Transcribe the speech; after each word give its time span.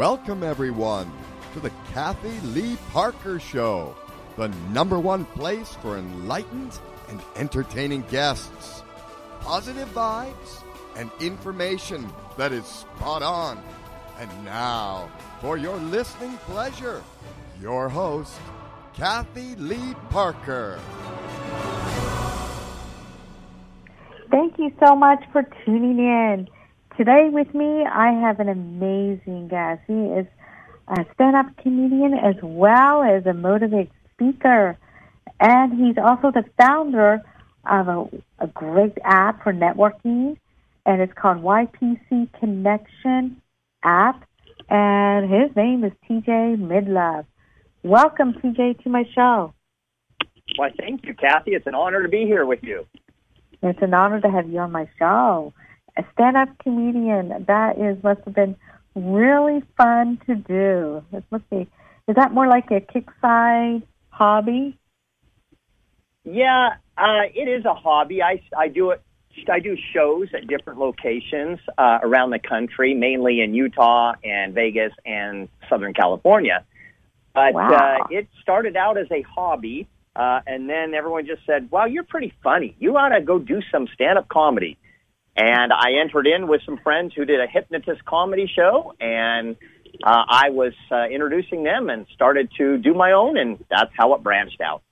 Welcome, 0.00 0.42
everyone, 0.42 1.12
to 1.52 1.60
the 1.60 1.70
Kathy 1.92 2.40
Lee 2.40 2.78
Parker 2.90 3.38
Show, 3.38 3.94
the 4.38 4.48
number 4.70 4.98
one 4.98 5.26
place 5.26 5.76
for 5.82 5.98
enlightened 5.98 6.78
and 7.10 7.20
entertaining 7.36 8.00
guests, 8.10 8.82
positive 9.40 9.92
vibes, 9.92 10.62
and 10.96 11.10
information 11.20 12.10
that 12.38 12.50
is 12.50 12.64
spot 12.64 13.22
on. 13.22 13.62
And 14.18 14.30
now, 14.42 15.10
for 15.42 15.58
your 15.58 15.76
listening 15.76 16.38
pleasure, 16.46 17.02
your 17.60 17.90
host, 17.90 18.40
Kathy 18.94 19.54
Lee 19.56 19.94
Parker. 20.08 20.80
Thank 24.30 24.58
you 24.58 24.72
so 24.82 24.96
much 24.96 25.22
for 25.30 25.42
tuning 25.66 25.98
in. 25.98 26.48
Today 27.00 27.30
with 27.32 27.54
me, 27.54 27.86
I 27.90 28.12
have 28.12 28.40
an 28.40 28.50
amazing 28.50 29.48
guest. 29.48 29.80
He 29.86 29.94
is 29.94 30.26
a 30.86 31.06
stand-up 31.14 31.46
comedian 31.62 32.12
as 32.12 32.34
well 32.42 33.02
as 33.02 33.24
a 33.24 33.32
motivated 33.32 33.90
speaker. 34.12 34.76
And 35.40 35.72
he's 35.82 35.96
also 35.96 36.30
the 36.30 36.44
founder 36.58 37.22
of 37.64 37.88
a, 37.88 38.06
a 38.40 38.48
great 38.48 38.98
app 39.02 39.42
for 39.42 39.50
networking, 39.50 40.36
and 40.84 41.00
it's 41.00 41.14
called 41.14 41.38
YPC 41.38 42.38
Connection 42.38 43.40
app. 43.82 44.22
And 44.68 45.32
his 45.32 45.56
name 45.56 45.84
is 45.84 45.92
TJ 46.06 46.58
Menlove. 46.58 47.24
Welcome, 47.82 48.34
TJ, 48.34 48.82
to 48.82 48.90
my 48.90 49.04
show. 49.14 49.54
Why, 50.56 50.68
thank 50.78 51.06
you, 51.06 51.14
Kathy. 51.14 51.52
It's 51.52 51.66
an 51.66 51.74
honor 51.74 52.02
to 52.02 52.10
be 52.10 52.26
here 52.26 52.44
with 52.44 52.62
you. 52.62 52.84
It's 53.62 53.80
an 53.80 53.94
honor 53.94 54.20
to 54.20 54.30
have 54.30 54.50
you 54.50 54.58
on 54.58 54.70
my 54.70 54.86
show 54.98 55.54
a 56.00 56.12
stand-up 56.12 56.58
comedian. 56.62 57.44
That 57.46 57.78
is 57.78 58.02
must 58.02 58.20
have 58.24 58.34
been 58.34 58.56
really 58.94 59.62
fun 59.76 60.18
to 60.26 60.34
do. 60.34 61.04
It 61.12 61.24
must 61.30 61.48
be. 61.50 61.68
Is 62.08 62.16
that 62.16 62.32
more 62.32 62.48
like 62.48 62.70
a 62.70 62.80
kickside 62.80 63.82
hobby? 64.08 64.76
Yeah, 66.24 66.70
uh, 66.98 67.22
it 67.34 67.48
is 67.48 67.64
a 67.64 67.74
hobby. 67.74 68.22
I 68.22 68.42
I 68.56 68.68
do 68.68 68.90
it. 68.90 69.02
I 69.48 69.60
do 69.60 69.76
shows 69.94 70.28
at 70.34 70.48
different 70.48 70.80
locations 70.80 71.60
uh, 71.78 72.00
around 72.02 72.30
the 72.30 72.40
country, 72.40 72.94
mainly 72.94 73.40
in 73.40 73.54
Utah 73.54 74.14
and 74.24 74.52
Vegas 74.54 74.92
and 75.06 75.48
Southern 75.68 75.94
California. 75.94 76.64
But 77.32 77.54
wow. 77.54 77.70
uh, 77.70 78.06
it 78.10 78.28
started 78.42 78.76
out 78.76 78.98
as 78.98 79.06
a 79.12 79.22
hobby, 79.22 79.86
uh, 80.16 80.40
and 80.46 80.68
then 80.68 80.94
everyone 80.94 81.26
just 81.26 81.46
said, 81.46 81.70
"Wow, 81.70 81.86
you're 81.86 82.04
pretty 82.04 82.32
funny. 82.42 82.74
You 82.80 82.96
ought 82.96 83.10
to 83.10 83.20
go 83.20 83.38
do 83.38 83.62
some 83.70 83.86
stand-up 83.94 84.28
comedy." 84.28 84.76
And 85.40 85.72
I 85.72 85.92
entered 86.02 86.26
in 86.26 86.48
with 86.48 86.60
some 86.66 86.76
friends 86.76 87.14
who 87.16 87.24
did 87.24 87.40
a 87.40 87.46
hypnotist 87.46 88.04
comedy 88.04 88.46
show, 88.54 88.92
and 89.00 89.56
uh, 90.04 90.24
I 90.28 90.50
was 90.50 90.74
uh, 90.90 91.06
introducing 91.06 91.64
them 91.64 91.88
and 91.88 92.06
started 92.12 92.50
to 92.58 92.76
do 92.76 92.92
my 92.92 93.12
own, 93.12 93.38
and 93.38 93.64
that's 93.70 93.90
how 93.94 94.12
it 94.12 94.22
branched 94.22 94.60
out. 94.60 94.82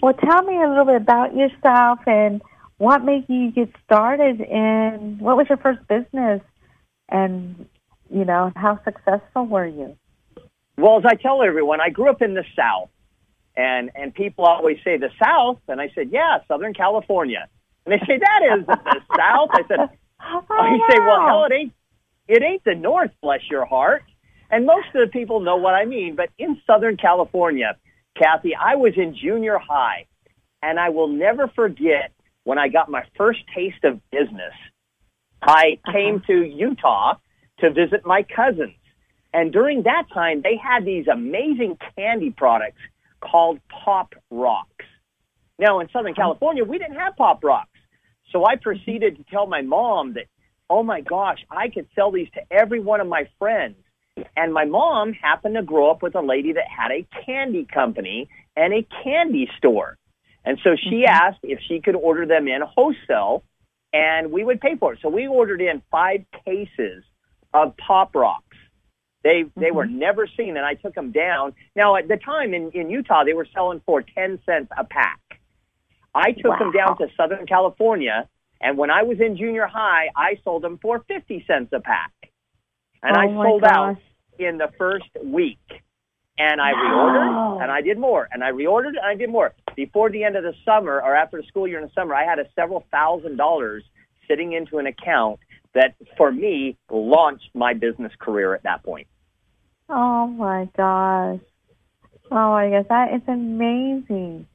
Well, 0.00 0.14
tell 0.14 0.42
me 0.42 0.62
a 0.62 0.68
little 0.68 0.84
bit 0.84 0.94
about 0.94 1.34
yourself 1.34 1.98
and 2.06 2.40
what 2.78 3.04
made 3.04 3.24
you 3.28 3.50
get 3.50 3.70
started 3.84 4.40
in 4.40 5.16
what 5.18 5.36
was 5.36 5.48
your 5.48 5.58
first 5.58 5.80
business? 5.88 6.40
And 7.08 7.66
you 8.08 8.24
know 8.24 8.52
how 8.54 8.78
successful 8.84 9.46
were 9.46 9.66
you? 9.66 9.96
Well 10.76 10.98
as 10.98 11.04
i 11.06 11.14
tell 11.14 11.42
everyone 11.42 11.80
i 11.80 11.88
grew 11.88 12.10
up 12.10 12.20
in 12.22 12.34
the 12.34 12.44
south. 12.54 12.90
And 13.56 13.90
and 13.94 14.14
people 14.14 14.44
always 14.44 14.76
say 14.84 14.98
the 14.98 15.10
south? 15.22 15.58
And 15.68 15.80
i 15.80 15.90
said 15.94 16.10
yeah 16.12 16.38
southern 16.48 16.74
california 16.74 17.48
and 17.86 17.92
they 17.92 18.04
say, 18.06 18.18
that 18.18 18.58
is 18.58 18.66
the 18.66 18.76
South. 19.16 19.50
I 19.52 19.62
said, 19.68 19.78
oh, 20.20 20.44
I 20.50 20.78
say, 20.90 20.98
well, 20.98 21.26
hell, 21.26 21.44
it 21.44 21.52
ain't, 21.52 21.72
it 22.28 22.42
ain't 22.42 22.64
the 22.64 22.74
North, 22.74 23.12
bless 23.22 23.40
your 23.48 23.64
heart. 23.64 24.02
And 24.50 24.66
most 24.66 24.88
of 24.94 25.00
the 25.00 25.10
people 25.12 25.40
know 25.40 25.56
what 25.56 25.74
I 25.74 25.84
mean. 25.84 26.16
But 26.16 26.30
in 26.38 26.60
Southern 26.66 26.96
California, 26.96 27.76
Kathy, 28.16 28.54
I 28.54 28.76
was 28.76 28.92
in 28.96 29.16
junior 29.16 29.58
high. 29.58 30.06
And 30.62 30.80
I 30.80 30.88
will 30.88 31.08
never 31.08 31.48
forget 31.48 32.12
when 32.44 32.58
I 32.58 32.68
got 32.68 32.90
my 32.90 33.04
first 33.16 33.40
taste 33.54 33.84
of 33.84 34.00
business. 34.10 34.54
I 35.42 35.78
uh-huh. 35.84 35.92
came 35.92 36.22
to 36.26 36.42
Utah 36.42 37.14
to 37.60 37.70
visit 37.70 38.04
my 38.04 38.24
cousins. 38.24 38.74
And 39.32 39.52
during 39.52 39.82
that 39.82 40.04
time, 40.12 40.42
they 40.42 40.56
had 40.56 40.84
these 40.84 41.06
amazing 41.08 41.78
candy 41.96 42.30
products 42.30 42.80
called 43.20 43.60
Pop 43.68 44.14
Rocks. 44.30 44.84
Now, 45.58 45.80
in 45.80 45.88
Southern 45.92 46.12
uh-huh. 46.12 46.22
California, 46.22 46.64
we 46.64 46.78
didn't 46.78 46.96
have 46.96 47.16
Pop 47.16 47.44
Rocks. 47.44 47.68
So 48.32 48.44
I 48.46 48.56
proceeded 48.56 49.16
to 49.16 49.24
tell 49.24 49.46
my 49.46 49.62
mom 49.62 50.14
that, 50.14 50.26
oh 50.68 50.82
my 50.82 51.00
gosh, 51.00 51.38
I 51.50 51.68
could 51.68 51.86
sell 51.94 52.10
these 52.10 52.28
to 52.34 52.40
every 52.50 52.80
one 52.80 53.00
of 53.00 53.06
my 53.06 53.28
friends. 53.38 53.76
And 54.36 54.52
my 54.52 54.64
mom 54.64 55.12
happened 55.12 55.56
to 55.56 55.62
grow 55.62 55.90
up 55.90 56.02
with 56.02 56.14
a 56.14 56.22
lady 56.22 56.52
that 56.54 56.64
had 56.68 56.90
a 56.90 57.06
candy 57.24 57.66
company 57.72 58.28
and 58.56 58.72
a 58.72 58.86
candy 59.04 59.48
store. 59.58 59.98
And 60.44 60.58
so 60.64 60.76
she 60.76 61.04
mm-hmm. 61.04 61.10
asked 61.10 61.40
if 61.42 61.58
she 61.68 61.80
could 61.80 61.96
order 61.96 62.24
them 62.26 62.48
in 62.48 62.62
wholesale 62.62 63.42
and 63.92 64.32
we 64.32 64.44
would 64.44 64.60
pay 64.60 64.76
for 64.76 64.94
it. 64.94 65.00
So 65.02 65.08
we 65.08 65.26
ordered 65.26 65.60
in 65.60 65.82
five 65.90 66.24
cases 66.44 67.04
of 67.52 67.76
Pop 67.76 68.14
Rocks. 68.14 68.44
They 69.22 69.44
they 69.56 69.66
mm-hmm. 69.66 69.76
were 69.76 69.86
never 69.86 70.28
seen, 70.36 70.56
and 70.56 70.64
I 70.64 70.74
took 70.74 70.94
them 70.94 71.10
down. 71.10 71.54
Now 71.74 71.96
at 71.96 72.06
the 72.06 72.16
time 72.16 72.54
in 72.54 72.70
in 72.72 72.90
Utah, 72.90 73.24
they 73.24 73.32
were 73.32 73.48
selling 73.52 73.80
for 73.84 74.02
ten 74.02 74.38
cents 74.46 74.70
a 74.76 74.84
pack. 74.84 75.20
I 76.16 76.32
took 76.32 76.52
wow. 76.52 76.58
them 76.58 76.72
down 76.72 76.96
to 76.98 77.08
Southern 77.14 77.46
California, 77.46 78.26
and 78.60 78.78
when 78.78 78.90
I 78.90 79.02
was 79.02 79.20
in 79.20 79.36
junior 79.36 79.66
high, 79.66 80.08
I 80.16 80.40
sold 80.44 80.62
them 80.62 80.78
for 80.80 81.04
50 81.06 81.44
cents 81.46 81.68
a 81.72 81.80
pack. 81.80 82.12
And 83.02 83.16
oh 83.16 83.20
I 83.20 83.44
sold 83.44 83.60
gosh. 83.60 83.70
out 83.70 83.96
in 84.38 84.56
the 84.56 84.68
first 84.78 85.10
week. 85.22 85.58
And 86.38 86.60
I 86.60 86.72
reordered, 86.72 87.62
and 87.62 87.70
I 87.70 87.80
did 87.80 87.98
more, 87.98 88.28
and 88.30 88.44
I 88.44 88.50
reordered, 88.52 88.88
and 88.88 89.06
I 89.06 89.14
did 89.14 89.30
more. 89.30 89.54
Before 89.74 90.10
the 90.10 90.22
end 90.22 90.36
of 90.36 90.42
the 90.42 90.52
summer, 90.66 91.00
or 91.00 91.16
after 91.16 91.40
the 91.40 91.46
school 91.46 91.66
year 91.66 91.78
in 91.78 91.86
the 91.86 91.92
summer, 91.94 92.14
I 92.14 92.24
had 92.24 92.38
a 92.38 92.44
several 92.54 92.84
thousand 92.90 93.36
dollars 93.38 93.84
sitting 94.28 94.52
into 94.52 94.76
an 94.76 94.86
account 94.86 95.40
that, 95.72 95.94
for 96.18 96.30
me, 96.30 96.76
launched 96.90 97.48
my 97.54 97.72
business 97.72 98.12
career 98.18 98.54
at 98.54 98.64
that 98.64 98.82
point. 98.82 99.06
Oh 99.88 100.26
my 100.26 100.68
gosh! 100.76 101.40
Oh 102.30 102.50
my 102.50 102.68
gosh, 102.68 102.86
that 102.90 103.14
is 103.14 103.22
amazing. 103.28 104.46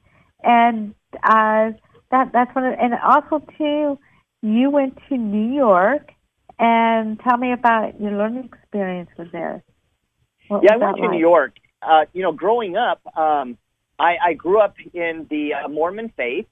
And 0.44 0.94
uh, 1.22 1.72
that 2.10 2.30
that's 2.32 2.54
one. 2.54 2.64
It, 2.64 2.78
and 2.80 2.94
also 2.94 3.44
too, 3.58 3.98
you 4.42 4.70
went 4.70 4.98
to 5.08 5.16
New 5.16 5.54
York, 5.54 6.12
and 6.58 7.18
tell 7.20 7.36
me 7.36 7.52
about 7.52 8.00
your 8.00 8.12
learning 8.12 8.50
experience 8.52 9.10
was 9.18 9.28
there. 9.32 9.62
What 10.48 10.62
yeah, 10.62 10.76
was 10.76 10.82
I 10.82 10.86
went 10.86 10.96
to 10.98 11.02
like? 11.02 11.10
New 11.12 11.18
York. 11.18 11.56
Uh, 11.82 12.04
you 12.12 12.22
know, 12.22 12.32
growing 12.32 12.76
up, 12.76 13.00
um, 13.16 13.58
I, 13.98 14.16
I 14.24 14.32
grew 14.34 14.60
up 14.60 14.76
in 14.94 15.26
the 15.30 15.54
uh, 15.54 15.68
Mormon 15.68 16.12
faith, 16.16 16.46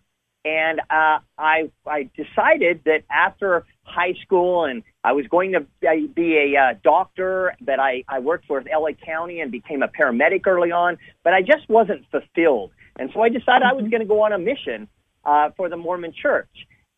and 0.45 0.81
uh, 0.91 1.19
I 1.39 1.71
I 1.87 2.09
decided 2.17 2.83
that 2.85 3.03
after 3.11 3.65
high 3.83 4.15
school 4.23 4.65
and 4.65 4.83
I 5.03 5.13
was 5.13 5.27
going 5.27 5.53
to 5.53 5.67
be 6.15 6.55
a 6.55 6.61
uh, 6.61 6.75
doctor, 6.83 7.55
that 7.63 7.79
I 7.79 8.05
I 8.09 8.21
worked 8.21 8.47
for 8.47 8.63
LA 8.63 8.93
County 9.05 9.41
and 9.41 9.51
became 9.53 9.83
a 9.83 9.89
paramedic 9.89 10.47
early 10.47 10.73
on, 10.73 10.99
but 11.23 11.35
I 11.35 11.43
just 11.43 11.69
wasn't 11.69 12.05
fulfilled. 12.11 12.73
And 13.01 13.11
so 13.15 13.23
I 13.23 13.31
decided 13.31 13.65
I 13.65 13.73
was 13.73 13.87
Mm-hmm. 13.87 13.91
going 13.91 14.03
to 14.03 14.07
go 14.07 14.23
on 14.23 14.33
a 14.33 14.39
mission 14.39 14.89
uh, 15.25 15.51
for 15.57 15.69
the 15.69 15.77
Mormon 15.77 16.13
Church. 16.13 16.51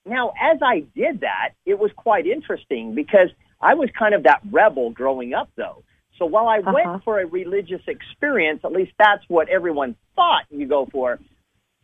Now, 0.05 0.35
as 0.41 0.59
I 0.63 0.81
did 0.97 1.21
that, 1.21 1.51
it 1.65 1.79
was 1.79 1.93
quite 1.97 2.27
interesting 2.27 2.95
because 2.95 3.31
I 3.61 3.75
was 3.75 3.89
kind 3.99 4.15
of 4.15 4.25
that 4.25 4.41
rebel 4.51 4.91
growing 4.91 5.33
up, 5.33 5.49
though. 5.57 5.85
So 6.19 6.27
while 6.27 6.49
I 6.49 6.59
Uh-huh. 6.67 6.73
went 6.75 7.05
for 7.05 7.21
a 7.21 7.27
religious 7.27 7.83
experience, 7.87 8.61
at 8.65 8.73
least 8.73 8.93
that's 8.99 9.25
what 9.29 9.49
everyone 9.49 9.97
thought 10.17 10.45
you 10.51 10.67
go 10.67 10.87
for. 10.93 11.21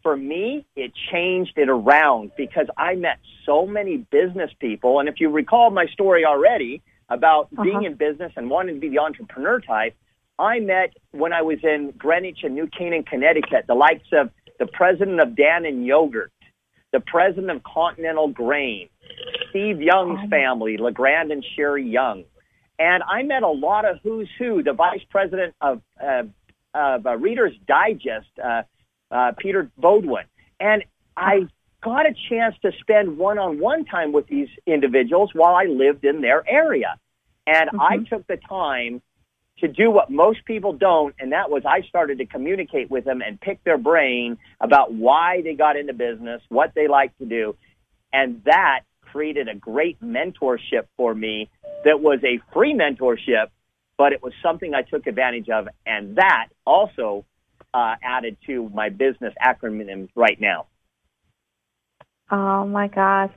For 0.03 0.17
me, 0.17 0.67
it 0.77 0.93
changed 1.13 1.55
it 1.57 1.69
around 1.69 2.33
because 2.37 2.67
I 2.77 2.97
met 2.97 3.19
so 3.47 3.67
many 3.67 3.99
business 3.99 4.51
people. 4.61 5.01
And 5.01 5.09
if 5.09 5.21
you 5.21 5.31
recall 5.31 5.71
my 5.71 5.87
story 5.87 6.25
already 6.25 6.83
about 7.09 7.49
Uh-huh. 7.57 7.63
being 7.65 7.85
in 7.85 7.95
business 7.95 8.33
and 8.37 8.51
wanting 8.51 8.75
to 8.77 8.81
be 8.81 8.91
the 8.91 8.99
entrepreneur 9.01 9.61
type, 9.61 9.95
I 10.39 10.61
met 10.61 10.95
when 11.13 11.33
I 11.33 11.43
was 11.43 11.59
in 11.63 11.93
Greenwich 11.99 12.41
and 12.43 12.55
New 12.55 12.69
Canaan, 12.69 13.03
Connecticut, 13.03 13.65
the 13.67 13.75
likes 13.75 14.07
of 14.13 14.31
the 14.59 14.67
president 14.67 15.21
of 15.21 15.31
Dannon 15.31 15.85
Yogurt, 15.85 16.33
the 16.93 17.01
president 17.01 17.51
of 17.51 17.63
Continental 17.65 18.29
Grain, 18.29 18.89
Steve 19.51 19.81
Young's 19.81 20.21
Oh. 20.25 20.29
family, 20.29 20.77
LeGrande 20.77 21.33
and 21.33 21.45
Sherry 21.57 21.85
Young. 21.85 22.25
And 22.79 23.03
I 23.03 23.23
met 23.25 23.43
a 23.43 23.49
lot 23.49 23.85
of 23.85 23.99
who's 24.03 24.29
who, 24.39 24.63
the 24.63 24.73
vice 24.73 25.03
president 25.11 25.55
of, 25.61 25.83
uh, 26.01 26.23
of 26.75 27.07
uh, 27.07 27.17
Reader's 27.17 27.57
Digest, 27.67 28.29
uh, 28.43 28.63
uh, 29.11 29.33
Peter 29.39 29.71
Beaudoin. 29.81 30.25
And 30.61 30.85
I 31.17 31.49
got 31.83 32.07
a 32.07 32.15
chance 32.29 32.55
to 32.63 32.73
spend 32.81 33.19
one-on-one 33.19 33.85
time 33.87 34.13
with 34.13 34.27
these 34.29 34.49
individuals 34.67 35.31
while 35.35 35.57
I 35.57 35.65
lived 35.65 36.05
in 36.05 36.21
their 36.21 36.49
area. 36.49 36.97
And 37.47 37.71
I 37.81 37.99
Mhm. 37.99 38.09
took 38.09 38.27
the 38.27 38.37
time 38.37 39.03
to 39.61 39.69
do 39.69 39.91
what 39.91 40.11
most 40.11 40.45
people 40.45 40.73
don't, 40.73 41.15
and 41.19 41.33
that 41.33 41.51
was 41.51 41.63
I 41.67 41.83
started 41.83 42.19
to 42.19 42.27
communicate 42.27 42.91
with 42.91 43.05
them 43.05 43.23
and 43.23 43.41
pick 43.41 43.63
their 43.65 43.79
brain 43.79 44.39
about 44.61 44.93
why 44.93 45.43
they 45.43 45.55
got 45.55 45.77
into 45.77 45.93
business, 45.93 46.43
what 46.49 46.73
they 46.75 46.89
like 46.89 47.17
to 47.19 47.25
do, 47.25 47.57
and 48.13 48.43
that 48.45 48.81
created 49.03 49.49
a 49.49 49.55
great 49.55 50.01
mentorship 50.03 50.87
for 50.97 51.15
me 51.15 51.49
that 51.85 52.01
was 52.01 52.21
a 52.25 52.41
free 52.53 52.75
mentorship 52.75 53.49
but 53.99 54.13
it 54.13 54.23
was 54.23 54.33
something 54.43 54.73
I 54.73 54.83
took 54.83 55.07
advantage 55.07 55.51
of, 55.51 55.69
and 55.85 56.17
that 56.17 56.47
also 56.65 57.27
uh, 57.75 57.97
added 58.03 58.39
to 58.47 58.71
my 58.73 58.89
business 58.89 59.35
acronym 59.45 60.09
right 60.15 60.41
now. 60.41 60.67
Oh 62.31 62.65
my 62.65 62.87
gosh. 62.87 63.33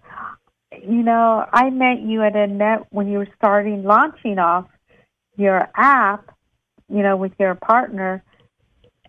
You 0.71 1.03
know, 1.03 1.45
I 1.51 1.69
met 1.69 2.01
you 2.01 2.23
at 2.23 2.35
a 2.35 2.47
net 2.47 2.85
when 2.91 3.09
you 3.09 3.17
were 3.17 3.27
starting 3.35 3.83
launching 3.83 4.39
off 4.39 4.67
your 5.37 5.69
app, 5.75 6.35
you 6.89 7.03
know, 7.03 7.17
with 7.17 7.33
your 7.39 7.55
partner, 7.55 8.23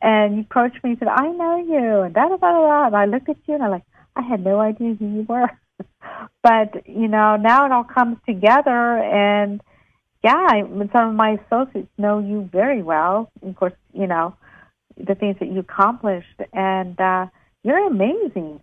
and 0.00 0.36
you 0.36 0.42
approached 0.42 0.82
me 0.82 0.90
and 0.90 0.98
said, 0.98 1.08
I 1.08 1.28
know 1.28 1.58
you, 1.58 2.00
and 2.02 2.14
da 2.14 2.28
da 2.28 2.36
da 2.36 2.52
da. 2.52 2.86
And 2.86 2.96
I 2.96 3.04
looked 3.06 3.28
at 3.28 3.36
you 3.46 3.54
and 3.54 3.62
I'm 3.62 3.70
like, 3.70 3.84
I 4.16 4.22
had 4.22 4.44
no 4.44 4.60
idea 4.60 4.94
who 4.94 5.06
you 5.06 5.26
were. 5.28 5.50
but, 6.42 6.86
you 6.86 7.08
know, 7.08 7.36
now 7.36 7.66
it 7.66 7.72
all 7.72 7.84
comes 7.84 8.18
together 8.26 8.98
and 8.98 9.60
yeah, 10.22 10.34
I, 10.34 10.62
some 10.92 11.10
of 11.10 11.14
my 11.14 11.38
associates 11.46 11.90
know 11.98 12.20
you 12.20 12.48
very 12.52 12.82
well. 12.82 13.30
Of 13.44 13.56
course, 13.56 13.72
you 13.92 14.06
know, 14.06 14.36
the 14.96 15.14
things 15.14 15.36
that 15.40 15.50
you 15.50 15.60
accomplished 15.60 16.40
and 16.52 17.00
uh 17.00 17.26
you're 17.64 17.86
amazing. 17.86 18.60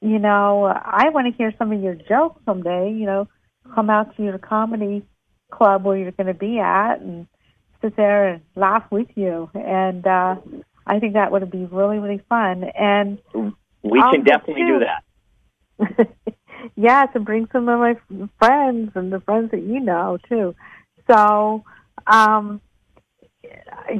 You 0.00 0.18
know, 0.18 0.64
I 0.64 1.10
want 1.10 1.26
to 1.30 1.36
hear 1.36 1.52
some 1.58 1.72
of 1.72 1.82
your 1.82 1.94
jokes 1.94 2.40
someday, 2.44 2.92
you 2.92 3.06
know, 3.06 3.28
come 3.74 3.90
out 3.90 4.16
to 4.16 4.22
your 4.22 4.38
comedy 4.38 5.04
club 5.50 5.84
where 5.84 5.96
you're 5.96 6.12
going 6.12 6.26
to 6.26 6.34
be 6.34 6.58
at 6.58 7.00
and 7.00 7.26
sit 7.80 7.96
there 7.96 8.28
and 8.28 8.42
laugh 8.56 8.84
with 8.90 9.08
you. 9.14 9.50
And 9.54 10.06
uh 10.06 10.36
I 10.88 10.98
think 10.98 11.14
that 11.14 11.30
would 11.30 11.50
be 11.50 11.66
really, 11.66 11.98
really 11.98 12.22
fun. 12.28 12.64
And 12.64 13.18
we 13.82 14.00
can 14.00 14.24
definitely 14.24 14.62
too, 14.62 14.78
do 14.78 14.84
that. 14.86 16.08
yeah, 16.76 17.06
to 17.06 17.20
bring 17.20 17.46
some 17.52 17.68
of 17.68 17.78
my 17.78 17.96
friends 18.38 18.92
and 18.94 19.12
the 19.12 19.20
friends 19.20 19.50
that 19.50 19.62
you 19.62 19.80
know 19.80 20.18
too. 20.28 20.54
So, 21.10 21.64
um, 22.06 22.60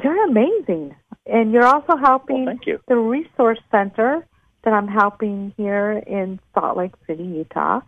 you're 0.03 0.27
amazing, 0.27 0.95
and 1.27 1.53
you're 1.53 1.67
also 1.67 1.97
helping 1.97 2.47
well, 2.47 2.59
you. 2.67 2.81
the 2.89 2.97
resource 2.97 3.61
center 3.71 4.27
that 4.65 4.73
I'm 4.73 4.89
helping 4.89 5.55
here 5.57 6.03
in 6.07 6.41
Salt 6.55 6.77
Lake 6.77 6.93
City, 7.07 7.25
Utah, 7.25 7.81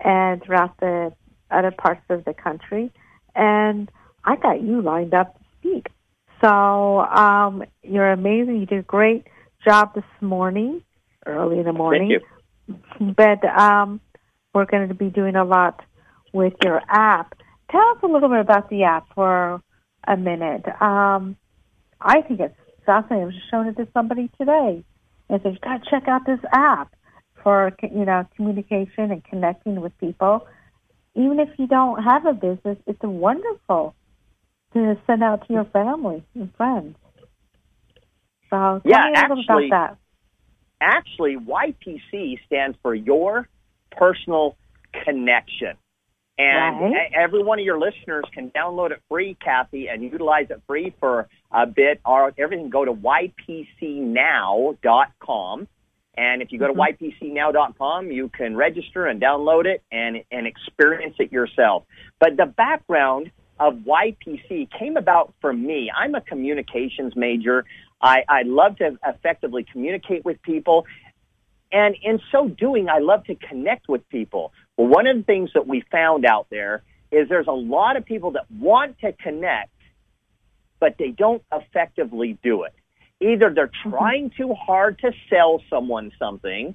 and 0.00 0.42
throughout 0.42 0.78
the 0.80 1.12
other 1.50 1.70
parts 1.70 2.02
of 2.10 2.24
the 2.24 2.34
country. 2.34 2.90
And 3.36 3.90
I 4.24 4.36
got 4.36 4.62
you 4.62 4.82
lined 4.82 5.14
up 5.14 5.38
to 5.38 5.44
speak. 5.60 5.86
So 6.40 6.48
um, 6.48 7.64
you're 7.82 8.10
amazing. 8.10 8.60
You 8.60 8.66
did 8.66 8.78
a 8.80 8.82
great 8.82 9.26
job 9.64 9.94
this 9.94 10.04
morning, 10.20 10.82
early 11.24 11.58
in 11.58 11.64
the 11.64 11.72
morning. 11.72 12.18
Thank 12.66 12.78
you. 12.98 13.14
But 13.14 13.44
um, 13.44 14.00
we're 14.54 14.66
going 14.66 14.88
to 14.88 14.94
be 14.94 15.10
doing 15.10 15.36
a 15.36 15.44
lot 15.44 15.80
with 16.32 16.54
your 16.64 16.80
app. 16.88 17.34
Tell 17.70 17.80
us 17.80 17.98
a 18.02 18.06
little 18.06 18.28
bit 18.28 18.40
about 18.40 18.70
the 18.70 18.84
app 18.84 19.06
for 19.14 19.62
a 20.06 20.16
minute. 20.16 20.64
Um, 20.80 21.36
I 22.00 22.22
think 22.22 22.40
it's 22.40 22.54
fascinating. 22.84 23.22
I 23.22 23.26
was 23.26 23.34
just 23.34 23.50
showing 23.50 23.68
it 23.68 23.76
to 23.76 23.88
somebody 23.92 24.30
today, 24.38 24.84
and 25.28 25.42
said, 25.42 25.52
"You've 25.52 25.60
got 25.60 25.82
to 25.82 25.90
check 25.90 26.08
out 26.08 26.26
this 26.26 26.38
app 26.52 26.94
for 27.42 27.72
you 27.82 28.04
know 28.04 28.26
communication 28.36 29.10
and 29.10 29.24
connecting 29.24 29.80
with 29.80 29.96
people. 29.98 30.46
Even 31.16 31.40
if 31.40 31.48
you 31.58 31.66
don't 31.66 32.02
have 32.02 32.26
a 32.26 32.34
business, 32.34 32.78
it's 32.86 33.02
wonderful 33.02 33.94
to 34.74 34.96
send 35.06 35.22
out 35.22 35.46
to 35.46 35.52
your 35.52 35.64
family 35.64 36.22
and 36.34 36.54
friends." 36.54 36.96
So 38.50 38.56
tell 38.56 38.82
yeah, 38.84 39.06
me 39.06 39.12
a 39.16 39.22
little 39.22 39.38
actually, 39.40 39.66
about 39.66 39.90
that. 39.90 39.98
Actually, 40.80 41.36
YPC 41.36 42.38
stands 42.46 42.76
for 42.82 42.94
Your 42.94 43.48
Personal 43.90 44.56
Connection. 45.04 45.76
And 46.38 46.92
right. 46.92 47.10
every 47.14 47.42
one 47.42 47.58
of 47.58 47.64
your 47.64 47.78
listeners 47.78 48.24
can 48.32 48.50
download 48.50 48.90
it 48.90 49.00
free, 49.08 49.38
Kathy, 49.42 49.88
and 49.88 50.02
utilize 50.02 50.50
it 50.50 50.60
free 50.66 50.92
for 51.00 51.28
a 51.50 51.66
bit. 51.66 52.02
Or 52.04 52.30
everything, 52.36 52.68
go 52.68 52.84
to 52.84 52.92
ypcnow.com. 52.92 53.68
And 56.16 56.40
if 56.40 56.50
you 56.50 56.58
go 56.58 56.66
to 56.66 56.72
mm-hmm. 56.72 57.04
ypcnow.com, 57.04 58.10
you 58.10 58.28
can 58.30 58.56
register 58.56 59.06
and 59.06 59.20
download 59.20 59.66
it 59.66 59.82
and, 59.92 60.22
and 60.30 60.46
experience 60.46 61.16
it 61.18 61.30
yourself. 61.30 61.84
But 62.18 62.36
the 62.36 62.46
background 62.46 63.30
of 63.58 63.74
YPC 63.74 64.68
came 64.78 64.96
about 64.96 65.34
for 65.40 65.52
me. 65.52 65.90
I'm 65.94 66.14
a 66.14 66.20
communications 66.20 67.14
major. 67.16 67.64
I, 68.00 68.22
I 68.28 68.42
love 68.42 68.76
to 68.78 68.98
effectively 69.06 69.66
communicate 69.70 70.24
with 70.24 70.40
people. 70.42 70.86
And 71.72 71.96
in 72.02 72.20
so 72.32 72.48
doing, 72.48 72.88
I 72.88 72.98
love 72.98 73.24
to 73.24 73.34
connect 73.34 73.88
with 73.88 74.08
people. 74.08 74.52
Well, 74.76 74.88
one 74.88 75.06
of 75.06 75.16
the 75.16 75.22
things 75.22 75.50
that 75.54 75.66
we 75.66 75.82
found 75.90 76.24
out 76.24 76.46
there 76.50 76.82
is 77.10 77.28
there's 77.28 77.46
a 77.46 77.52
lot 77.52 77.96
of 77.96 78.04
people 78.04 78.32
that 78.32 78.50
want 78.50 78.98
to 79.00 79.12
connect, 79.12 79.70
but 80.80 80.96
they 80.98 81.10
don't 81.10 81.42
effectively 81.52 82.38
do 82.42 82.64
it. 82.64 82.74
Either 83.20 83.50
they're 83.50 83.68
mm-hmm. 83.68 83.90
trying 83.90 84.30
too 84.30 84.54
hard 84.54 84.98
to 85.00 85.12
sell 85.30 85.62
someone 85.70 86.12
something, 86.18 86.74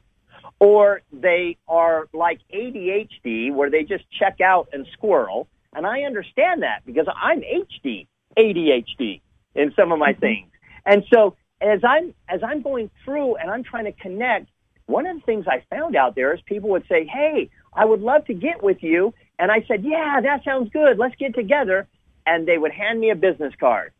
or 0.60 1.02
they 1.12 1.58
are 1.68 2.08
like 2.14 2.40
ADHD, 2.54 3.54
where 3.54 3.70
they 3.70 3.84
just 3.84 4.04
check 4.12 4.42
out 4.42 4.70
and 4.74 4.88
squirrel. 4.94 5.48
And 5.74 5.86
I 5.86 6.02
understand 6.02 6.64
that 6.64 6.86
because 6.86 7.08
I'm 7.16 7.42
HD, 7.42 8.08
ADHD 8.38 9.22
in 9.56 9.74
some 9.76 9.92
of 9.92 10.00
my 10.00 10.12
mm-hmm. 10.12 10.20
things. 10.20 10.52
And 10.86 11.04
so 11.14 11.36
as 11.62 11.82
I'm 11.84 12.14
as 12.28 12.42
I'm 12.44 12.62
going 12.62 12.90
through 13.06 13.36
and 13.36 13.50
I'm 13.50 13.64
trying 13.64 13.86
to 13.86 13.92
connect, 13.92 14.48
one 14.88 15.06
of 15.06 15.16
the 15.16 15.22
things 15.22 15.46
I 15.48 15.64
found 15.70 15.96
out 15.96 16.16
there 16.16 16.34
is 16.34 16.42
people 16.42 16.70
would 16.72 16.88
say, 16.88 17.06
"Hey, 17.06 17.50
I 17.74 17.86
would 17.86 18.02
love 18.02 18.26
to 18.26 18.34
get 18.34 18.64
with 18.64 18.82
you," 18.82 19.14
and 19.40 19.52
I 19.52 19.64
said, 19.68 19.84
"Yeah, 19.84 20.22
that 20.22 20.44
sounds 20.44 20.70
good. 20.72 20.98
Let's 20.98 21.16
get 21.16 21.36
together." 21.36 21.88
And 22.26 22.48
they 22.48 22.58
would 22.58 22.72
hand 22.72 23.00
me 23.00 23.10
a 23.10 23.16
business 23.16 23.54
card, 23.60 23.94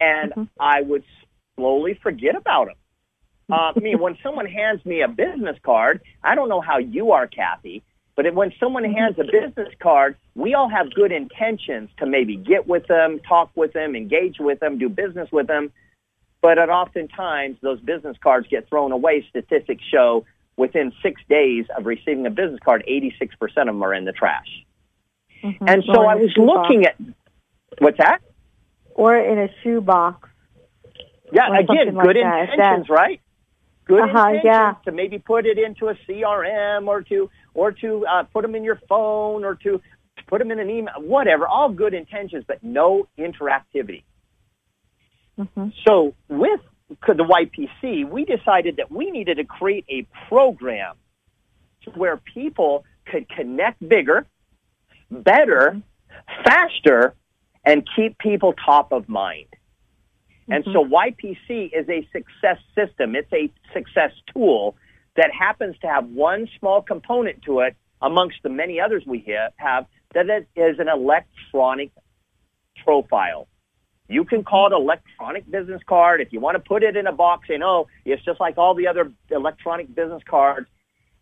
and 0.00 0.30
mm-hmm. 0.30 0.44
I 0.60 0.82
would 0.82 1.04
slowly 1.56 1.98
forget 2.02 2.36
about 2.36 2.66
them. 2.66 2.76
Uh, 3.50 3.72
I 3.76 3.80
mean, 3.80 3.98
when 4.00 4.16
someone 4.22 4.46
hands 4.46 4.84
me 4.84 5.02
a 5.02 5.08
business 5.08 5.56
card, 5.62 6.00
I 6.22 6.34
don't 6.34 6.48
know 6.48 6.60
how 6.60 6.78
you 6.78 7.12
are, 7.12 7.26
Kathy, 7.26 7.82
but 8.16 8.32
when 8.34 8.52
someone 8.58 8.82
Mm-hmm. 8.82 8.94
hands 8.94 9.16
a 9.18 9.24
business 9.24 9.72
card, 9.80 10.16
we 10.34 10.54
all 10.54 10.68
have 10.68 10.92
good 10.94 11.12
intentions 11.12 11.90
to 11.98 12.06
maybe 12.06 12.36
get 12.36 12.66
with 12.66 12.86
them, 12.86 13.20
talk 13.20 13.50
with 13.54 13.72
them, 13.72 13.94
engage 13.94 14.36
with 14.38 14.60
them, 14.60 14.78
do 14.78 14.88
business 14.88 15.28
with 15.30 15.46
them. 15.46 15.72
But 16.42 16.58
at 16.58 16.70
oftentimes, 16.70 17.58
those 17.60 17.80
business 17.80 18.16
cards 18.22 18.46
get 18.48 18.68
thrown 18.68 18.92
away. 18.92 19.26
Statistics 19.28 19.82
show 19.84 20.24
within 20.56 20.92
six 21.02 21.20
days 21.28 21.66
of 21.76 21.86
receiving 21.86 22.26
a 22.26 22.30
business 22.30 22.60
card, 22.64 22.84
86% 22.88 23.30
of 23.42 23.66
them 23.66 23.82
are 23.82 23.94
in 23.94 24.04
the 24.04 24.12
trash. 24.12 24.48
Mm-hmm. 25.42 25.68
And 25.68 25.84
so 25.84 26.00
Or 26.00 26.10
I 26.10 26.14
was 26.14 26.32
looking 26.36 26.86
at 26.86 26.96
what's 27.78 27.98
that? 27.98 28.20
Or 28.96 29.14
in 29.16 29.38
a 29.38 29.48
shoebox. 29.62 30.28
Yeah, 31.32 31.48
again, 31.48 31.94
like 31.94 32.06
good 32.06 32.16
that. 32.16 32.48
intentions, 32.50 32.88
right? 32.88 33.20
Good 33.84 34.00
Uh-huh, 34.02 34.28
intentions 34.28 34.42
yeah. 34.44 34.74
to 34.84 34.92
maybe 34.92 35.18
put 35.18 35.44
it 35.46 35.58
into 35.58 35.88
a 35.88 35.94
CRM 36.08 36.88
or 36.88 37.02
to 37.02 37.30
or 37.54 37.72
to 37.72 38.06
uh, 38.06 38.22
put 38.24 38.42
them 38.42 38.54
in 38.54 38.64
your 38.64 38.80
phone 38.88 39.44
or 39.44 39.54
to 39.56 39.80
put 40.28 40.38
them 40.38 40.50
in 40.50 40.58
an 40.58 40.70
email, 40.70 40.94
whatever. 40.98 41.46
All 41.46 41.68
good 41.68 41.94
intentions, 41.94 42.44
but 42.48 42.62
no 42.64 43.06
interactivity. 43.18 44.02
Mm-hmm. 45.38 45.68
So 45.86 46.14
with 46.28 46.60
the 46.88 47.24
YPC, 47.24 48.08
we 48.08 48.24
decided 48.24 48.76
that 48.76 48.90
we 48.90 49.10
needed 49.10 49.36
to 49.36 49.44
create 49.44 49.84
a 49.90 50.06
program 50.28 50.96
where 51.94 52.16
people 52.16 52.84
could 53.06 53.28
connect 53.28 53.86
bigger, 53.86 54.26
better, 55.10 55.80
faster, 56.44 57.14
and 57.66 57.86
keep 57.96 58.16
people 58.18 58.54
top 58.54 58.92
of 58.92 59.08
mind. 59.08 59.48
And 60.48 60.64
so 60.64 60.84
mm-hmm. 60.84 60.94
YPC 60.94 61.70
is 61.76 61.88
a 61.88 62.08
success 62.12 62.58
system. 62.76 63.16
It's 63.16 63.32
a 63.32 63.52
success 63.74 64.12
tool 64.32 64.76
that 65.16 65.30
happens 65.36 65.76
to 65.80 65.88
have 65.88 66.06
one 66.06 66.48
small 66.58 66.80
component 66.80 67.42
to 67.42 67.60
it 67.60 67.76
amongst 68.00 68.36
the 68.44 68.48
many 68.48 68.80
others 68.80 69.02
we 69.04 69.26
have 69.56 69.86
that 70.14 70.28
it 70.28 70.48
is 70.54 70.78
an 70.78 70.88
electronic 70.88 71.90
profile. 72.84 73.48
You 74.08 74.24
can 74.24 74.44
call 74.44 74.68
it 74.68 74.72
electronic 74.72 75.50
business 75.50 75.82
card. 75.88 76.20
If 76.20 76.32
you 76.32 76.38
want 76.38 76.54
to 76.54 76.60
put 76.60 76.84
it 76.84 76.96
in 76.96 77.08
a 77.08 77.12
box 77.12 77.48
and 77.48 77.64
oh, 77.64 77.88
it's 78.04 78.24
just 78.24 78.38
like 78.38 78.56
all 78.56 78.74
the 78.74 78.86
other 78.86 79.10
electronic 79.30 79.92
business 79.92 80.22
cards. 80.28 80.68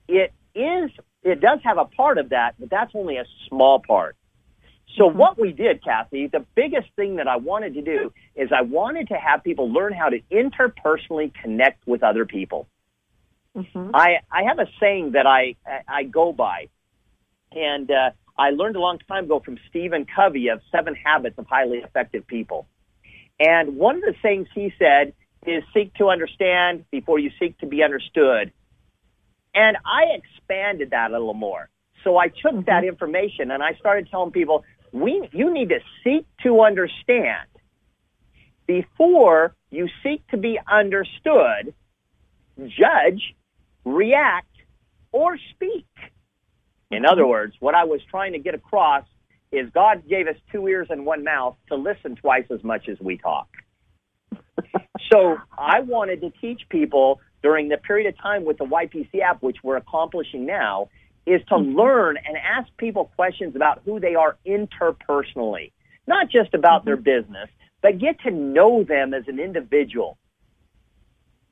It 0.06 0.34
is, 0.54 0.90
it 1.22 1.40
does 1.40 1.60
have 1.64 1.78
a 1.78 1.86
part 1.86 2.18
of 2.18 2.28
that, 2.28 2.56
but 2.58 2.68
that's 2.68 2.92
only 2.94 3.16
a 3.16 3.24
small 3.48 3.80
part. 3.80 4.16
So 4.96 5.06
what 5.06 5.38
we 5.38 5.52
did, 5.52 5.82
Kathy, 5.82 6.28
the 6.28 6.44
biggest 6.54 6.88
thing 6.94 7.16
that 7.16 7.26
I 7.26 7.36
wanted 7.36 7.74
to 7.74 7.82
do 7.82 8.12
is 8.36 8.50
I 8.52 8.62
wanted 8.62 9.08
to 9.08 9.14
have 9.14 9.42
people 9.42 9.72
learn 9.72 9.92
how 9.92 10.08
to 10.08 10.20
interpersonally 10.30 11.32
connect 11.34 11.86
with 11.86 12.02
other 12.02 12.24
people. 12.26 12.68
Mm-hmm. 13.56 13.90
I, 13.94 14.18
I 14.30 14.44
have 14.44 14.58
a 14.58 14.66
saying 14.80 15.12
that 15.12 15.26
I, 15.26 15.56
I 15.88 16.04
go 16.04 16.32
by, 16.32 16.68
and 17.52 17.90
uh, 17.90 18.10
I 18.36 18.50
learned 18.50 18.76
a 18.76 18.80
long 18.80 18.98
time 18.98 19.24
ago 19.24 19.40
from 19.44 19.58
Stephen 19.68 20.06
Covey 20.06 20.48
of 20.48 20.60
Seven 20.70 20.94
Habits 20.94 21.38
of 21.38 21.46
Highly 21.46 21.78
Effective 21.78 22.26
People. 22.26 22.66
And 23.38 23.76
one 23.76 23.96
of 23.96 24.02
the 24.02 24.14
things 24.22 24.48
he 24.54 24.72
said 24.78 25.12
is 25.46 25.62
seek 25.72 25.94
to 25.94 26.08
understand 26.08 26.84
before 26.90 27.18
you 27.18 27.30
seek 27.38 27.58
to 27.58 27.66
be 27.66 27.82
understood. 27.82 28.52
And 29.54 29.76
I 29.84 30.16
expanded 30.16 30.90
that 30.90 31.10
a 31.10 31.12
little 31.12 31.34
more. 31.34 31.68
So 32.02 32.18
I 32.18 32.28
took 32.28 32.66
that 32.66 32.84
information 32.84 33.50
and 33.50 33.62
I 33.62 33.74
started 33.74 34.08
telling 34.10 34.30
people, 34.30 34.64
we, 34.94 35.28
you 35.32 35.52
need 35.52 35.70
to 35.70 35.80
seek 36.04 36.24
to 36.44 36.60
understand 36.60 37.48
before 38.64 39.54
you 39.70 39.88
seek 40.04 40.24
to 40.28 40.36
be 40.36 40.58
understood, 40.70 41.74
judge, 42.58 43.34
react, 43.84 44.54
or 45.10 45.36
speak. 45.50 45.86
In 46.92 47.02
mm-hmm. 47.02 47.06
other 47.12 47.26
words, 47.26 47.54
what 47.58 47.74
I 47.74 47.84
was 47.84 48.00
trying 48.08 48.34
to 48.34 48.38
get 48.38 48.54
across 48.54 49.04
is 49.50 49.68
God 49.74 50.08
gave 50.08 50.28
us 50.28 50.36
two 50.52 50.68
ears 50.68 50.86
and 50.90 51.04
one 51.04 51.24
mouth 51.24 51.56
to 51.70 51.74
listen 51.74 52.14
twice 52.14 52.46
as 52.50 52.62
much 52.62 52.88
as 52.88 52.96
we 53.00 53.18
talk. 53.18 53.48
so 55.12 55.38
I 55.58 55.80
wanted 55.80 56.20
to 56.20 56.30
teach 56.40 56.62
people 56.68 57.20
during 57.42 57.68
the 57.68 57.78
period 57.78 58.06
of 58.06 58.16
time 58.22 58.44
with 58.44 58.58
the 58.58 58.64
YPC 58.64 59.20
app, 59.20 59.42
which 59.42 59.56
we're 59.64 59.76
accomplishing 59.76 60.46
now, 60.46 60.88
is 61.26 61.40
to 61.48 61.54
mm-hmm. 61.54 61.76
learn 61.76 62.16
and 62.16 62.36
ask 62.36 62.68
people 62.76 63.10
questions 63.16 63.56
about 63.56 63.82
who 63.84 64.00
they 64.00 64.14
are 64.14 64.36
interpersonally, 64.46 65.72
not 66.06 66.30
just 66.30 66.54
about 66.54 66.80
mm-hmm. 66.80 66.90
their 66.90 66.96
business, 66.96 67.48
but 67.82 67.98
get 67.98 68.20
to 68.20 68.30
know 68.30 68.84
them 68.84 69.14
as 69.14 69.24
an 69.28 69.38
individual. 69.38 70.18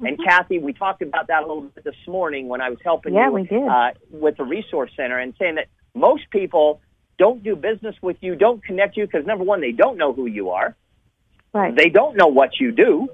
And 0.00 0.18
mm-hmm. 0.18 0.28
Kathy, 0.28 0.58
we 0.58 0.72
talked 0.72 1.02
about 1.02 1.28
that 1.28 1.44
a 1.44 1.46
little 1.46 1.62
bit 1.62 1.84
this 1.84 1.94
morning 2.06 2.48
when 2.48 2.60
I 2.60 2.70
was 2.70 2.78
helping 2.84 3.14
Yeah, 3.14 3.26
you 3.26 3.32
we 3.32 3.42
did. 3.44 3.66
Uh, 3.66 3.92
with 4.10 4.36
the 4.36 4.44
resource 4.44 4.90
center 4.96 5.18
and 5.18 5.34
saying 5.38 5.56
that 5.56 5.68
most 5.94 6.24
people 6.30 6.80
don't 7.18 7.42
do 7.42 7.54
business 7.54 7.94
with 8.02 8.16
you, 8.20 8.34
don't 8.34 8.64
connect 8.64 8.96
you 8.96 9.06
because 9.06 9.26
number 9.26 9.44
one, 9.44 9.60
they 9.60 9.72
don't 9.72 9.96
know 9.96 10.12
who 10.12 10.26
you 10.26 10.50
are. 10.50 10.74
Right. 11.52 11.76
They 11.76 11.88
don't 11.88 12.16
know 12.16 12.28
what 12.28 12.58
you 12.58 12.72
do. 12.72 13.08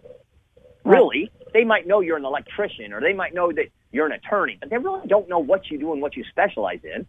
Really, 0.85 1.31
they 1.53 1.65
might 1.65 1.87
know 1.87 2.01
you're 2.01 2.17
an 2.17 2.25
electrician 2.25 2.93
or 2.93 3.01
they 3.01 3.13
might 3.13 3.35
know 3.35 3.53
that 3.53 3.67
you're 3.93 4.07
an 4.07 4.13
attorney, 4.13 4.57
but 4.61 4.71
they 4.71 4.79
really 4.79 5.07
don't 5.07 5.29
know 5.29 5.39
what 5.39 5.71
you 5.71 5.79
do 5.79 5.93
and 5.93 6.01
what 6.01 6.17
you 6.17 6.25
specialize 6.31 6.81
in. 6.85 7.07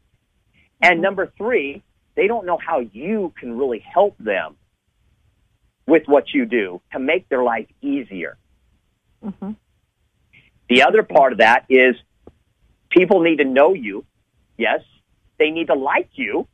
And 0.81 1.01
number 1.01 1.31
three, 1.37 1.83
they 2.15 2.27
don't 2.27 2.45
know 2.45 2.57
how 2.57 2.79
you 2.79 3.33
can 3.39 3.57
really 3.57 3.79
help 3.79 4.17
them 4.17 4.55
with 5.87 6.03
what 6.07 6.33
you 6.33 6.45
do 6.45 6.81
to 6.93 6.99
make 6.99 7.27
their 7.29 7.43
life 7.43 7.67
easier. 7.81 8.37
hmm 9.21 9.51
The 10.69 10.83
other 10.83 11.03
part 11.03 11.31
of 11.33 11.39
that 11.39 11.65
is 11.69 11.95
people 12.89 13.21
need 13.21 13.37
to 13.37 13.45
know 13.45 13.73
you. 13.73 14.05
Yes. 14.57 14.81
They 15.37 15.51
need 15.51 15.67
to 15.67 15.73
like 15.73 16.09
you 16.13 16.47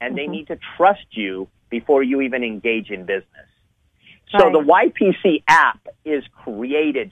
and 0.00 0.16
they 0.16 0.26
Mhm. 0.26 0.30
need 0.30 0.46
to 0.48 0.58
trust 0.76 1.06
you 1.10 1.48
before 1.68 2.02
you 2.02 2.20
even 2.20 2.44
engage 2.44 2.90
in 2.90 3.04
business. 3.04 3.48
So 4.32 4.44
Right. 4.44 4.52
the 4.52 4.60
YPC 4.60 5.42
app 5.48 5.88
is 6.04 6.24
created 6.28 7.10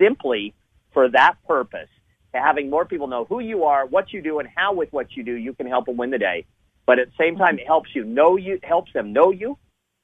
simply 0.00 0.54
for 0.92 1.08
that 1.10 1.36
purpose, 1.46 1.88
to 2.32 2.40
having 2.40 2.68
more 2.68 2.84
people 2.84 3.06
know 3.06 3.24
who 3.24 3.40
you 3.40 3.64
are, 3.64 3.86
what 3.86 4.12
you 4.12 4.20
do, 4.20 4.38
and 4.40 4.48
how 4.54 4.72
with 4.72 4.92
what 4.92 5.16
you 5.16 5.22
do 5.22 5.32
you 5.32 5.52
can 5.54 5.66
help 5.66 5.86
them 5.86 5.96
win 5.96 6.10
the 6.10 6.18
day. 6.18 6.44
But 6.86 6.98
at 6.98 7.08
the 7.08 7.14
same 7.18 7.36
time, 7.36 7.58
it 7.58 7.66
helps 7.66 7.94
you 7.94 8.04
know 8.04 8.36
you, 8.36 8.58
helps 8.62 8.92
them 8.92 9.12
know 9.12 9.30
you, 9.30 9.58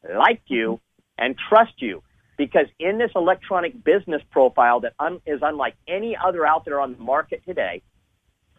like 0.09 0.43
you, 0.47 0.81
and 1.19 1.37
trust 1.49 1.81
you. 1.81 2.03
Because 2.37 2.67
in 2.79 2.99
this 2.99 3.11
electronic 3.15 3.83
business 3.85 4.23
profile 4.31 4.81
that 4.81 4.95
un- 4.99 5.21
is 5.27 5.41
unlike 5.43 5.75
any 5.89 6.17
other 6.17 6.47
out 6.47 6.65
there 6.65 6.81
on 6.81 6.93
the 6.93 6.99
market 6.99 7.43
today, 7.47 7.83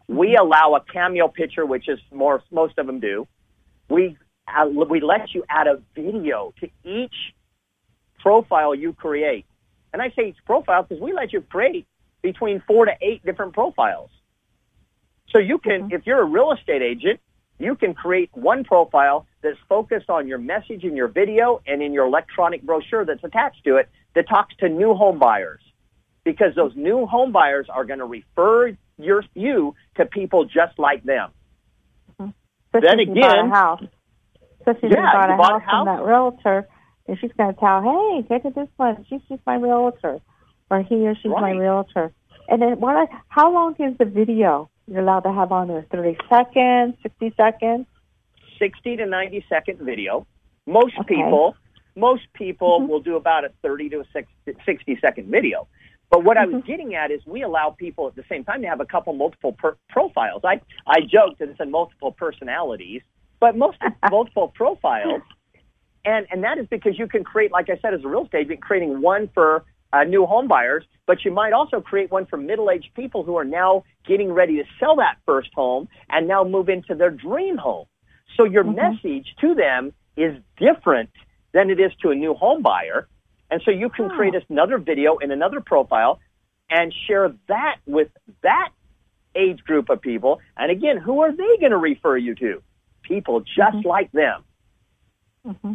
we 0.08 0.36
allow 0.36 0.76
a 0.76 0.82
cameo 0.82 1.28
picture, 1.28 1.66
which 1.66 1.88
is 1.90 2.00
more 2.12 2.42
most 2.52 2.78
of 2.78 2.88
them 2.88 3.00
do. 3.00 3.28
We 3.90 4.18
uh, 4.48 4.68
we 4.68 5.02
let 5.02 5.34
you 5.34 5.44
add 5.50 5.68
a 5.68 5.82
video 5.94 6.54
to 6.60 6.70
each 6.84 7.16
profile 8.30 8.74
you 8.74 8.92
create, 8.94 9.46
and 9.94 10.02
I 10.02 10.10
say 10.16 10.30
each 10.30 10.44
profile 10.46 10.82
because 10.84 11.00
we 11.02 11.14
let 11.14 11.32
you 11.32 11.42
create 11.42 11.86
between 12.24 12.62
four 12.68 12.86
to 12.86 12.92
eight 13.02 13.24
different 13.24 13.54
profiles. 13.54 14.10
So 15.30 15.38
you 15.40 15.60
can, 15.60 15.84
mm-hmm. 15.84 15.94
if 15.96 16.08
you're 16.08 16.22
a 16.22 16.26
real 16.26 16.52
estate 16.52 16.82
agent, 16.82 17.20
you 17.60 17.76
can 17.76 17.94
create 17.94 18.30
one 18.34 18.64
profile 18.64 19.28
that's 19.44 19.60
focused 19.70 20.10
on 20.10 20.28
your 20.28 20.40
message 20.40 20.84
in 20.84 20.96
your 20.96 21.08
video 21.08 21.62
and 21.68 21.84
in 21.84 21.94
your 21.94 22.06
electronic 22.08 22.64
brochure 22.64 23.06
that's 23.06 23.24
attached 23.24 23.64
to 23.66 23.78
it 23.78 23.90
that 24.16 24.28
talks 24.28 24.56
to 24.58 24.70
new 24.70 24.96
home 24.96 25.20
buyers. 25.20 25.62
Because 26.24 26.56
those 26.56 26.76
new 26.76 27.06
home 27.06 27.32
buyers 27.32 27.68
are 27.70 27.86
going 27.86 28.00
to 28.00 28.06
refer 28.06 28.76
your, 28.98 29.24
you 29.36 29.76
to 29.98 30.06
people 30.06 30.46
just 30.46 30.80
like 30.80 31.04
them. 31.04 31.30
Mm-hmm. 32.20 32.32
Especially 32.74 33.06
Then 33.06 33.16
if 33.16 33.22
bought 33.22 33.40
again- 33.40 33.52
a 33.52 33.56
house. 33.56 33.84
Especially 34.62 34.90
if 34.90 34.96
Yeah, 34.96 35.06
you 35.06 35.14
bought 35.14 35.30
you 35.30 35.34
a 35.36 35.38
bought 35.38 35.56
a 35.56 35.60
house 35.60 35.70
from 35.70 35.88
house. 35.88 36.00
that 36.00 36.04
realtor, 36.06 36.68
and 37.08 37.18
she's 37.20 37.32
going 37.38 37.54
to 37.54 37.60
tell, 37.60 37.82
hey, 37.82 38.26
look 38.30 38.46
at 38.46 38.56
this 38.56 38.68
one. 38.78 39.06
She's 39.10 39.22
just 39.30 39.42
my 39.46 39.56
realtor. 39.56 40.20
Or 40.70 40.82
he 40.82 41.08
or 41.08 41.16
she's 41.16 41.32
my 41.32 41.52
realtor. 41.52 42.12
And 42.50 42.62
then 42.62 42.80
what? 42.80 42.96
I, 42.96 43.06
how 43.28 43.52
long 43.54 43.76
is 43.80 43.98
the 43.98 44.06
video 44.06 44.70
you're 44.88 45.02
allowed 45.02 45.22
to 45.22 45.32
have 45.32 45.52
on 45.52 45.68
there? 45.68 45.86
30 45.92 46.18
seconds, 46.30 46.96
60 47.04 47.34
seconds? 47.38 47.86
60 48.58 48.98
to 48.98 49.06
90 49.06 49.46
second 49.48 49.80
video. 49.80 50.26
Most 50.66 50.96
Okay. 51.02 51.16
people, 51.16 51.56
most 51.96 52.24
people 52.34 52.82
Mhm. 52.82 52.88
will 52.88 53.00
do 53.02 53.16
about 53.16 53.46
a 53.46 53.50
30 53.62 53.90
to 53.90 54.00
a 54.00 54.06
60, 54.12 54.56
60 54.66 54.98
second 55.00 55.28
video. 55.30 55.68
But 56.10 56.24
what 56.24 56.38
I 56.38 56.46
was 56.46 56.56
Mhm. 56.56 56.66
getting 56.66 56.96
at 56.96 57.12
is 57.12 57.26
we 57.26 57.44
allow 57.44 57.70
people 57.72 58.08
at 58.08 58.16
the 58.16 58.24
same 58.30 58.44
time 58.44 58.62
to 58.62 58.68
have 58.68 58.80
a 58.80 58.86
couple 58.86 59.14
multiple 59.14 59.54
per- 59.54 59.78
profiles. 59.90 60.44
I, 60.44 60.62
I 60.88 61.02
joked 61.02 61.42
and 61.42 61.56
said 61.58 61.70
multiple 61.70 62.12
personalities, 62.12 63.02
but 63.40 63.56
most 63.56 63.78
multiple 64.12 64.48
profiles. 64.50 65.22
And, 66.06 66.28
and 66.32 66.44
that 66.44 66.58
is 66.60 66.68
because 66.68 66.98
you 67.00 67.08
can 67.08 67.24
create, 67.24 67.52
like 67.52 67.70
I 67.70 67.78
said, 67.82 67.94
as 67.94 68.04
a 68.04 68.08
real 68.08 68.26
estate 68.26 68.46
agent, 68.46 68.62
creating 68.62 69.02
one 69.02 69.30
for 69.34 69.66
uh, 69.92 70.04
new 70.04 70.26
home 70.26 70.48
buyers, 70.48 70.84
but 71.08 71.26
you 71.26 71.32
might 71.32 71.54
also 71.54 71.82
create 71.82 72.12
one 72.12 72.26
for 72.26 72.38
middle-aged 72.38 72.94
people 72.96 73.24
who 73.24 73.38
are 73.38 73.46
now 73.46 73.84
getting 74.06 74.32
ready 74.32 74.58
to 74.58 74.64
sell 74.80 74.96
that 74.98 75.18
first 75.26 75.50
home 75.56 75.88
and 76.10 76.28
now 76.28 76.44
move 76.44 76.70
into 76.70 76.94
their 76.94 77.10
dream 77.10 77.58
home. 77.58 77.88
So 78.36 78.44
your 78.44 78.64
Mhm. 78.64 78.76
message 78.76 79.34
to 79.42 79.56
them 79.56 79.94
is 80.16 80.38
different 80.58 81.10
than 81.54 81.70
it 81.70 81.80
is 81.80 81.94
to 82.02 82.12
a 82.12 82.16
new 82.16 82.34
home 82.34 82.62
buyer. 82.62 83.08
And 83.50 83.62
so 83.64 83.72
you 83.72 83.90
can 83.90 84.06
Oh. 84.06 84.16
create 84.16 84.36
another 84.50 84.78
video 84.78 85.18
in 85.18 85.32
another 85.32 85.62
profile 85.62 86.20
and 86.70 86.94
share 87.08 87.34
that 87.48 87.78
with 87.86 88.10
that 88.42 88.70
age 89.36 89.64
group 89.64 89.90
of 89.90 90.02
people. 90.02 90.40
And 90.58 90.72
again, 90.72 90.98
who 90.98 91.22
are 91.22 91.32
they 91.32 91.58
going 91.58 91.72
to 91.72 91.78
refer 91.78 92.18
you 92.18 92.36
to? 92.36 92.62
People 93.04 93.42
just 93.42 93.78
Mhm. 93.78 93.86
like 93.86 94.12
them. 94.12 94.44
hmm 95.44 95.74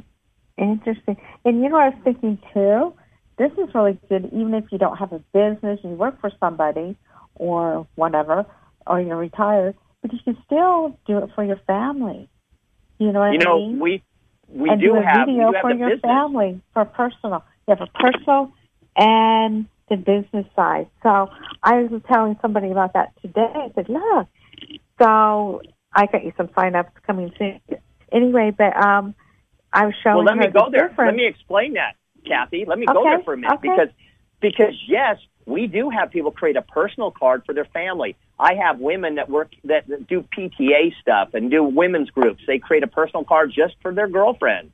Interesting. 0.61 1.17
And 1.45 1.63
you 1.63 1.69
know, 1.71 1.77
I 1.79 1.89
was 1.89 1.99
thinking 2.05 2.39
too, 2.55 2.93
this 3.39 3.51
is 3.53 3.75
really 3.75 3.99
good, 4.09 4.27
even 4.27 4.55
if 4.55 4.65
you 4.71 4.79
don't 4.79 4.99
have 4.99 5.13
a 5.13 5.19
business, 5.33 5.81
and 5.83 5.93
you 5.93 5.97
work 5.97 6.21
for 6.21 6.31
somebody 6.39 6.97
or 7.35 7.87
whatever, 7.95 8.45
or 8.87 9.01
you're 9.01 9.17
retired, 9.17 9.75
but 10.03 10.13
you 10.13 10.19
can 10.23 10.37
still 10.45 10.99
do 11.07 11.19
it 11.19 11.31
for 11.35 11.43
your 11.43 11.57
family. 11.67 12.29
You 12.99 13.13
know 13.13 13.21
what 13.21 13.33
You 13.33 13.39
I 13.41 13.45
know, 13.45 13.59
mean? 13.59 13.81
we 13.81 14.03
we 14.53 14.69
and 14.69 14.81
do 14.81 14.89
do 14.89 14.97
a 14.97 15.03
have 15.03 15.27
video 15.27 15.49
do 15.49 15.55
have 15.55 15.63
for 15.63 15.73
your 15.73 15.89
business. 15.91 16.03
family 16.03 16.61
for 16.75 16.85
personal. 16.85 17.43
You 17.67 17.77
have 17.77 17.89
a 17.89 17.99
personal 17.99 18.53
and 18.97 19.67
the 19.89 19.97
business 19.97 20.47
side. 20.55 20.89
So 21.03 21.31
I 21.63 21.83
was 21.85 22.03
telling 22.13 22.37
somebody 22.43 22.71
about 22.71 22.93
that 22.93 23.13
today. 23.23 23.51
I 23.55 23.73
said, 23.75 23.89
look, 23.89 24.29
so 25.01 25.63
I 25.95 26.07
got 26.07 26.25
you 26.25 26.33
some 26.37 26.51
sign-ups 26.55 26.93
coming 27.07 27.33
soon. 27.39 27.61
Anyway, 28.13 28.53
but 28.57 28.77
um, 28.77 29.15
I 29.73 29.87
was 29.87 29.95
showing 30.03 30.17
Well, 30.17 30.25
let 30.25 30.37
me 30.37 30.47
the 30.47 30.53
go 30.53 30.69
there. 30.71 30.93
Let 30.97 31.15
me 31.15 31.27
explain 31.27 31.75
that, 31.75 31.97
Kathy. 32.27 32.65
Let 32.67 32.79
me 32.79 32.87
go 32.87 33.03
there 33.03 33.23
for 33.23 33.35
a 33.35 33.37
minute 33.37 33.55
okay. 33.55 33.69
because 33.69 33.89
because 34.41 34.75
yes, 34.89 35.17
we 35.47 35.67
do 35.67 35.91
have 35.91 36.11
people 36.11 36.31
create 36.31 36.57
a 36.57 36.63
personal 36.63 37.11
card 37.11 37.43
for 37.45 37.55
their 37.55 37.67
family. 37.67 38.17
I 38.39 38.55
have 38.55 38.79
women 38.79 39.17
that 39.17 39.29
work 39.29 39.51
that, 39.65 39.87
that 39.89 40.07
do 40.07 40.25
PTA 40.37 40.93
stuff 41.01 41.35
and 41.35 41.51
do 41.51 41.63
women's 41.63 42.11
groups. 42.11 42.43
They 42.47 42.59
create 42.59 42.83
a 42.83 42.89
personal 42.89 43.25
card 43.25 43.53
just 43.55 43.75
for 43.83 43.93
their 43.93 44.09
girlfriends. 44.09 44.73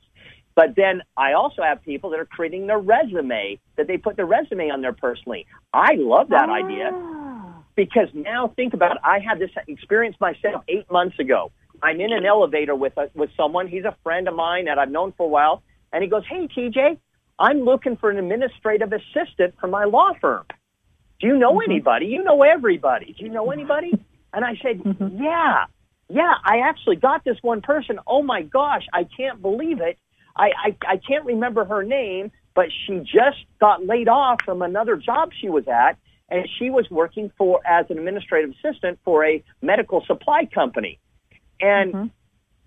But 0.55 0.75
then 0.75 1.03
I 1.15 1.33
also 1.33 1.61
have 1.61 1.83
people 1.83 2.09
that 2.11 2.19
are 2.19 2.25
creating 2.25 2.65
their 2.65 2.79
resume 2.79 3.59
that 3.75 3.85
they 3.87 3.97
put 3.97 4.15
their 4.15 4.25
resume 4.25 4.71
on 4.71 4.81
there 4.81 4.93
personally. 4.93 5.45
I 5.73 5.95
love 5.97 6.29
that 6.29 6.49
idea 6.49 6.89
Ah. 6.93 7.61
because 7.75 8.07
now 8.13 8.47
think 8.55 8.73
about 8.73 8.93
it. 8.93 8.97
I 9.03 9.19
had 9.19 9.37
this 9.37 9.51
experience 9.67 10.15
myself 10.19 10.63
eight 10.67 10.89
months 10.89 11.19
ago. 11.19 11.51
I'm 11.81 11.99
in 12.01 12.11
an 12.13 12.25
elevator 12.25 12.75
with 12.75 12.97
a, 12.97 13.09
with 13.13 13.29
someone. 13.37 13.67
He's 13.67 13.85
a 13.85 13.95
friend 14.03 14.27
of 14.27 14.35
mine 14.35 14.65
that 14.65 14.79
I've 14.79 14.91
known 14.91 15.13
for 15.17 15.25
a 15.25 15.29
while, 15.29 15.63
and 15.93 16.03
he 16.03 16.09
goes, 16.09 16.23
"Hey, 16.27 16.47
TJ, 16.47 16.97
I'm 17.39 17.61
looking 17.61 17.97
for 17.97 18.09
an 18.09 18.17
administrative 18.17 18.91
assistant 18.93 19.55
for 19.59 19.67
my 19.67 19.85
law 19.85 20.13
firm. 20.19 20.45
Do 21.19 21.27
you 21.27 21.37
know 21.37 21.53
Mhm. 21.53 21.63
anybody? 21.67 22.07
You 22.07 22.23
know 22.23 22.43
everybody. 22.43 23.13
Do 23.17 23.25
you 23.25 23.31
know 23.31 23.51
anybody?" 23.51 23.93
And 24.33 24.43
I 24.43 24.55
said, 24.61 24.79
Mhm. 24.83 25.19
"Yeah, 25.19 25.65
yeah. 26.09 26.33
I 26.43 26.59
actually 26.59 26.97
got 26.97 27.23
this 27.23 27.37
one 27.41 27.61
person. 27.61 27.97
Oh 28.05 28.21
my 28.21 28.41
gosh, 28.43 28.85
I 28.93 29.05
can't 29.05 29.41
believe 29.41 29.79
it. 29.81 29.97
I 30.35 30.51
I, 30.65 30.75
I 30.87 30.97
can't 30.97 31.25
remember 31.25 31.63
her 31.65 31.81
name, 31.83 32.31
but 32.53 32.67
she 32.85 32.99
just 32.99 33.39
got 33.59 33.85
laid 33.85 34.09
off 34.09 34.41
from 34.43 34.61
another 34.61 34.95
job 34.97 35.31
she 35.39 35.49
was 35.49 35.67
at." 35.67 35.97
and 36.29 36.45
she 36.59 36.69
was 36.69 36.85
working 36.91 37.31
for 37.37 37.61
as 37.65 37.89
an 37.89 37.97
administrative 37.97 38.53
assistant 38.61 38.99
for 39.05 39.23
a 39.25 39.41
medical 39.61 40.03
supply 40.05 40.45
company. 40.45 40.99
And 41.61 41.93
Mhm. 41.93 42.11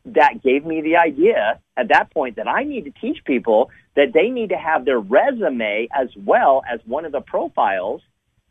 that 0.07 0.43
gave 0.43 0.65
me 0.65 0.81
the 0.81 0.97
idea 0.97 1.61
at 1.77 1.89
that 1.89 2.11
point 2.11 2.37
that 2.37 2.49
I 2.49 2.65
need 2.65 2.85
to 2.87 2.91
teach 3.01 3.25
people 3.25 3.71
that 3.97 4.13
they 4.13 4.31
need 4.31 4.51
to 4.51 4.57
have 4.57 4.85
their 4.85 5.01
resume 5.01 5.89
as 5.93 6.09
well 6.17 6.63
as 6.71 6.81
one 6.87 7.05
of 7.05 7.13
the 7.13 7.21
profiles 7.21 8.03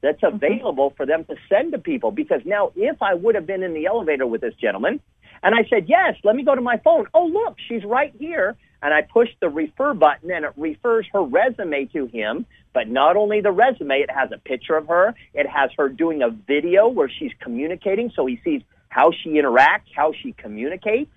that's 0.01 0.24
available 0.24 0.93
for 0.96 1.05
them 1.05 1.25
to 1.25 1.36
send 1.50 1.74
to 1.74 1.77
people. 1.79 2.12
Because 2.12 2.41
now, 2.46 2.72
if 2.75 3.01
I 3.01 3.13
would 3.15 3.36
have 3.36 3.46
been 3.46 3.63
in 3.63 3.74
the 3.74 3.86
elevator 3.88 4.27
with 4.27 4.41
this 4.41 4.53
gentleman 4.55 5.01
And 5.43 5.55
I 5.55 5.67
said, 5.69 5.86
yes, 5.88 6.15
let 6.24 6.36
me 6.36 6.43
go 6.43 6.55
to 6.55 6.62
my 6.62 6.77
phone. 6.84 7.08
Oh, 7.13 7.25
look, 7.25 7.58
she's 7.67 7.84
right 7.84 8.13
here. 8.19 8.58
And 8.81 8.93
I 8.93 9.01
pushed 9.01 9.36
the 9.41 9.50
refer 9.50 9.93
button 9.93 10.31
and 10.31 10.46
it 10.46 10.53
refers 10.58 11.05
her 11.13 11.24
resume 11.24 11.86
to 11.88 12.05
him. 12.08 12.46
But 12.74 12.88
not 12.88 13.17
only 13.17 13.41
the 13.41 13.51
resume, 13.51 14.00
it 14.00 14.12
has 14.12 14.31
a 14.34 14.38
picture 14.38 14.77
of 14.77 14.88
her. 14.88 15.15
It 15.34 15.48
has 15.48 15.69
her 15.77 15.89
doing 15.89 16.22
a 16.22 16.29
video 16.29 16.88
where 16.88 17.10
she's 17.10 17.31
communicating. 17.41 18.12
So 18.15 18.25
he 18.25 18.39
sees 18.43 18.62
how 18.89 19.12
she 19.12 19.29
interacts, 19.29 19.89
how 19.96 20.13
she 20.22 20.34
communicates. 20.34 21.12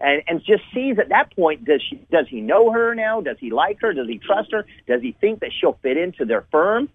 And, 0.00 0.22
and 0.28 0.38
just 0.46 0.62
sees 0.72 0.96
at 1.00 1.08
that 1.08 1.34
point, 1.34 1.64
does 1.64 1.82
she, 1.90 1.96
does 2.08 2.26
he 2.28 2.40
know 2.40 2.70
her 2.70 2.94
now? 2.94 3.20
Does 3.20 3.36
he 3.40 3.50
like 3.50 3.80
her? 3.80 3.92
Does 3.92 4.06
he 4.06 4.18
trust 4.18 4.52
her? 4.52 4.64
Does 4.86 5.02
he 5.02 5.10
think 5.20 5.40
that 5.40 5.50
she'll 5.58 5.76
fit 5.82 5.96
into 5.96 6.24
their 6.24 6.46
firm? 6.52 6.88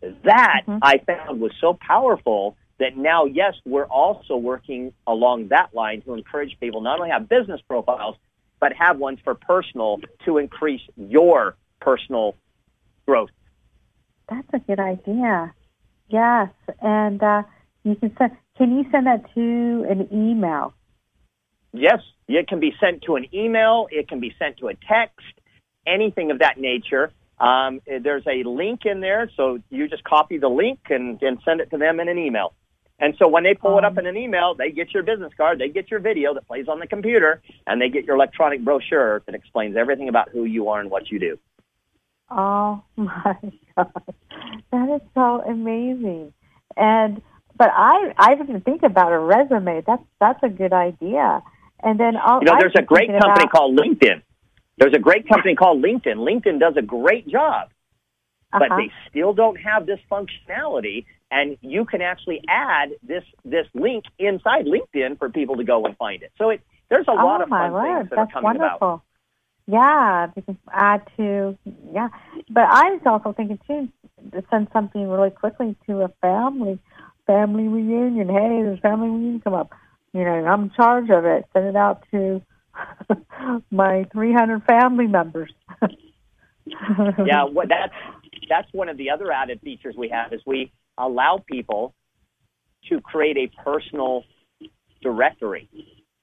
That 0.00 0.62
mm-hmm. 0.66 0.78
I 0.82 0.98
found 0.98 1.40
was 1.40 1.52
so 1.60 1.78
powerful 1.80 2.56
that 2.78 2.96
now, 2.96 3.26
yes, 3.26 3.54
we're 3.64 3.86
also 3.86 4.36
working 4.36 4.92
along 5.06 5.48
that 5.48 5.72
line 5.72 6.02
to 6.02 6.14
encourage 6.14 6.58
people 6.58 6.80
not 6.80 6.98
only 6.98 7.10
have 7.10 7.28
business 7.28 7.60
profiles, 7.68 8.16
but 8.60 8.72
have 8.72 8.98
ones 8.98 9.20
for 9.22 9.34
personal 9.34 10.00
to 10.24 10.38
increase 10.38 10.82
your 10.96 11.56
personal 11.80 12.34
growth. 13.06 13.30
That's 14.28 14.48
a 14.52 14.58
good 14.58 14.80
idea. 14.80 15.54
Yes, 16.08 16.50
and 16.82 17.22
uh, 17.22 17.42
you 17.84 17.94
can 17.96 18.16
send. 18.18 18.36
Can 18.58 18.76
you 18.76 18.84
send 18.90 19.06
that 19.06 19.24
to 19.34 19.86
an 19.88 20.08
email? 20.12 20.74
Yes, 21.72 22.00
it 22.26 22.48
can 22.48 22.58
be 22.58 22.74
sent 22.80 23.02
to 23.02 23.14
an 23.14 23.26
email. 23.32 23.86
It 23.90 24.08
can 24.08 24.18
be 24.18 24.34
sent 24.38 24.58
to 24.58 24.68
a 24.68 24.74
text. 24.74 25.24
Anything 25.86 26.32
of 26.32 26.40
that 26.40 26.58
nature. 26.58 27.12
Um, 27.38 27.80
there's 27.86 28.26
a 28.26 28.42
link 28.42 28.80
in 28.84 29.00
there, 29.00 29.30
so 29.36 29.60
you 29.70 29.88
just 29.88 30.02
copy 30.02 30.38
the 30.38 30.48
link 30.48 30.80
and, 30.90 31.22
and 31.22 31.38
send 31.44 31.60
it 31.60 31.70
to 31.70 31.78
them 31.78 32.00
in 32.00 32.08
an 32.08 32.18
email. 32.18 32.52
And 32.98 33.14
so 33.16 33.28
when 33.28 33.44
they 33.44 33.54
pull 33.54 33.78
it 33.78 33.84
up 33.84 33.92
um, 33.92 33.98
in 33.98 34.06
an 34.06 34.16
email, 34.16 34.56
they 34.56 34.72
get 34.72 34.92
your 34.92 35.04
business 35.04 35.32
card, 35.36 35.60
they 35.60 35.68
get 35.68 35.88
your 35.88 36.00
video 36.00 36.34
that 36.34 36.48
plays 36.48 36.66
on 36.66 36.80
the 36.80 36.86
computer, 36.88 37.40
and 37.64 37.80
they 37.80 37.88
get 37.88 38.04
your 38.04 38.16
electronic 38.16 38.64
brochure 38.64 39.22
that 39.26 39.36
explains 39.36 39.76
everything 39.76 40.08
about 40.08 40.30
who 40.30 40.44
you 40.44 40.68
are 40.68 40.80
and 40.80 40.90
what 40.90 41.12
you 41.12 41.20
do. 41.20 41.38
Oh 42.28 42.82
my 42.96 43.36
God. 43.76 43.92
That 44.72 44.96
is 44.96 45.08
so 45.14 45.42
amazing. 45.48 46.32
And 46.76 47.22
but 47.58 47.70
I 47.74 48.14
I 48.16 48.34
didn't 48.36 48.62
think 48.62 48.82
about 48.82 49.12
a 49.12 49.18
resume. 49.18 49.82
That's 49.86 50.02
that's 50.20 50.42
a 50.42 50.48
good 50.48 50.72
idea. 50.72 51.42
And 51.80 51.98
then 52.00 52.16
I'll, 52.16 52.40
you 52.40 52.46
know, 52.46 52.56
there's 52.58 52.74
a 52.76 52.82
great 52.82 53.08
company 53.08 53.44
about, 53.44 53.50
called 53.50 53.78
LinkedIn. 53.78 54.22
There's 54.78 54.94
a 54.94 54.98
great 54.98 55.28
company 55.28 55.54
called 55.54 55.82
LinkedIn. 55.82 56.16
LinkedIn 56.16 56.58
does 56.58 56.74
a 56.76 56.82
great 56.82 57.28
job, 57.28 57.68
uh-huh. 58.52 58.58
but 58.58 58.76
they 58.76 58.90
still 59.08 59.32
don't 59.32 59.56
have 59.56 59.86
this 59.86 60.00
functionality 60.10 61.04
and 61.30 61.56
you 61.60 61.84
can 61.84 62.00
actually 62.00 62.42
add 62.48 62.90
this 63.02 63.24
this 63.44 63.66
link 63.74 64.04
inside 64.18 64.66
LinkedIn 64.66 65.18
for 65.18 65.28
people 65.28 65.56
to 65.56 65.64
go 65.64 65.84
and 65.84 65.96
find 65.96 66.22
it. 66.22 66.32
So 66.38 66.50
it 66.50 66.60
there's 66.88 67.06
a 67.08 67.12
oh, 67.12 67.14
lot 67.14 67.42
of 67.42 67.48
fun 67.48 67.72
word. 67.72 67.82
things 67.82 68.10
that 68.10 68.16
That's 68.16 68.30
are 68.30 68.32
coming 68.32 68.44
wonderful. 68.44 68.88
about. 68.88 69.02
Yeah, 69.66 70.28
can 70.34 70.58
add 70.72 71.02
to 71.18 71.58
yeah. 71.92 72.08
But 72.48 72.64
I 72.64 72.92
was 72.92 73.02
also 73.04 73.32
thinking 73.32 73.58
too 73.66 73.88
to 74.32 74.42
send 74.50 74.68
something 74.72 75.08
really 75.08 75.30
quickly 75.30 75.76
to 75.86 76.02
a 76.02 76.08
family 76.20 76.78
family 77.28 77.68
reunion. 77.68 78.28
Hey, 78.28 78.62
there's 78.64 78.80
family 78.80 79.08
reunion 79.08 79.40
come 79.40 79.54
up. 79.54 79.70
You 80.12 80.24
know, 80.24 80.30
I'm 80.30 80.64
in 80.64 80.70
charge 80.70 81.10
of 81.10 81.24
it. 81.24 81.44
Send 81.52 81.66
it 81.66 81.76
out 81.76 82.02
to 82.10 82.42
my 83.70 84.04
300 84.12 84.64
family 84.64 85.06
members. 85.06 85.52
yeah, 86.66 87.44
what 87.44 87.68
that's 87.68 87.94
that's 88.48 88.68
one 88.72 88.88
of 88.88 88.96
the 88.96 89.10
other 89.10 89.30
added 89.30 89.60
features 89.60 89.94
we 89.96 90.08
have 90.08 90.32
is 90.32 90.40
we 90.46 90.72
allow 90.96 91.42
people 91.46 91.94
to 92.88 93.00
create 93.00 93.36
a 93.36 93.62
personal 93.62 94.24
directory. 95.02 95.68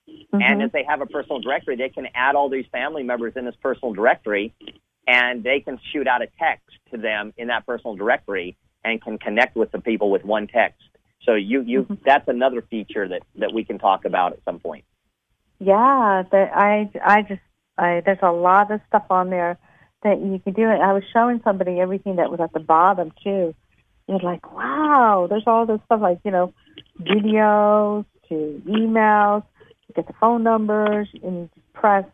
Mm-hmm. 0.09 0.41
And 0.41 0.61
if 0.61 0.71
they 0.71 0.83
have 0.87 1.01
a 1.01 1.05
personal 1.05 1.39
directory, 1.39 1.75
they 1.75 1.89
can 1.89 2.07
add 2.15 2.35
all 2.35 2.49
these 2.49 2.65
family 2.71 3.03
members 3.03 3.33
in 3.35 3.45
this 3.45 3.55
personal 3.61 3.93
directory 3.93 4.53
and 5.07 5.43
they 5.43 5.59
can 5.59 5.79
shoot 5.91 6.07
out 6.07 6.21
a 6.21 6.27
text 6.39 6.69
to 6.91 6.97
them 6.97 7.33
in 7.37 7.47
that 7.47 7.65
personal 7.65 7.95
directory 7.95 8.57
and 8.83 9.01
can 9.01 9.17
connect 9.17 9.55
with 9.55 9.71
the 9.71 9.79
people 9.79 10.09
with 10.09 10.23
one 10.23 10.47
text. 10.47 10.81
So 11.25 11.33
you, 11.33 11.61
you, 11.61 11.83
mm-hmm. 11.83 11.95
that's 12.05 12.27
another 12.27 12.61
feature 12.61 13.07
that, 13.07 13.23
that 13.35 13.53
we 13.53 13.63
can 13.63 13.79
talk 13.79 14.05
about 14.05 14.33
at 14.33 14.39
some 14.45 14.59
point. 14.59 14.85
Yeah, 15.59 16.23
that 16.31 16.51
I, 16.55 16.91
I 17.03 17.21
just, 17.23 17.41
I, 17.77 18.01
there's 18.05 18.19
a 18.21 18.31
lot 18.31 18.71
of 18.71 18.81
stuff 18.87 19.05
on 19.09 19.29
there 19.29 19.57
that 20.03 20.19
you 20.21 20.39
can 20.39 20.53
do. 20.53 20.63
It. 20.63 20.79
I 20.81 20.93
was 20.93 21.03
showing 21.11 21.41
somebody 21.43 21.79
everything 21.79 22.17
that 22.17 22.29
was 22.29 22.39
at 22.39 22.53
the 22.53 22.59
bottom 22.59 23.11
too 23.23 23.55
you're 24.07 24.19
like, 24.19 24.51
wow, 24.53 25.27
there's 25.29 25.43
all 25.47 25.65
this 25.65 25.79
stuff 25.85 26.01
like, 26.01 26.19
you 26.23 26.31
know, 26.31 26.53
videos 27.01 28.05
to 28.29 28.61
emails, 28.67 29.43
you 29.87 29.95
get 29.95 30.07
the 30.07 30.13
phone 30.19 30.43
numbers, 30.43 31.07
and 31.23 31.35
you 31.35 31.49
just 31.55 31.73
press, 31.73 32.05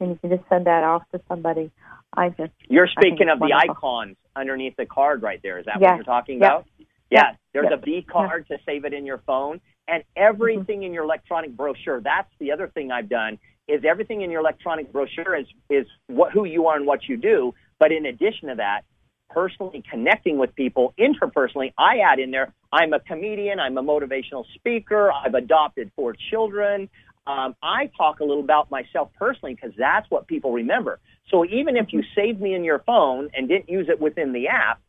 and 0.00 0.10
you 0.10 0.18
can 0.20 0.30
just 0.30 0.48
send 0.48 0.66
that 0.66 0.84
off 0.84 1.02
to 1.12 1.20
somebody. 1.28 1.70
I 2.16 2.30
just 2.30 2.52
You're 2.68 2.88
speaking 2.88 3.28
of 3.28 3.40
wonderful. 3.40 3.48
the 3.48 3.70
icons 3.70 4.16
underneath 4.34 4.76
the 4.76 4.86
card 4.86 5.22
right 5.22 5.40
there. 5.42 5.58
Is 5.58 5.66
that 5.66 5.80
yes. 5.80 5.90
what 5.90 5.96
you're 5.96 6.04
talking 6.04 6.38
about? 6.38 6.66
Yes. 7.10 7.24
Yeah, 7.54 7.60
there's 7.62 7.72
a 7.72 7.76
B 7.76 8.04
card 8.08 8.46
to 8.48 8.58
save 8.66 8.84
it 8.84 8.92
in 8.92 9.06
your 9.06 9.18
phone, 9.26 9.60
and 9.86 10.04
everything 10.16 10.78
mm-hmm. 10.78 10.84
in 10.84 10.92
your 10.92 11.04
electronic 11.04 11.56
brochure. 11.56 12.00
That's 12.00 12.30
the 12.38 12.52
other 12.52 12.68
thing 12.68 12.90
I've 12.90 13.08
done 13.08 13.38
is 13.66 13.82
everything 13.88 14.22
in 14.22 14.30
your 14.30 14.40
electronic 14.40 14.92
brochure 14.92 15.36
is 15.36 15.46
is 15.68 15.86
what 16.06 16.32
who 16.32 16.44
you 16.44 16.66
are 16.66 16.76
and 16.76 16.86
what 16.86 17.08
you 17.08 17.16
do. 17.16 17.54
But 17.78 17.92
in 17.92 18.06
addition 18.06 18.48
to 18.48 18.56
that, 18.56 18.82
personally 19.30 19.82
connecting 19.90 20.38
with 20.38 20.54
people 20.54 20.94
interpersonally, 20.98 21.72
I 21.78 21.98
add 21.98 22.18
in 22.18 22.30
there, 22.30 22.52
I'm 22.72 22.92
a 22.92 23.00
comedian, 23.00 23.60
I'm 23.60 23.76
a 23.78 23.82
motivational 23.82 24.44
speaker, 24.54 25.12
I've 25.12 25.34
adopted 25.34 25.90
four 25.94 26.14
children. 26.30 26.88
Um, 27.26 27.54
I 27.62 27.90
talk 27.96 28.20
a 28.20 28.24
little 28.24 28.42
about 28.42 28.70
myself 28.70 29.10
personally 29.18 29.54
because 29.54 29.72
that's 29.78 30.10
what 30.10 30.26
people 30.26 30.50
remember. 30.50 30.98
So 31.30 31.44
even 31.44 31.76
if 31.76 31.92
you 31.92 32.02
saved 32.16 32.40
me 32.40 32.54
in 32.54 32.64
your 32.64 32.78
phone 32.80 33.28
and 33.34 33.46
didn't 33.48 33.68
use 33.68 33.88
it 33.90 34.00
within 34.00 34.32
the 34.32 34.48
app, 34.48 34.80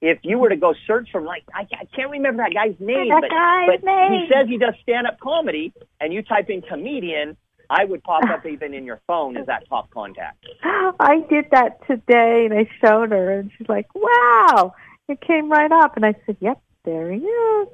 if 0.00 0.18
you 0.22 0.38
were 0.38 0.48
to 0.48 0.56
go 0.56 0.74
search 0.86 1.08
from 1.10 1.24
like 1.24 1.44
I, 1.52 1.66
I 1.72 1.84
can't 1.94 2.10
remember 2.10 2.42
that 2.42 2.54
guy's 2.54 2.78
name, 2.78 3.08
that 3.08 3.22
but, 3.22 3.30
guy's 3.30 3.80
but 3.80 3.84
name. 3.84 4.12
he 4.12 4.28
says 4.32 4.48
he 4.48 4.58
does 4.58 4.74
stand 4.82 5.06
up 5.06 5.18
comedy, 5.20 5.72
and 6.00 6.12
you 6.12 6.22
type 6.22 6.50
in 6.50 6.62
comedian, 6.62 7.36
I 7.68 7.84
would 7.84 8.02
pop 8.02 8.24
up 8.24 8.46
even 8.50 8.74
in 8.74 8.84
your 8.84 9.00
phone 9.06 9.36
as 9.36 9.46
that 9.46 9.68
top 9.68 9.90
contact. 9.90 10.44
I 10.62 11.24
did 11.28 11.46
that 11.50 11.86
today, 11.86 12.46
and 12.48 12.54
I 12.54 12.68
showed 12.80 13.10
her, 13.10 13.40
and 13.40 13.50
she's 13.56 13.68
like, 13.68 13.88
"Wow!" 13.94 14.74
It 15.08 15.20
came 15.20 15.50
right 15.50 15.72
up, 15.72 15.96
and 15.96 16.04
I 16.04 16.14
said, 16.26 16.36
"Yep, 16.40 16.60
there 16.84 17.10
he 17.12 17.20
is." 17.20 17.68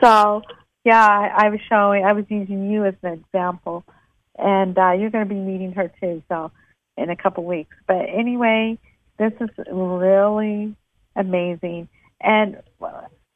So, 0.00 0.42
yeah, 0.84 1.04
I, 1.04 1.46
I 1.46 1.48
was 1.48 1.60
showing, 1.68 2.04
I 2.04 2.12
was 2.12 2.26
using 2.28 2.70
you 2.70 2.84
as 2.84 2.94
an 3.02 3.14
example, 3.14 3.84
and 4.38 4.76
uh, 4.78 4.92
you're 4.92 5.10
going 5.10 5.26
to 5.26 5.34
be 5.34 5.40
meeting 5.40 5.72
her 5.72 5.90
too. 6.00 6.22
So, 6.28 6.52
in 6.96 7.10
a 7.10 7.16
couple 7.16 7.44
weeks. 7.44 7.74
But 7.86 8.06
anyway, 8.08 8.78
this 9.18 9.32
is 9.40 9.50
really 9.70 10.74
amazing. 11.16 11.88
And 12.20 12.62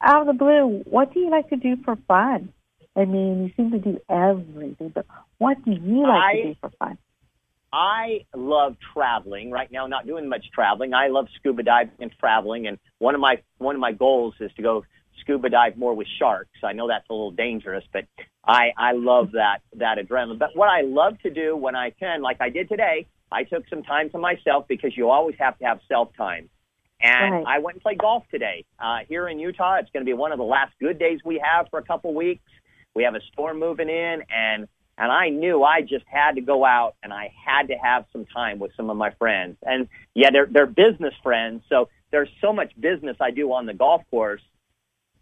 out 0.01 0.21
of 0.21 0.27
the 0.27 0.33
blue, 0.33 0.83
what 0.85 1.13
do 1.13 1.19
you 1.19 1.29
like 1.29 1.49
to 1.49 1.57
do 1.57 1.77
for 1.83 1.97
fun? 2.07 2.53
I 2.95 3.05
mean, 3.05 3.43
you 3.43 3.51
seem 3.55 3.71
to 3.71 3.79
do 3.79 3.99
everything, 4.09 4.91
but 4.93 5.05
what 5.37 5.63
do 5.63 5.71
you 5.71 6.01
like 6.01 6.23
I, 6.23 6.33
to 6.35 6.43
do 6.43 6.55
for 6.59 6.71
fun? 6.77 6.97
I 7.71 8.25
love 8.35 8.75
traveling. 8.93 9.49
Right 9.49 9.71
now, 9.71 9.87
not 9.87 10.05
doing 10.05 10.27
much 10.27 10.45
traveling. 10.53 10.93
I 10.93 11.07
love 11.07 11.27
scuba 11.37 11.63
diving 11.63 11.93
and 11.99 12.11
traveling, 12.19 12.67
and 12.67 12.77
one 12.99 13.15
of 13.15 13.21
my 13.21 13.41
one 13.59 13.75
of 13.75 13.81
my 13.81 13.93
goals 13.93 14.33
is 14.39 14.51
to 14.57 14.61
go 14.61 14.83
scuba 15.21 15.49
dive 15.49 15.77
more 15.77 15.93
with 15.93 16.07
sharks. 16.19 16.59
I 16.63 16.73
know 16.73 16.87
that's 16.87 17.05
a 17.09 17.13
little 17.13 17.31
dangerous, 17.31 17.85
but 17.93 18.05
I 18.45 18.71
I 18.77 18.91
love 18.91 19.31
that 19.33 19.59
that 19.77 19.97
adrenaline. 19.97 20.39
But 20.39 20.49
what 20.55 20.67
I 20.67 20.81
love 20.81 21.17
to 21.19 21.29
do 21.29 21.55
when 21.55 21.75
I 21.75 21.91
can, 21.91 22.21
like 22.21 22.37
I 22.41 22.49
did 22.49 22.67
today, 22.67 23.07
I 23.31 23.43
took 23.43 23.69
some 23.69 23.83
time 23.83 24.09
to 24.09 24.17
myself 24.17 24.65
because 24.67 24.97
you 24.97 25.09
always 25.09 25.35
have 25.39 25.57
to 25.59 25.65
have 25.65 25.79
self 25.87 26.09
time. 26.17 26.49
And 27.01 27.33
right. 27.33 27.43
I 27.47 27.59
went 27.59 27.75
and 27.75 27.81
played 27.81 27.97
golf 27.97 28.23
today 28.29 28.65
uh, 28.79 28.99
here 29.07 29.27
in 29.27 29.39
Utah. 29.39 29.75
It's 29.75 29.89
going 29.91 30.05
to 30.05 30.09
be 30.09 30.13
one 30.13 30.31
of 30.31 30.37
the 30.37 30.43
last 30.43 30.73
good 30.79 30.99
days 30.99 31.19
we 31.25 31.41
have 31.43 31.67
for 31.69 31.79
a 31.79 31.83
couple 31.83 32.13
weeks. 32.13 32.43
We 32.93 33.03
have 33.03 33.15
a 33.15 33.21
storm 33.31 33.59
moving 33.59 33.89
in, 33.89 34.23
and 34.29 34.67
and 34.97 35.11
I 35.11 35.29
knew 35.29 35.63
I 35.63 35.81
just 35.81 36.05
had 36.07 36.35
to 36.35 36.41
go 36.41 36.63
out 36.63 36.95
and 37.01 37.11
I 37.11 37.33
had 37.43 37.69
to 37.69 37.75
have 37.75 38.05
some 38.11 38.25
time 38.25 38.59
with 38.59 38.71
some 38.75 38.89
of 38.89 38.97
my 38.97 39.11
friends. 39.11 39.57
And 39.63 39.87
yeah, 40.13 40.29
they're 40.31 40.47
they're 40.47 40.67
business 40.67 41.13
friends, 41.23 41.63
so 41.69 41.89
there's 42.11 42.29
so 42.41 42.53
much 42.53 42.71
business 42.79 43.17
I 43.19 43.31
do 43.31 43.51
on 43.53 43.65
the 43.65 43.73
golf 43.73 44.03
course 44.11 44.41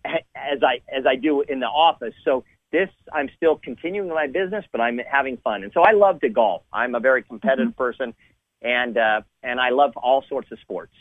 as 0.05 0.63
I 0.63 0.81
as 0.93 1.05
I 1.05 1.15
do 1.15 1.41
in 1.41 1.59
the 1.59 1.67
office. 1.67 2.13
So 2.25 2.43
this 2.71 2.89
I'm 3.13 3.29
still 3.35 3.57
continuing 3.57 4.09
my 4.09 4.27
business, 4.27 4.65
but 4.71 4.81
I'm 4.81 4.99
having 5.09 5.37
fun. 5.37 5.63
And 5.63 5.71
so 5.73 5.81
I 5.81 5.91
love 5.91 6.19
to 6.21 6.29
golf. 6.29 6.63
I'm 6.73 6.95
a 6.95 6.99
very 6.99 7.23
competitive 7.23 7.69
mm-hmm. 7.69 7.77
person, 7.77 8.13
and 8.61 8.97
uh, 8.97 9.21
and 9.43 9.59
I 9.59 9.69
love 9.69 9.95
all 9.95 10.23
sorts 10.27 10.51
of 10.51 10.59
sports. 10.59 10.93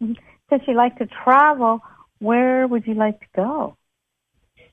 Since 0.00 0.62
you 0.66 0.74
like 0.74 0.98
to 0.98 1.06
travel, 1.06 1.80
where 2.18 2.66
would 2.66 2.86
you 2.86 2.94
like 2.94 3.20
to 3.20 3.26
go? 3.36 3.76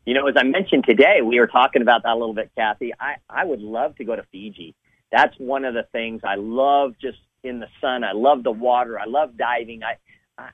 You 0.05 0.13
know, 0.13 0.27
as 0.27 0.35
I 0.37 0.43
mentioned 0.43 0.85
today, 0.87 1.21
we 1.23 1.39
were 1.39 1.47
talking 1.47 1.81
about 1.81 2.03
that 2.03 2.13
a 2.13 2.17
little 2.17 2.33
bit, 2.33 2.51
Kathy. 2.55 2.93
I, 2.99 3.15
I 3.29 3.43
would 3.43 3.59
love 3.59 3.95
to 3.97 4.05
go 4.05 4.15
to 4.15 4.23
Fiji. 4.31 4.73
That's 5.11 5.35
one 5.37 5.65
of 5.65 5.73
the 5.73 5.83
things 5.91 6.21
I 6.23 6.35
love 6.35 6.93
just 7.01 7.17
in 7.43 7.59
the 7.59 7.67
sun. 7.81 8.03
I 8.03 8.13
love 8.13 8.43
the 8.43 8.51
water. 8.51 8.99
I 8.99 9.05
love 9.05 9.37
diving. 9.37 9.81
I, 9.83 9.97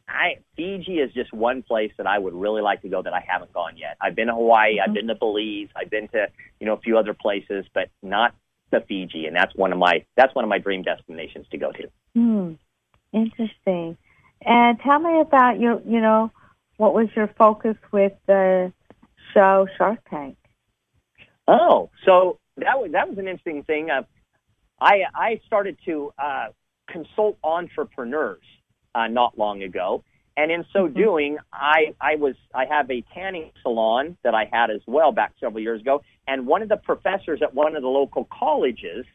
I 0.08 0.38
Fiji 0.56 1.00
is 1.00 1.14
just 1.14 1.34
one 1.34 1.62
place 1.62 1.92
that 1.98 2.08
I 2.08 2.18
would 2.18 2.34
really 2.34 2.62
like 2.62 2.82
to 2.82 2.90
go 2.90 3.02
that 3.02 3.14
I 3.14 3.24
haven't 3.28 3.54
gone 3.54 3.78
yet. 3.78 3.98
I've 4.02 4.16
been 4.16 4.28
to 4.28 4.34
Hawaii, 4.34 4.78
mm-hmm. 4.78 4.90
I've 4.90 4.94
been 4.94 5.08
to 5.08 5.16
Belize, 5.16 5.70
I've 5.76 5.90
been 5.90 6.08
to 6.10 6.28
you 6.60 6.66
know 6.66 6.74
a 6.74 6.80
few 6.80 6.98
other 6.98 7.14
places, 7.14 7.66
but 7.74 7.90
not 8.02 8.36
the 8.72 8.82
Fiji, 8.88 9.26
and 9.26 9.36
that's 9.36 9.54
one 9.56 9.72
of 9.72 9.78
my 9.78 10.06
that's 10.16 10.34
one 10.34 10.46
of 10.46 10.50
my 10.50 10.58
dream 10.58 10.84
destinations 10.84 11.48
to 11.52 11.58
go 11.58 11.72
to. 11.72 11.90
Hmm. 12.16 12.54
Interesting. 13.12 13.98
And 14.46 14.80
tell 14.80 15.00
me 15.00 15.20
about 15.22 15.60
your 15.60 15.82
you 15.86 16.02
know 16.02 16.32
what 16.78 16.94
was 16.94 17.08
your 17.16 17.28
focus 17.38 17.78
with 17.92 18.14
the 18.28 18.72
show 19.34 19.68
Shark 19.78 20.00
Tank? 20.10 20.38
Oh, 21.48 21.90
so 22.06 22.40
that 22.58 22.80
was 22.80 22.92
that 22.92 23.10
was 23.10 23.18
an 23.18 23.28
interesting 23.28 23.64
thing. 23.64 23.90
Uh, 23.90 24.04
I 24.80 25.04
I 25.14 25.42
started 25.46 25.78
to 25.86 26.14
uh, 26.18 26.48
consult 26.90 27.38
entrepreneurs 27.44 28.44
uh, 28.96 29.08
not 29.08 29.38
long 29.38 29.64
ago. 29.64 30.04
And 30.36 30.52
in 30.52 30.66
so 30.74 30.88
mm-hmm. 30.88 30.98
doing, 30.98 31.38
I, 31.52 31.94
I 32.02 32.16
was 32.16 32.36
I 32.54 32.66
have 32.66 32.90
a 32.90 33.04
tanning 33.14 33.52
salon 33.62 34.18
that 34.24 34.34
I 34.34 34.50
had 34.52 34.72
as 34.72 34.82
well 34.88 35.12
back 35.12 35.34
several 35.40 35.62
years 35.62 35.82
ago. 35.82 36.02
And 36.28 36.48
one 36.48 36.62
of 36.62 36.70
the 36.70 36.78
professors 36.78 37.42
at 37.42 37.54
one 37.54 37.76
of 37.76 37.82
the 37.82 37.90
local 37.90 38.28
colleges 38.32 39.06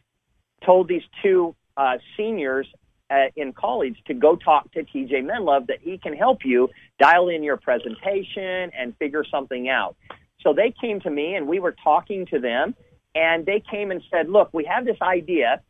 told 0.65 0.89
these 0.89 1.03
two 1.23 1.55
uh, 1.77 1.99
seniors 2.17 2.67
uh, 3.11 3.27
in 3.37 3.53
college 3.53 3.97
to 4.07 4.15
go 4.15 4.37
talk 4.37 4.71
to 4.73 4.85
TJ 4.85 5.25
Menlove 5.25 5.67
that 5.69 5.79
he 5.81 5.99
can 5.99 6.13
help 6.13 6.45
you 6.45 6.69
dial 6.99 7.29
in 7.29 7.43
your 7.43 7.57
presentation 7.57 8.71
and 8.77 8.97
figure 8.99 9.25
something 9.31 9.69
out. 9.69 9.97
So 10.41 10.53
they 10.53 10.75
came 10.81 11.01
to 11.01 11.11
me 11.11 11.35
and 11.35 11.49
we 11.49 11.59
were 11.59 11.75
talking 11.83 12.27
to 12.27 12.39
them 12.39 12.75
and 13.15 13.47
they 13.47 13.63
came 13.71 13.91
and 13.91 14.03
said, 14.11 14.29
look, 14.29 14.51
we 14.53 14.65
have 14.65 14.85
this 14.85 14.99
idea 15.01 15.61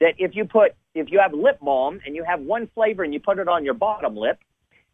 that 0.00 0.14
if 0.18 0.34
you 0.34 0.44
put 0.44 0.72
if 0.94 1.10
you 1.10 1.20
have 1.20 1.32
lip 1.32 1.58
balm 1.60 2.00
and 2.04 2.14
you 2.14 2.22
have 2.24 2.40
one 2.40 2.68
flavor 2.74 3.02
and 3.02 3.14
you 3.14 3.20
put 3.20 3.38
it 3.38 3.48
on 3.48 3.64
your 3.64 3.74
bottom 3.74 4.14
lip, 4.14 4.38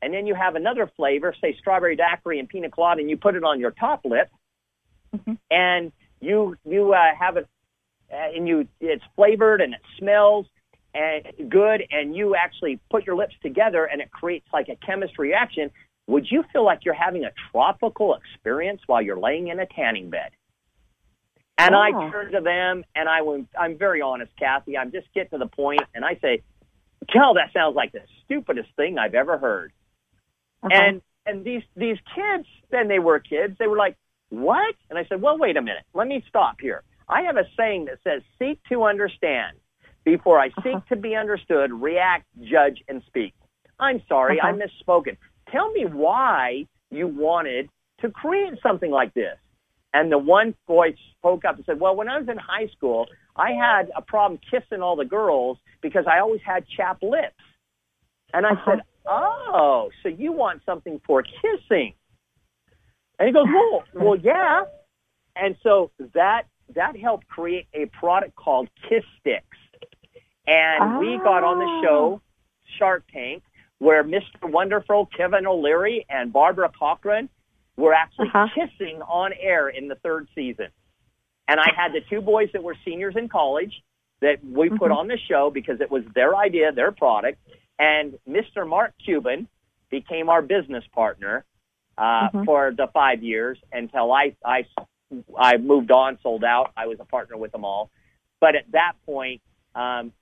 and 0.00 0.14
then 0.14 0.26
you 0.26 0.34
have 0.34 0.54
another 0.54 0.90
flavor, 0.96 1.34
say 1.40 1.56
strawberry 1.58 1.96
daiquiri 1.96 2.38
and 2.38 2.48
pina 2.48 2.70
colada, 2.70 3.00
and 3.00 3.10
you 3.10 3.16
put 3.16 3.34
it 3.34 3.42
on 3.42 3.58
your 3.58 3.72
top 3.72 4.04
lip, 4.04 4.30
mm-hmm. 5.14 5.34
and 5.50 5.92
you 6.20 6.56
you 6.64 6.92
uh, 6.92 7.14
have 7.18 7.36
it, 7.36 7.48
uh, 8.12 8.16
and 8.36 8.46
you 8.46 8.68
it's 8.80 9.02
flavored 9.16 9.60
and 9.60 9.74
it 9.74 9.80
smells 9.98 10.46
and 10.98 11.50
good, 11.50 11.84
and 11.90 12.16
you 12.16 12.34
actually 12.34 12.80
put 12.90 13.06
your 13.06 13.16
lips 13.16 13.34
together, 13.42 13.84
and 13.84 14.00
it 14.00 14.10
creates 14.10 14.46
like 14.52 14.68
a 14.68 14.76
chemistry 14.84 15.28
reaction. 15.28 15.70
Would 16.08 16.26
you 16.30 16.42
feel 16.52 16.64
like 16.64 16.80
you're 16.84 16.94
having 16.94 17.24
a 17.24 17.30
tropical 17.52 18.16
experience 18.16 18.80
while 18.86 19.02
you're 19.02 19.18
laying 19.18 19.48
in 19.48 19.60
a 19.60 19.66
tanning 19.66 20.10
bed? 20.10 20.30
And 21.58 21.74
I 21.74 21.90
turn 22.10 22.32
to 22.32 22.40
them 22.40 22.84
and 22.94 23.08
I 23.08 23.22
went, 23.22 23.48
I'm 23.58 23.76
very 23.76 24.00
honest, 24.00 24.30
Kathy. 24.38 24.78
I'm 24.78 24.92
just 24.92 25.12
getting 25.12 25.30
to 25.30 25.38
the 25.38 25.48
point 25.48 25.82
and 25.92 26.04
I 26.04 26.14
say, 26.22 26.42
Kel, 27.12 27.34
that 27.34 27.52
sounds 27.52 27.74
like 27.74 27.92
the 27.92 28.00
stupidest 28.24 28.68
thing 28.76 28.96
I've 28.96 29.14
ever 29.14 29.38
heard. 29.38 29.72
Uh-huh. 30.62 30.70
And 30.72 31.02
and 31.26 31.44
these 31.44 31.62
these 31.76 31.98
kids, 32.14 32.46
then 32.70 32.88
they 32.88 33.00
were 33.00 33.18
kids, 33.18 33.56
they 33.58 33.66
were 33.66 33.76
like, 33.76 33.96
What? 34.28 34.74
And 34.88 34.98
I 34.98 35.04
said, 35.08 35.20
Well, 35.20 35.36
wait 35.36 35.56
a 35.56 35.62
minute. 35.62 35.84
Let 35.94 36.06
me 36.06 36.24
stop 36.28 36.56
here. 36.60 36.84
I 37.08 37.22
have 37.22 37.36
a 37.36 37.44
saying 37.56 37.86
that 37.86 37.98
says, 38.04 38.22
Seek 38.38 38.60
to 38.70 38.84
understand. 38.84 39.56
Before 40.16 40.38
I 40.40 40.48
seek 40.62 40.74
uh-huh. 40.74 40.80
to 40.88 40.96
be 40.96 41.14
understood, 41.14 41.70
react, 41.70 42.24
judge, 42.40 42.82
and 42.88 43.02
speak. 43.06 43.34
I'm 43.78 44.00
sorry, 44.08 44.40
uh-huh. 44.40 44.54
I 44.54 44.58
misspoken. 44.58 45.18
Tell 45.52 45.70
me 45.70 45.84
why 45.84 46.66
you 46.90 47.06
wanted 47.06 47.68
to 48.00 48.10
create 48.10 48.54
something 48.62 48.90
like 48.90 49.12
this. 49.12 49.36
And 49.92 50.10
the 50.10 50.16
one 50.18 50.54
boy 50.66 50.94
spoke 51.18 51.44
up 51.44 51.56
and 51.56 51.64
said, 51.66 51.78
well, 51.78 51.94
when 51.94 52.08
I 52.08 52.18
was 52.18 52.28
in 52.28 52.38
high 52.38 52.68
school, 52.74 53.06
I 53.36 53.52
had 53.52 53.90
a 53.94 54.00
problem 54.00 54.40
kissing 54.50 54.80
all 54.82 54.96
the 54.96 55.04
girls 55.04 55.58
because 55.82 56.04
I 56.10 56.20
always 56.20 56.40
had 56.44 56.64
chapped 56.74 57.02
lips. 57.02 57.34
And 58.32 58.46
I 58.46 58.50
uh-huh. 58.52 58.70
said, 58.70 58.82
oh, 59.06 59.90
so 60.02 60.08
you 60.08 60.32
want 60.32 60.62
something 60.64 61.00
for 61.06 61.22
kissing. 61.22 61.92
And 63.18 63.26
he 63.26 63.32
goes, 63.32 63.46
well, 63.46 63.84
well, 63.94 64.18
yeah. 64.18 64.62
And 65.36 65.56
so 65.62 65.90
that, 66.14 66.44
that 66.74 66.96
helped 66.96 67.28
create 67.28 67.66
a 67.74 67.86
product 67.86 68.36
called 68.36 68.68
Kiss 68.88 69.04
Sticks. 69.20 69.44
And 70.48 70.96
oh. 70.96 70.98
we 70.98 71.18
got 71.18 71.44
on 71.44 71.58
the 71.58 71.86
show, 71.86 72.22
Shark 72.78 73.04
Tank, 73.12 73.42
where 73.78 74.02
Mr. 74.02 74.22
Wonderful, 74.42 75.08
Kevin 75.14 75.46
O'Leary, 75.46 76.06
and 76.08 76.32
Barbara 76.32 76.70
Corcoran 76.76 77.28
were 77.76 77.92
actually 77.92 78.28
uh-huh. 78.34 78.48
kissing 78.54 79.02
on 79.02 79.32
air 79.38 79.68
in 79.68 79.88
the 79.88 79.94
third 79.96 80.26
season. 80.34 80.68
And 81.46 81.60
I 81.60 81.70
had 81.76 81.92
the 81.92 82.00
two 82.08 82.22
boys 82.22 82.48
that 82.54 82.62
were 82.62 82.76
seniors 82.84 83.14
in 83.16 83.28
college 83.28 83.82
that 84.20 84.44
we 84.44 84.70
put 84.70 84.80
mm-hmm. 84.80 84.92
on 84.92 85.08
the 85.08 85.18
show 85.28 85.50
because 85.52 85.80
it 85.80 85.90
was 85.90 86.02
their 86.14 86.34
idea, 86.34 86.72
their 86.72 86.92
product. 86.92 87.38
And 87.78 88.18
Mr. 88.28 88.66
Mark 88.66 88.94
Cuban 89.04 89.48
became 89.90 90.28
our 90.28 90.42
business 90.42 90.84
partner 90.94 91.44
uh, 91.96 92.02
mm-hmm. 92.02 92.44
for 92.44 92.72
the 92.76 92.88
five 92.92 93.22
years 93.22 93.58
until 93.70 94.12
I, 94.12 94.34
I, 94.44 94.66
I 95.38 95.58
moved 95.58 95.90
on, 95.90 96.18
sold 96.22 96.42
out. 96.42 96.72
I 96.76 96.86
was 96.86 96.98
a 97.00 97.04
partner 97.04 97.36
with 97.36 97.52
them 97.52 97.64
all. 97.64 97.90
But 98.40 98.56
at 98.56 98.70
that 98.72 98.94
point, 99.06 99.40
um, 99.74 100.12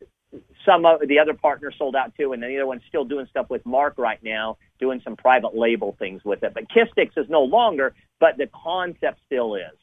some 0.65 0.85
of 0.85 1.01
the 1.07 1.19
other 1.19 1.35
partners 1.35 1.75
sold 1.79 1.95
out 1.97 2.13
too, 2.19 2.33
and 2.33 2.43
then 2.43 2.51
the 2.51 2.57
other 2.57 2.67
one's 2.67 2.83
still 2.89 3.05
doing 3.05 3.27
stuff 3.31 3.49
with 3.49 3.65
Mark 3.65 3.95
right 3.97 4.23
now, 4.23 4.59
doing 4.79 5.01
some 5.05 5.17
private 5.17 5.57
label 5.57 5.97
things 5.99 6.25
with 6.25 6.43
it. 6.43 6.53
But 6.55 6.69
Kiss 6.69 6.89
Sticks 6.93 7.15
is 7.17 7.27
no 7.29 7.43
longer, 7.43 7.95
but 8.19 8.37
the 8.37 8.49
concept 8.49 9.21
still 9.27 9.55
is. 9.55 9.77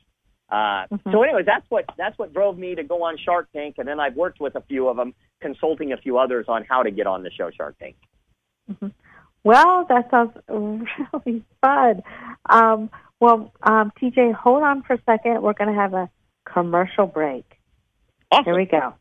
Uh, 0.49 0.85
mm-hmm. 0.91 1.11
So, 1.11 1.23
anyways, 1.23 1.45
that's 1.45 1.65
what 1.69 1.85
that's 1.97 2.17
what 2.19 2.33
drove 2.33 2.57
me 2.57 2.75
to 2.75 2.83
go 2.83 3.03
on 3.03 3.17
Shark 3.17 3.47
Tank, 3.53 3.75
and 3.77 3.87
then 3.87 3.99
I've 3.99 4.15
worked 4.15 4.39
with 4.39 4.55
a 4.55 4.61
few 4.61 4.87
of 4.87 4.97
them, 4.97 5.13
consulting 5.41 5.93
a 5.93 5.97
few 5.97 6.17
others 6.17 6.45
on 6.47 6.65
how 6.67 6.83
to 6.83 6.91
get 6.91 7.07
on 7.07 7.23
the 7.23 7.31
show 7.31 7.49
Shark 7.49 7.77
Tank. 7.79 7.95
Mm-hmm. 8.69 8.87
Well, 9.43 9.85
that 9.89 10.09
sounds 10.11 10.37
really 10.47 11.43
fun. 11.61 12.03
Um, 12.49 12.89
well, 13.19 13.51
um, 13.61 13.91
TJ, 14.01 14.33
hold 14.33 14.63
on 14.63 14.83
for 14.83 14.93
a 14.93 15.01
second. 15.05 15.41
We're 15.41 15.53
going 15.53 15.73
to 15.73 15.79
have 15.79 15.93
a 15.93 16.09
commercial 16.45 17.07
break. 17.07 17.45
Awesome. 18.31 18.45
Here 18.45 18.55
we 18.55 18.65
go. 18.65 18.93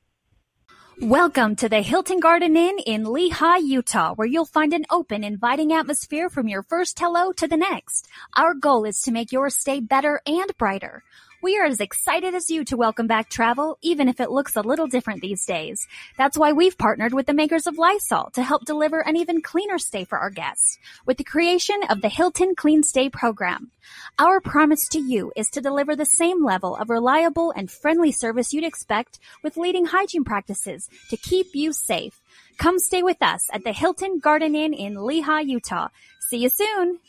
Welcome 1.02 1.56
to 1.56 1.68
the 1.68 1.82
Hilton 1.82 2.20
Garden 2.20 2.56
Inn 2.56 2.78
in 2.78 3.02
Lehi, 3.02 3.60
Utah, 3.64 4.14
where 4.14 4.28
you'll 4.28 4.44
find 4.44 4.72
an 4.72 4.86
open, 4.88 5.24
inviting 5.24 5.72
atmosphere 5.72 6.30
from 6.30 6.46
your 6.46 6.62
first 6.62 6.96
hello 6.96 7.32
to 7.32 7.48
the 7.48 7.56
next. 7.56 8.08
Our 8.36 8.54
goal 8.54 8.84
is 8.84 9.00
to 9.00 9.10
make 9.10 9.32
your 9.32 9.50
stay 9.50 9.80
better 9.80 10.20
and 10.24 10.56
brighter. 10.58 11.02
We 11.42 11.58
are 11.58 11.64
as 11.64 11.80
excited 11.80 12.36
as 12.36 12.50
you 12.50 12.64
to 12.66 12.76
welcome 12.76 13.08
back 13.08 13.28
travel, 13.28 13.76
even 13.82 14.06
if 14.06 14.20
it 14.20 14.30
looks 14.30 14.54
a 14.54 14.60
little 14.60 14.86
different 14.86 15.22
these 15.22 15.44
days. 15.44 15.88
That's 16.16 16.38
why 16.38 16.52
we've 16.52 16.78
partnered 16.78 17.12
with 17.12 17.26
the 17.26 17.34
makers 17.34 17.66
of 17.66 17.78
Lysol 17.78 18.30
to 18.34 18.44
help 18.44 18.64
deliver 18.64 19.00
an 19.00 19.16
even 19.16 19.42
cleaner 19.42 19.78
stay 19.78 20.04
for 20.04 20.18
our 20.18 20.30
guests 20.30 20.78
with 21.04 21.16
the 21.16 21.24
creation 21.24 21.80
of 21.90 22.00
the 22.00 22.08
Hilton 22.08 22.54
Clean 22.54 22.84
Stay 22.84 23.08
program. 23.08 23.72
Our 24.20 24.40
promise 24.40 24.88
to 24.90 25.00
you 25.00 25.32
is 25.34 25.50
to 25.50 25.60
deliver 25.60 25.96
the 25.96 26.04
same 26.04 26.44
level 26.44 26.76
of 26.76 26.90
reliable 26.90 27.50
and 27.56 27.68
friendly 27.68 28.12
service 28.12 28.52
you'd 28.52 28.62
expect 28.62 29.18
with 29.42 29.56
leading 29.56 29.86
hygiene 29.86 30.22
practices 30.22 30.88
to 31.10 31.16
keep 31.16 31.56
you 31.56 31.72
safe. 31.72 32.20
Come 32.56 32.78
stay 32.78 33.02
with 33.02 33.20
us 33.20 33.50
at 33.52 33.64
the 33.64 33.72
Hilton 33.72 34.20
Garden 34.20 34.54
Inn 34.54 34.72
in 34.72 34.94
Lehi, 34.94 35.48
Utah. 35.48 35.88
See 36.20 36.38
you 36.38 36.50
soon. 36.50 37.00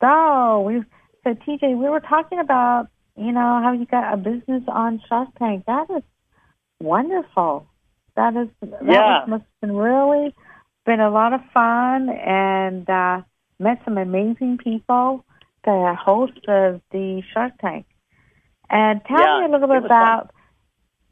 So 0.00 0.62
we 0.62 0.82
so 1.22 1.34
TJ, 1.34 1.78
we 1.78 1.88
were 1.88 2.00
talking 2.00 2.40
about 2.40 2.88
you 3.16 3.30
know 3.30 3.60
how 3.62 3.70
you 3.70 3.86
got 3.86 4.12
a 4.12 4.16
business 4.16 4.64
on 4.66 5.00
Shark 5.08 5.28
Tank. 5.38 5.62
That 5.68 5.88
is 5.88 6.02
wonderful. 6.80 7.68
That 8.16 8.34
is 8.34 8.48
that 8.60 8.82
Yeah. 8.82 9.24
must 9.28 9.44
have 9.44 9.60
been 9.60 9.76
really 9.76 10.34
been 10.84 10.98
a 10.98 11.10
lot 11.10 11.32
of 11.32 11.42
fun 11.54 12.08
and 12.08 12.90
uh, 12.90 13.22
met 13.60 13.78
some 13.84 13.98
amazing 13.98 14.58
people. 14.58 15.24
The 15.68 15.94
host 16.02 16.48
of 16.48 16.80
the 16.92 17.22
Shark 17.34 17.52
Tank. 17.60 17.84
And 18.70 19.02
tell 19.06 19.18
Yeah, 19.18 19.40
me 19.40 19.44
a 19.44 19.48
little 19.50 19.68
bit 19.68 19.84
about 19.84 20.30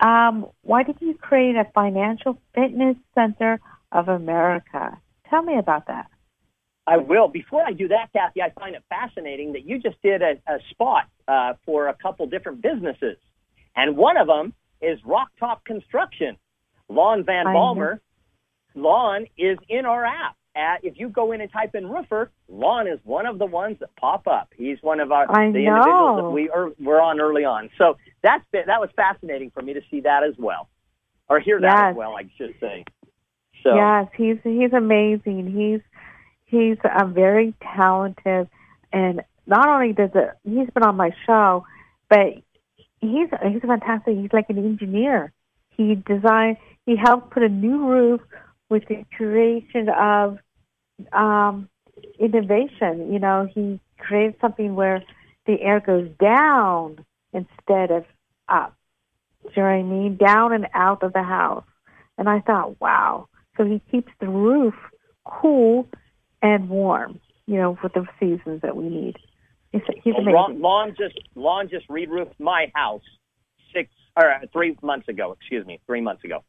um, 0.00 0.46
why 0.62 0.82
did 0.82 0.96
you 1.00 1.12
create 1.12 1.56
a 1.56 1.66
financial 1.74 2.40
fitness 2.54 2.96
center 3.14 3.60
of 3.92 4.08
America? 4.08 4.96
Tell 5.28 5.42
me 5.42 5.58
about 5.58 5.88
that. 5.88 6.06
I 6.86 6.96
will. 6.96 7.28
Before 7.28 7.62
I 7.66 7.72
do 7.72 7.88
that, 7.88 8.14
Kathy, 8.14 8.40
I 8.40 8.48
find 8.58 8.74
it 8.74 8.82
fascinating 8.88 9.52
that 9.52 9.66
you 9.66 9.78
just 9.78 10.00
did 10.00 10.22
a, 10.22 10.40
a 10.46 10.58
spot 10.70 11.04
uh, 11.28 11.52
for 11.66 11.88
a 11.88 11.94
couple 11.94 12.26
different 12.26 12.62
businesses, 12.62 13.18
and 13.74 13.94
one 13.94 14.16
of 14.16 14.26
them 14.26 14.54
is 14.80 14.98
Rock 15.04 15.28
Top 15.38 15.66
Construction. 15.66 16.38
Lon 16.88 17.24
Van. 17.24 17.44
Balmer. 17.44 18.00
Lon 18.74 19.26
is 19.36 19.58
in 19.68 19.84
our 19.84 20.06
app. 20.06 20.35
At, 20.56 20.84
if 20.84 20.94
you 20.98 21.08
go 21.10 21.32
in 21.32 21.40
and 21.42 21.52
type 21.52 21.74
in 21.74 21.86
roofer, 21.88 22.30
Lon 22.48 22.86
is 22.88 22.98
one 23.04 23.26
of 23.26 23.38
the 23.38 23.44
ones 23.46 23.76
that 23.80 23.94
pop 23.96 24.26
up. 24.26 24.48
He's 24.56 24.78
one 24.80 25.00
of 25.00 25.12
our 25.12 25.24
I 25.30 25.50
the 25.52 25.58
individuals 25.58 26.16
that 26.16 26.22
know. 26.22 26.30
we 26.30 26.48
are, 26.48 26.70
were 26.80 27.00
on 27.00 27.20
early 27.20 27.44
on. 27.44 27.68
So 27.76 27.96
that's 28.22 28.44
been- 28.52 28.66
that 28.66 28.80
was 28.80 28.88
fascinating 28.96 29.50
for 29.50 29.62
me 29.62 29.74
to 29.74 29.82
see 29.90 30.00
that 30.00 30.22
as 30.24 30.34
well, 30.38 30.68
or 31.28 31.40
hear 31.40 31.60
that 31.60 31.66
Yes. 31.66 31.90
as 31.90 31.96
well, 31.96 32.16
I 32.16 32.22
should 32.38 32.54
say. 32.58 32.84
So 33.62 33.74
Yes, 33.74 34.06
he's 34.16 34.38
he's 34.44 34.72
amazing. 34.72 35.46
He's 35.50 35.80
he's 36.44 36.78
a 36.84 37.04
very 37.06 37.52
talented, 37.74 38.48
and 38.92 39.22
not 39.46 39.68
only 39.68 39.92
does 39.92 40.10
it, 40.14 40.30
he's 40.44 40.70
been 40.70 40.84
on 40.84 40.96
my 40.96 41.10
show, 41.26 41.66
but 42.08 42.34
he's 43.00 43.28
he's 43.42 43.60
fantastic. 43.62 44.16
He's 44.16 44.32
like 44.32 44.48
an 44.50 44.58
engineer. 44.58 45.32
He 45.76 45.96
designed. 45.96 46.56
He 46.86 46.96
helped 46.96 47.30
put 47.30 47.42
a 47.42 47.48
new 47.48 47.86
roof 47.88 48.20
with 48.70 48.84
the 48.88 49.04
creation 49.16 49.88
of 49.88 50.38
um, 51.12 51.68
innovation. 52.18 53.12
You 53.12 53.18
know, 53.18 53.48
he 53.52 53.80
created 53.98 54.34
something 54.40 54.74
where 54.74 55.02
the 55.46 55.60
air 55.60 55.80
goes 55.80 56.08
down 56.20 57.04
instead 57.32 57.90
of 57.90 58.04
up. 58.48 58.74
Do 59.42 59.50
you 59.56 59.62
know 59.62 59.68
what 59.68 59.74
I 59.74 59.82
mean? 59.82 60.16
Down 60.16 60.52
and 60.52 60.66
out 60.74 61.02
of 61.02 61.12
the 61.12 61.22
house. 61.22 61.64
And 62.18 62.28
I 62.28 62.40
thought, 62.40 62.80
wow. 62.80 63.28
So 63.56 63.64
he 63.64 63.80
keeps 63.90 64.12
the 64.20 64.28
roof 64.28 64.74
cool 65.24 65.88
and 66.42 66.68
warm, 66.68 67.20
you 67.46 67.56
know, 67.56 67.76
for 67.80 67.88
the 67.88 68.06
seasons 68.18 68.62
that 68.62 68.76
we 68.76 68.88
need. 68.88 69.16
He's, 69.72 69.82
he's 70.02 70.14
amazing. 70.14 70.34
Lon, 70.34 70.60
Lon 70.60 70.94
just 70.98 71.18
Lon 71.34 71.68
just 71.68 71.86
re-roofed 71.88 72.38
my 72.38 72.70
house 72.74 73.02
six 73.74 73.90
or 74.16 74.32
uh, 74.32 74.38
three 74.52 74.76
months 74.82 75.08
ago. 75.08 75.32
Excuse 75.32 75.66
me, 75.66 75.80
three 75.86 76.00
months 76.00 76.24
ago. 76.24 76.44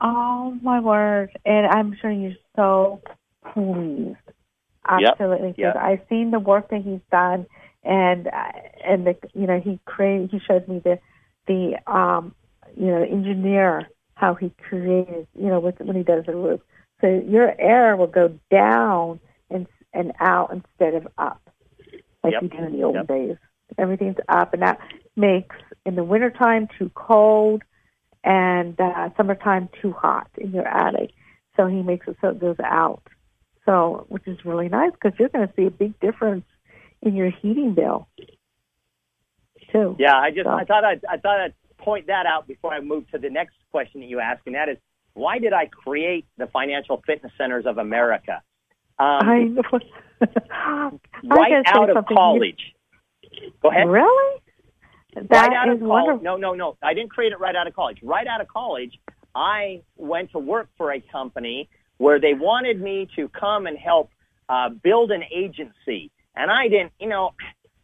Oh 0.00 0.56
my 0.62 0.80
word! 0.80 1.30
And 1.44 1.66
I'm 1.66 1.96
sure 2.00 2.10
you're 2.10 2.32
so 2.54 3.00
pleased. 3.52 4.16
Yep. 4.94 5.20
Absolutely, 5.20 5.52
Yep. 5.56 5.76
because 5.76 5.76
I've 5.80 6.00
seen 6.08 6.30
the 6.30 6.38
work 6.38 6.70
that 6.70 6.82
he's 6.82 7.00
done, 7.10 7.46
and 7.84 8.28
uh, 8.28 8.52
and 8.84 9.06
the 9.06 9.16
you 9.34 9.46
know 9.46 9.60
he 9.60 9.78
created. 9.86 10.30
He 10.30 10.38
showed 10.40 10.66
me 10.68 10.80
the 10.80 10.98
the 11.46 11.76
um 11.90 12.34
you 12.76 12.86
know 12.86 13.02
engineer 13.02 13.88
how 14.14 14.34
he 14.34 14.50
created 14.68 15.26
you 15.38 15.48
know 15.48 15.60
with, 15.60 15.78
when 15.80 15.96
he 15.96 16.02
does 16.02 16.24
the 16.26 16.34
roof. 16.34 16.60
So 17.00 17.06
your 17.26 17.54
air 17.60 17.96
will 17.96 18.06
go 18.08 18.38
down 18.50 19.20
and 19.50 19.66
and 19.92 20.12
out 20.20 20.52
instead 20.52 20.94
of 20.94 21.08
up, 21.18 21.42
like 22.24 22.34
Yep. 22.34 22.42
you 22.42 22.48
did 22.48 22.60
in 22.60 22.72
the 22.72 22.84
old 22.84 22.94
Yep. 22.94 23.06
days. 23.06 23.36
Everything's 23.78 24.16
up, 24.28 24.52
and 24.54 24.62
that 24.62 24.78
makes 25.16 25.56
in 25.84 25.94
the 25.96 26.04
wintertime 26.04 26.68
too 26.78 26.90
cold 26.94 27.62
and 28.24 28.78
uh, 28.80 29.10
summertime 29.16 29.68
too 29.80 29.92
hot 29.92 30.28
in 30.38 30.52
your 30.52 30.66
attic. 30.66 31.10
So 31.56 31.66
he 31.66 31.82
makes 31.82 32.06
it 32.08 32.16
so 32.20 32.28
it 32.28 32.40
goes 32.40 32.56
out. 32.64 33.02
So, 33.68 34.06
which 34.08 34.26
is 34.26 34.38
really 34.46 34.70
nice 34.70 34.92
because 34.92 35.12
you're 35.18 35.28
going 35.28 35.46
to 35.46 35.52
see 35.54 35.66
a 35.66 35.70
big 35.70 36.00
difference 36.00 36.46
in 37.02 37.14
your 37.14 37.30
heating 37.30 37.74
bill 37.74 38.08
too. 39.70 39.94
Yeah, 39.98 40.16
I 40.16 40.30
just 40.30 40.44
So- 40.44 40.50
I 40.50 40.64
thought 40.64 40.84
I'd, 40.84 41.04
I 41.04 41.18
thought 41.18 41.38
I'd 41.38 41.54
point 41.76 42.06
that 42.06 42.24
out 42.24 42.48
before 42.48 42.72
I 42.72 42.80
move 42.80 43.10
to 43.10 43.18
the 43.18 43.28
next 43.28 43.56
question 43.70 44.00
that 44.00 44.06
you 44.06 44.20
asked, 44.20 44.42
and 44.46 44.54
that 44.54 44.70
is 44.70 44.78
why 45.12 45.38
did 45.38 45.52
I 45.52 45.66
create 45.66 46.26
the 46.38 46.46
Financial 46.46 47.02
Fitness 47.06 47.32
Centers 47.36 47.66
of 47.66 47.76
America? 47.76 48.40
Um, 48.98 49.20
I 49.20 49.54
right 51.24 51.62
out 51.66 51.90
of 51.94 52.06
college. 52.06 52.74
Go 53.60 53.70
ahead. 53.70 53.86
Really? 53.86 54.42
right 55.14 55.52
out 55.52 55.68
is 55.68 55.74
of 55.74 55.80
college. 55.80 55.80
wonderful. 55.80 56.22
No, 56.24 56.36
no, 56.36 56.54
no. 56.54 56.76
I 56.82 56.94
didn't 56.94 57.10
create 57.10 57.32
it 57.32 57.40
right 57.40 57.54
out 57.54 57.66
of 57.66 57.74
college. 57.74 57.98
Right 58.02 58.26
out 58.26 58.40
of 58.40 58.48
college, 58.48 58.98
I 59.34 59.82
went 59.96 60.32
to 60.32 60.38
work 60.38 60.68
for 60.78 60.92
a 60.92 61.00
company 61.00 61.68
where 61.98 62.20
they 62.20 62.34
wanted 62.34 62.80
me 62.80 63.08
to 63.16 63.28
come 63.28 63.66
and 63.66 63.76
help 63.76 64.10
uh, 64.48 64.70
build 64.70 65.10
an 65.10 65.22
agency. 65.34 66.10
And 66.34 66.50
I 66.50 66.68
didn't, 66.68 66.92
you 66.98 67.08
know, 67.08 67.34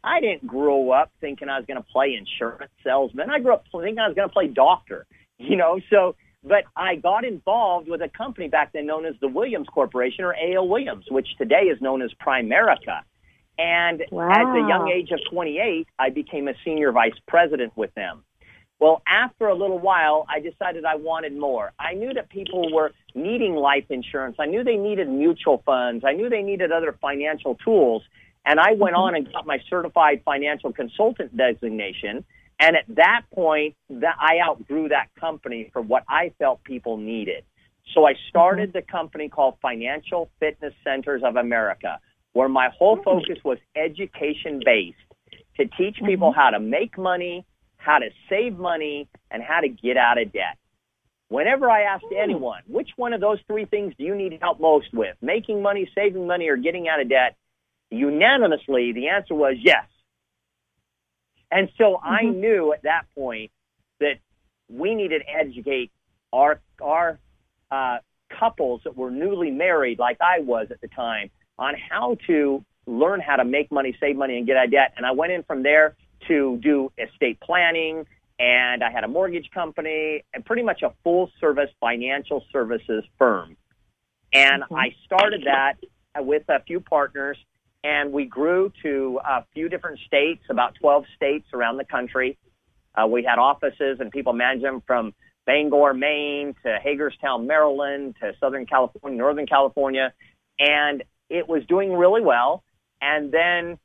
I 0.03 0.20
didn't 0.20 0.46
grow 0.46 0.90
up 0.90 1.11
thinking 1.20 1.48
I 1.48 1.59
was 1.59 1.66
going 1.66 1.77
to 1.77 1.88
play 1.92 2.14
insurance 2.14 2.72
salesman. 2.83 3.31
I 3.31 3.40
grew 3.40 3.55
up 3.55 3.64
thinking 3.72 3.98
I 3.98 4.09
was 4.09 4.14
going 4.14 4.29
to 4.29 4.33
play 4.33 4.46
doctor, 4.46 5.07
you 5.38 5.57
know, 5.57 5.81
so, 5.90 6.14
but 6.42 6.64
I 6.77 6.96
got 6.96 7.24
involved 7.24 7.88
with 7.88 8.03
a 8.03 8.09
company 8.09 8.48
back 8.48 8.72
then 8.72 8.87
known 8.87 9.07
as 9.07 9.14
the 9.20 9.29
Williams 9.29 9.66
Corporation 9.72 10.24
or 10.24 10.33
A.L. 10.35 10.68
Williams, 10.68 11.07
which 11.11 11.29
today 11.38 11.64
is 11.72 11.81
known 11.81 12.03
as 12.03 12.11
Primerica. 12.24 13.00
And 13.57 14.03
at 14.03 14.09
the 14.09 14.66
young 14.68 14.90
age 14.92 15.11
of 15.12 15.20
28, 15.31 15.87
I 15.98 16.11
became 16.11 16.48
a 16.48 16.55
senior 16.64 16.92
vice 16.92 17.14
president 17.29 17.72
with 17.77 17.94
them. 17.94 18.24
Well, 18.80 19.02
after 19.06 19.48
a 19.48 19.54
little 19.54 19.78
while, 19.78 20.26
I 20.28 20.40
decided 20.40 20.84
I 20.84 20.96
wanted 20.96 21.37
more. 21.37 21.72
I 21.78 21.94
knew 21.94 22.12
that 22.14 22.28
people 22.28 22.72
were 22.72 22.92
needing 23.14 23.54
life 23.54 23.84
insurance. 23.88 24.37
I 24.38 24.46
knew 24.46 24.64
they 24.64 24.76
needed 24.76 25.08
mutual 25.08 25.62
funds. 25.64 26.04
I 26.06 26.12
knew 26.12 26.28
they 26.28 26.42
needed 26.42 26.72
other 26.72 26.96
financial 27.00 27.54
tools. 27.64 28.02
And 28.44 28.60
I 28.60 28.72
went 28.72 28.96
on 28.96 29.14
and 29.14 29.32
got 29.32 29.46
my 29.46 29.58
certified 29.70 30.22
financial 30.24 30.72
consultant 30.72 31.37
designation. 31.37 32.24
And 32.60 32.76
at 32.76 32.84
that 32.96 33.22
point, 33.32 33.74
that 33.90 34.16
I 34.20 34.40
outgrew 34.46 34.88
that 34.88 35.08
company 35.18 35.70
for 35.72 35.80
what 35.80 36.04
I 36.08 36.32
felt 36.38 36.62
people 36.64 36.96
needed. 36.96 37.44
So 37.92 38.06
I 38.06 38.14
started 38.28 38.72
the 38.72 38.82
company 38.82 39.28
called 39.28 39.56
Financial 39.60 40.30
Fitness 40.40 40.74
Centers 40.82 41.22
of 41.24 41.37
America, 41.37 42.00
where 42.32 42.48
my 42.48 42.70
whole 42.76 42.96
hmm. 42.96 43.02
focus 43.02 43.38
was 43.44 43.58
education 43.76 44.60
based 44.64 44.98
to 45.56 45.66
teach 45.66 45.98
people 46.04 46.32
how 46.32 46.50
to 46.50 46.58
make 46.58 46.98
money, 46.98 47.46
how 47.85 47.99
to 47.99 48.09
save 48.29 48.59
money, 48.59 49.09
and 49.31 49.42
how 49.42 49.61
to 49.61 49.68
get 49.68 49.97
out 49.97 50.20
of 50.20 50.33
debt. 50.33 50.57
Whenever 51.29 51.70
I 51.70 51.83
asked 51.83 52.05
anyone, 52.16 52.62
which 52.66 52.90
one 52.97 53.12
of 53.12 53.20
those 53.20 53.38
three 53.47 53.64
things 53.64 53.94
do 53.99 54.05
you 54.05 54.14
need 54.14 54.38
help 54.40 54.61
most 54.61 54.92
with? 54.92 55.16
Making 55.20 55.62
money, 55.62 55.90
saving 55.94 56.27
money, 56.27 56.49
or 56.49 56.57
getting 56.57 56.88
out 56.88 57.01
of 57.01 57.09
debt? 57.09 57.37
Unanimously, 57.90 58.92
the 58.92 59.09
answer 59.09 59.35
was 59.35 59.57
yes. 59.59 59.87
And 61.51 61.68
so 61.79 62.01
I 62.03 62.23
knew 62.23 62.73
at 62.73 62.83
that 62.83 63.03
point 63.14 63.51
that 64.01 64.18
we 64.68 64.94
needed 64.94 65.23
to 65.23 65.31
educate 65.31 65.90
our 66.33 66.61
our 66.83 67.18
uh, 67.70 67.99
couples 68.29 68.81
that 68.85 68.97
were 68.97 69.11
newly 69.11 69.51
married, 69.51 69.99
like 69.99 70.18
I 70.20 70.40
was 70.40 70.68
at 70.70 70.81
the 70.81 70.88
time, 70.88 71.31
on 71.59 71.75
how 71.90 72.16
to 72.27 72.64
learn 72.87 73.20
how 73.20 73.37
to 73.37 73.44
make 73.44 73.70
money, 73.70 73.97
save 74.01 74.16
money, 74.16 74.37
and 74.37 74.47
get 74.47 74.57
out 74.57 74.66
of 74.66 74.70
debt. 74.70 74.94
And 74.97 75.07
I 75.07 75.12
went 75.12 75.33
in 75.33 75.42
from 75.44 75.62
there 75.62 75.97
to 76.28 76.58
do 76.62 76.92
estate 76.98 77.40
planning, 77.40 78.06
and 78.38 78.82
I 78.82 78.90
had 78.90 79.04
a 79.04 79.08
mortgage 79.08 79.50
company 79.52 80.24
and 80.32 80.44
pretty 80.44 80.62
much 80.62 80.82
a 80.82 80.92
full 81.02 81.30
service 81.40 81.70
financial 81.80 82.44
services 82.52 83.04
firm. 83.18 83.56
And 84.32 84.64
I 84.74 84.94
started 85.04 85.44
that 85.44 85.74
with 86.18 86.42
a 86.48 86.60
few 86.64 86.80
partners, 86.80 87.37
and 87.84 88.12
we 88.12 88.24
grew 88.24 88.72
to 88.82 89.20
a 89.24 89.44
few 89.54 89.68
different 89.68 90.00
states, 90.06 90.42
about 90.50 90.74
12 90.80 91.04
states 91.14 91.46
around 91.52 91.76
the 91.76 91.84
country. 91.84 92.37
Uh, 92.94 93.06
we 93.06 93.22
had 93.22 93.38
offices 93.38 93.98
and 94.00 94.10
people 94.10 94.32
managed 94.32 94.64
them 94.64 94.82
from 94.87 95.14
Bangor, 95.46 95.94
Maine 95.94 96.54
to 96.64 96.78
Hagerstown, 96.82 97.46
Maryland 97.46 98.16
to 98.20 98.32
Southern 98.40 98.66
California, 98.66 99.18
Northern 99.18 99.46
California. 99.46 100.12
And 100.58 101.04
it 101.28 101.48
was 101.48 101.64
doing 101.66 101.92
really 101.92 102.22
well. 102.22 102.64
And 103.00 103.30
then 103.30 103.78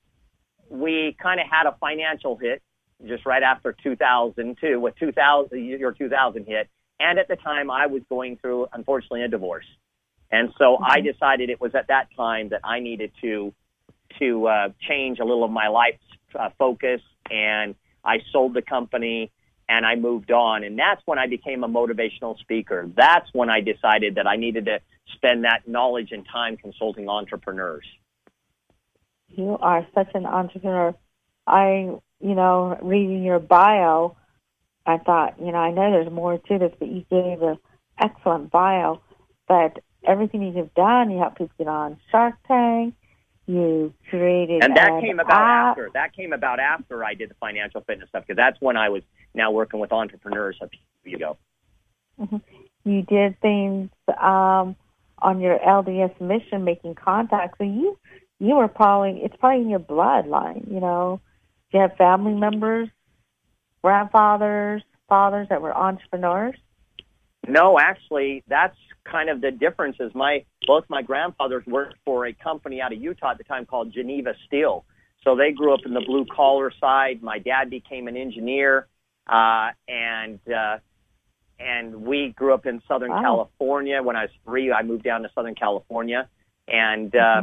we 0.69 1.15
kind 1.21 1.39
of 1.39 1.47
had 1.49 1.65
a 1.65 1.75
financial 1.79 2.37
hit 2.37 2.61
just 3.05 3.25
right 3.25 3.43
after 3.43 3.75
2002 3.83 4.79
with 4.79 4.95
2000, 4.97 5.49
the 5.51 5.61
year 5.61 5.91
2000 5.91 6.45
hit. 6.45 6.69
And 6.99 7.17
at 7.17 7.27
the 7.27 7.37
time 7.37 7.71
I 7.71 7.87
was 7.87 8.01
going 8.09 8.37
through, 8.37 8.67
unfortunately, 8.73 9.23
a 9.23 9.27
divorce. 9.27 9.65
And 10.31 10.53
so 10.57 10.77
I 10.77 11.01
decided 11.01 11.49
it 11.49 11.61
was 11.61 11.73
at 11.75 11.87
that 11.87 12.09
time 12.15 12.49
that 12.49 12.61
I 12.63 12.79
needed 12.79 13.11
to, 13.21 13.53
to 14.19 14.47
uh, 14.47 14.69
change 14.87 15.19
a 15.19 15.23
little 15.23 15.43
of 15.43 15.51
my 15.51 15.69
life's 15.69 16.03
uh, 16.37 16.49
focus 16.57 17.01
and 17.31 17.75
I 18.03 18.19
sold 18.31 18.53
the 18.53 18.61
company 18.61 19.31
and 19.67 19.85
I 19.85 19.95
moved 19.95 20.31
on. 20.31 20.63
And 20.63 20.77
that's 20.77 21.01
when 21.05 21.17
I 21.17 21.27
became 21.27 21.63
a 21.63 21.67
motivational 21.67 22.37
speaker. 22.39 22.89
That's 22.95 23.27
when 23.33 23.49
I 23.49 23.61
decided 23.61 24.15
that 24.15 24.27
I 24.27 24.35
needed 24.35 24.65
to 24.65 24.79
spend 25.15 25.45
that 25.45 25.67
knowledge 25.67 26.11
and 26.11 26.25
time 26.27 26.57
consulting 26.57 27.09
entrepreneurs. 27.09 27.85
You 29.29 29.57
are 29.61 29.87
such 29.93 30.09
an 30.13 30.25
entrepreneur. 30.25 30.95
I, 31.47 31.89
you 32.19 32.35
know, 32.35 32.77
reading 32.81 33.23
your 33.23 33.39
bio, 33.39 34.15
I 34.85 34.97
thought, 34.97 35.39
you 35.39 35.51
know, 35.51 35.57
I 35.57 35.71
know 35.71 35.91
there's 35.91 36.11
more 36.11 36.37
to 36.37 36.57
this, 36.57 36.73
but 36.79 36.87
you 36.87 37.05
gave 37.09 37.41
an 37.41 37.57
excellent 37.99 38.51
bio. 38.51 39.01
But 39.47 39.79
everything 40.05 40.41
you've 40.43 40.73
done, 40.73 41.11
you 41.11 41.19
help 41.19 41.37
people 41.37 41.53
get 41.57 41.67
on 41.67 41.97
Shark 42.11 42.35
Tank. 42.47 42.95
You 43.47 43.93
created, 44.11 44.63
and 44.63 44.75
that 44.77 44.91
an 44.91 45.01
came 45.01 45.19
about 45.19 45.41
app. 45.41 45.69
after. 45.69 45.89
That 45.95 46.13
came 46.13 46.33
about 46.33 46.59
after 46.59 47.03
I 47.03 47.15
did 47.15 47.31
the 47.31 47.35
financial 47.35 47.81
fitness 47.81 48.09
stuff 48.09 48.23
because 48.27 48.37
that's 48.37 48.61
when 48.61 48.77
I 48.77 48.89
was 48.89 49.01
now 49.33 49.49
working 49.49 49.79
with 49.79 49.91
entrepreneurs 49.91 50.55
a 50.61 50.67
few 50.67 50.79
years 51.05 51.15
ago. 51.15 51.37
Mhm. 52.21 52.41
You 52.83 53.01
did 53.01 53.39
things 53.41 53.89
um, 54.21 54.75
on 55.17 55.39
your 55.39 55.57
LDS 55.57 56.19
mission, 56.21 56.63
making 56.63 56.93
contacts. 56.95 57.57
So 57.57 57.63
you, 57.63 57.97
you 58.39 58.55
were 58.55 58.67
probably 58.67 59.21
it's 59.23 59.35
probably 59.37 59.61
in 59.61 59.69
your 59.69 59.79
bloodline. 59.79 60.71
You 60.71 60.79
know, 60.79 61.21
do 61.71 61.77
you 61.77 61.81
have 61.81 61.95
family 61.97 62.33
members, 62.33 62.89
grandfathers, 63.83 64.81
fathers 65.07 65.47
that 65.49 65.61
were 65.61 65.75
entrepreneurs? 65.75 66.55
No, 67.47 67.79
actually, 67.79 68.43
that's 68.47 68.77
kind 69.03 69.29
of 69.29 69.41
the 69.41 69.51
difference. 69.51 69.97
Is 69.99 70.13
my 70.15 70.45
both 70.67 70.85
my 70.89 71.01
grandfathers 71.01 71.65
worked 71.65 71.95
for 72.05 72.25
a 72.25 72.33
company 72.33 72.81
out 72.81 72.93
of 72.93 73.01
Utah 73.01 73.31
at 73.31 73.37
the 73.37 73.43
time 73.43 73.65
called 73.65 73.93
Geneva 73.93 74.33
Steel, 74.47 74.85
so 75.23 75.35
they 75.35 75.51
grew 75.51 75.73
up 75.73 75.81
in 75.85 75.93
the 75.93 76.01
blue 76.05 76.25
collar 76.33 76.71
side. 76.79 77.21
My 77.21 77.39
dad 77.39 77.69
became 77.69 78.07
an 78.07 78.15
engineer, 78.15 78.87
uh, 79.27 79.69
and 79.87 80.39
uh, 80.47 80.77
and 81.59 82.03
we 82.03 82.33
grew 82.35 82.53
up 82.53 82.65
in 82.65 82.81
Southern 82.87 83.11
Wow. 83.11 83.21
California. 83.21 84.01
When 84.01 84.15
I 84.15 84.23
was 84.23 84.31
three, 84.45 84.71
I 84.71 84.83
moved 84.83 85.03
down 85.03 85.23
to 85.23 85.29
Southern 85.35 85.55
California, 85.55 86.29
and 86.67 87.13
uh, 87.15 87.41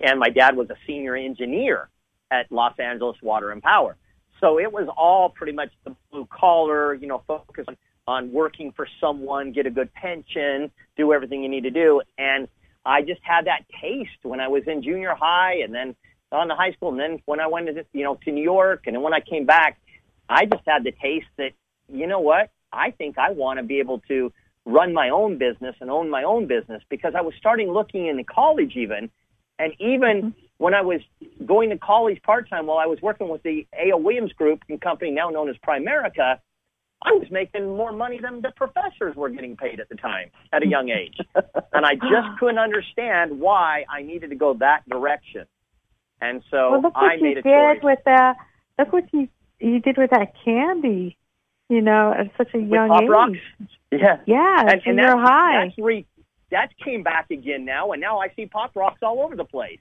and 0.00 0.18
my 0.18 0.30
dad 0.30 0.56
was 0.56 0.70
a 0.70 0.76
senior 0.86 1.16
engineer 1.16 1.88
at 2.30 2.50
Los 2.50 2.78
Angeles 2.78 3.16
Water 3.22 3.50
and 3.50 3.62
Power. 3.62 3.96
So 4.40 4.58
it 4.58 4.72
was 4.72 4.88
all 4.96 5.28
pretty 5.30 5.52
much 5.52 5.70
the 5.84 5.94
blue 6.10 6.26
collar, 6.26 6.94
you 6.94 7.06
know, 7.06 7.22
focus 7.26 7.64
on, 7.68 7.76
on 8.08 8.32
working 8.32 8.72
for 8.72 8.88
someone, 9.00 9.52
get 9.52 9.66
a 9.66 9.70
good 9.70 9.92
pension, 9.94 10.70
do 10.96 11.12
everything 11.12 11.42
you 11.42 11.48
need 11.48 11.62
to 11.62 11.70
do. 11.70 12.02
And 12.18 12.48
I 12.84 13.02
just 13.02 13.20
had 13.22 13.46
that 13.46 13.64
taste 13.80 14.10
when 14.22 14.40
I 14.40 14.48
was 14.48 14.64
in 14.66 14.82
junior 14.82 15.14
high 15.14 15.60
and 15.62 15.72
then 15.72 15.94
on 16.32 16.48
the 16.48 16.56
high 16.56 16.72
school. 16.72 16.88
And 16.90 16.98
then 16.98 17.22
when 17.26 17.38
I 17.38 17.46
went 17.46 17.66
to, 17.66 17.84
you 17.92 18.02
know, 18.02 18.18
to 18.24 18.32
New 18.32 18.42
York 18.42 18.82
and 18.86 18.96
then 18.96 19.02
when 19.02 19.14
I 19.14 19.20
came 19.20 19.46
back, 19.46 19.78
I 20.28 20.46
just 20.46 20.62
had 20.66 20.82
the 20.82 20.92
taste 20.92 21.26
that, 21.36 21.52
you 21.88 22.06
know 22.06 22.20
what? 22.20 22.50
I 22.72 22.90
think 22.90 23.18
I 23.18 23.30
want 23.30 23.58
to 23.58 23.62
be 23.62 23.78
able 23.78 24.00
to 24.08 24.32
run 24.64 24.92
my 24.92 25.10
own 25.10 25.38
business 25.38 25.76
and 25.80 25.90
own 25.90 26.08
my 26.08 26.22
own 26.22 26.46
business 26.46 26.82
because 26.88 27.14
I 27.16 27.20
was 27.20 27.34
starting 27.38 27.70
looking 27.70 28.06
into 28.06 28.24
college 28.24 28.76
even. 28.76 29.10
And 29.62 29.74
even 29.78 30.16
mm-hmm. 30.16 30.28
when 30.58 30.74
I 30.74 30.82
was 30.82 31.00
going 31.46 31.70
to 31.70 31.78
college 31.78 32.20
part 32.22 32.50
time 32.50 32.66
while 32.66 32.78
I 32.78 32.86
was 32.86 33.00
working 33.00 33.28
with 33.28 33.44
the 33.44 33.64
A.L. 33.72 34.00
Williams 34.00 34.32
Group 34.32 34.64
and 34.68 34.80
company 34.80 35.12
now 35.12 35.30
known 35.30 35.48
as 35.48 35.54
Primerica, 35.64 36.38
I 37.04 37.12
was 37.12 37.28
making 37.30 37.76
more 37.76 37.92
money 37.92 38.18
than 38.20 38.42
the 38.42 38.50
professors 38.56 39.14
were 39.14 39.28
getting 39.28 39.56
paid 39.56 39.78
at 39.78 39.88
the 39.88 39.94
time 39.94 40.30
at 40.52 40.64
a 40.64 40.66
young 40.66 40.90
age. 40.90 41.16
and 41.72 41.86
I 41.86 41.94
just 41.94 42.40
couldn't 42.40 42.58
understand 42.58 43.38
why 43.38 43.84
I 43.88 44.02
needed 44.02 44.30
to 44.30 44.36
go 44.36 44.54
that 44.54 44.88
direction. 44.88 45.46
And 46.20 46.42
so 46.50 46.72
well, 46.72 46.82
look 46.82 46.92
I 46.96 47.16
what 47.16 47.20
you 47.20 47.30
a 47.30 47.34
did 47.34 47.44
choice. 47.44 47.82
with 47.84 47.98
that. 48.04 48.36
Look 48.78 48.92
what 48.92 49.12
you 49.12 49.28
you 49.60 49.78
did 49.78 49.96
with 49.96 50.10
that 50.10 50.32
candy. 50.44 51.16
You 51.68 51.80
know, 51.80 52.12
at 52.12 52.30
such 52.36 52.52
a 52.54 52.58
young 52.58 52.92
age. 53.02 53.08
Rocks? 53.08 53.38
Yeah. 53.92 54.18
Yeah, 54.26 54.60
and, 54.60 54.82
and 54.84 54.98
that's, 54.98 55.14
high. 55.14 55.64
that's 55.64 55.78
re, 55.78 56.06
that 56.52 56.68
came 56.82 57.02
back 57.02 57.30
again 57.30 57.64
now, 57.64 57.92
and 57.92 58.00
now 58.00 58.18
I 58.18 58.28
see 58.36 58.46
pop 58.46 58.76
rocks 58.76 59.00
all 59.02 59.20
over 59.20 59.36
the 59.36 59.44
place. 59.44 59.80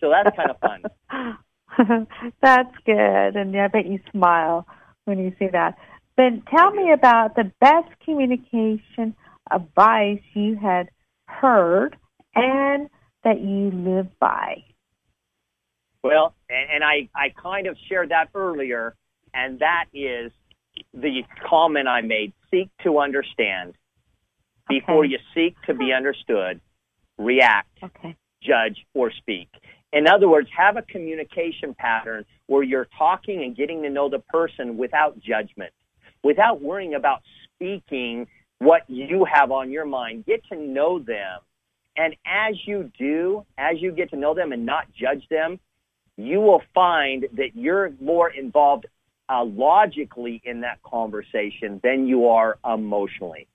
So 0.00 0.10
that's 0.10 0.34
kind 0.36 0.50
of 0.50 0.58
fun. 0.58 1.38
That's 2.42 2.74
good, 2.86 3.36
and 3.36 3.56
I 3.56 3.68
bet 3.68 3.86
you 3.86 3.98
smile 4.12 4.66
when 5.06 5.18
you 5.18 5.32
see 5.38 5.48
that. 5.52 5.76
Then 6.16 6.42
tell 6.54 6.70
me 6.70 6.92
about 6.92 7.34
the 7.34 7.50
best 7.60 7.88
communication 8.04 9.16
advice 9.50 10.20
you 10.34 10.56
had 10.56 10.90
heard 11.26 11.96
and 12.34 12.88
that 13.24 13.40
you 13.40 13.70
live 13.72 14.08
by. 14.20 14.62
Well, 16.02 16.34
and, 16.48 16.70
and 16.74 16.84
I, 16.84 17.08
I 17.16 17.30
kind 17.30 17.66
of 17.66 17.76
shared 17.88 18.10
that 18.10 18.28
earlier, 18.34 18.94
and 19.32 19.58
that 19.60 19.86
is 19.92 20.30
the 20.92 21.22
comment 21.48 21.88
I 21.88 22.02
made 22.02 22.34
seek 22.50 22.70
to 22.84 22.98
understand 22.98 23.74
before 24.68 25.04
Okay. 25.04 25.12
you 25.12 25.18
seek 25.34 25.60
to 25.62 25.74
be 25.74 25.92
understood, 25.92 26.60
react, 27.18 27.82
Okay. 27.82 28.16
judge, 28.40 28.84
or 28.94 29.10
speak. 29.10 29.48
In 29.92 30.08
other 30.08 30.28
words, 30.28 30.48
have 30.50 30.76
a 30.76 30.82
communication 30.82 31.74
pattern 31.74 32.24
where 32.46 32.62
you're 32.62 32.88
talking 32.98 33.42
and 33.44 33.56
getting 33.56 33.82
to 33.82 33.90
know 33.90 34.08
the 34.08 34.18
person 34.18 34.76
without 34.76 35.18
judgment, 35.20 35.72
without 36.22 36.60
worrying 36.60 36.94
about 36.94 37.22
speaking 37.44 38.26
what 38.58 38.88
you 38.88 39.24
have 39.24 39.52
on 39.52 39.70
your 39.70 39.86
mind. 39.86 40.24
Get 40.26 40.44
to 40.48 40.56
know 40.56 40.98
them. 40.98 41.40
And 41.96 42.16
as 42.26 42.56
you 42.66 42.90
do, 42.98 43.46
as 43.56 43.80
you 43.80 43.92
get 43.92 44.10
to 44.10 44.16
know 44.16 44.34
them 44.34 44.52
and 44.52 44.66
not 44.66 44.92
judge 44.92 45.26
them, 45.28 45.60
you 46.16 46.40
will 46.40 46.62
find 46.74 47.26
that 47.34 47.54
you're 47.54 47.92
more 48.00 48.30
involved 48.30 48.86
uh, 49.28 49.44
logically 49.44 50.42
in 50.44 50.60
that 50.62 50.82
conversation 50.82 51.80
than 51.82 52.06
you 52.06 52.28
are 52.28 52.58
emotionally. 52.64 53.46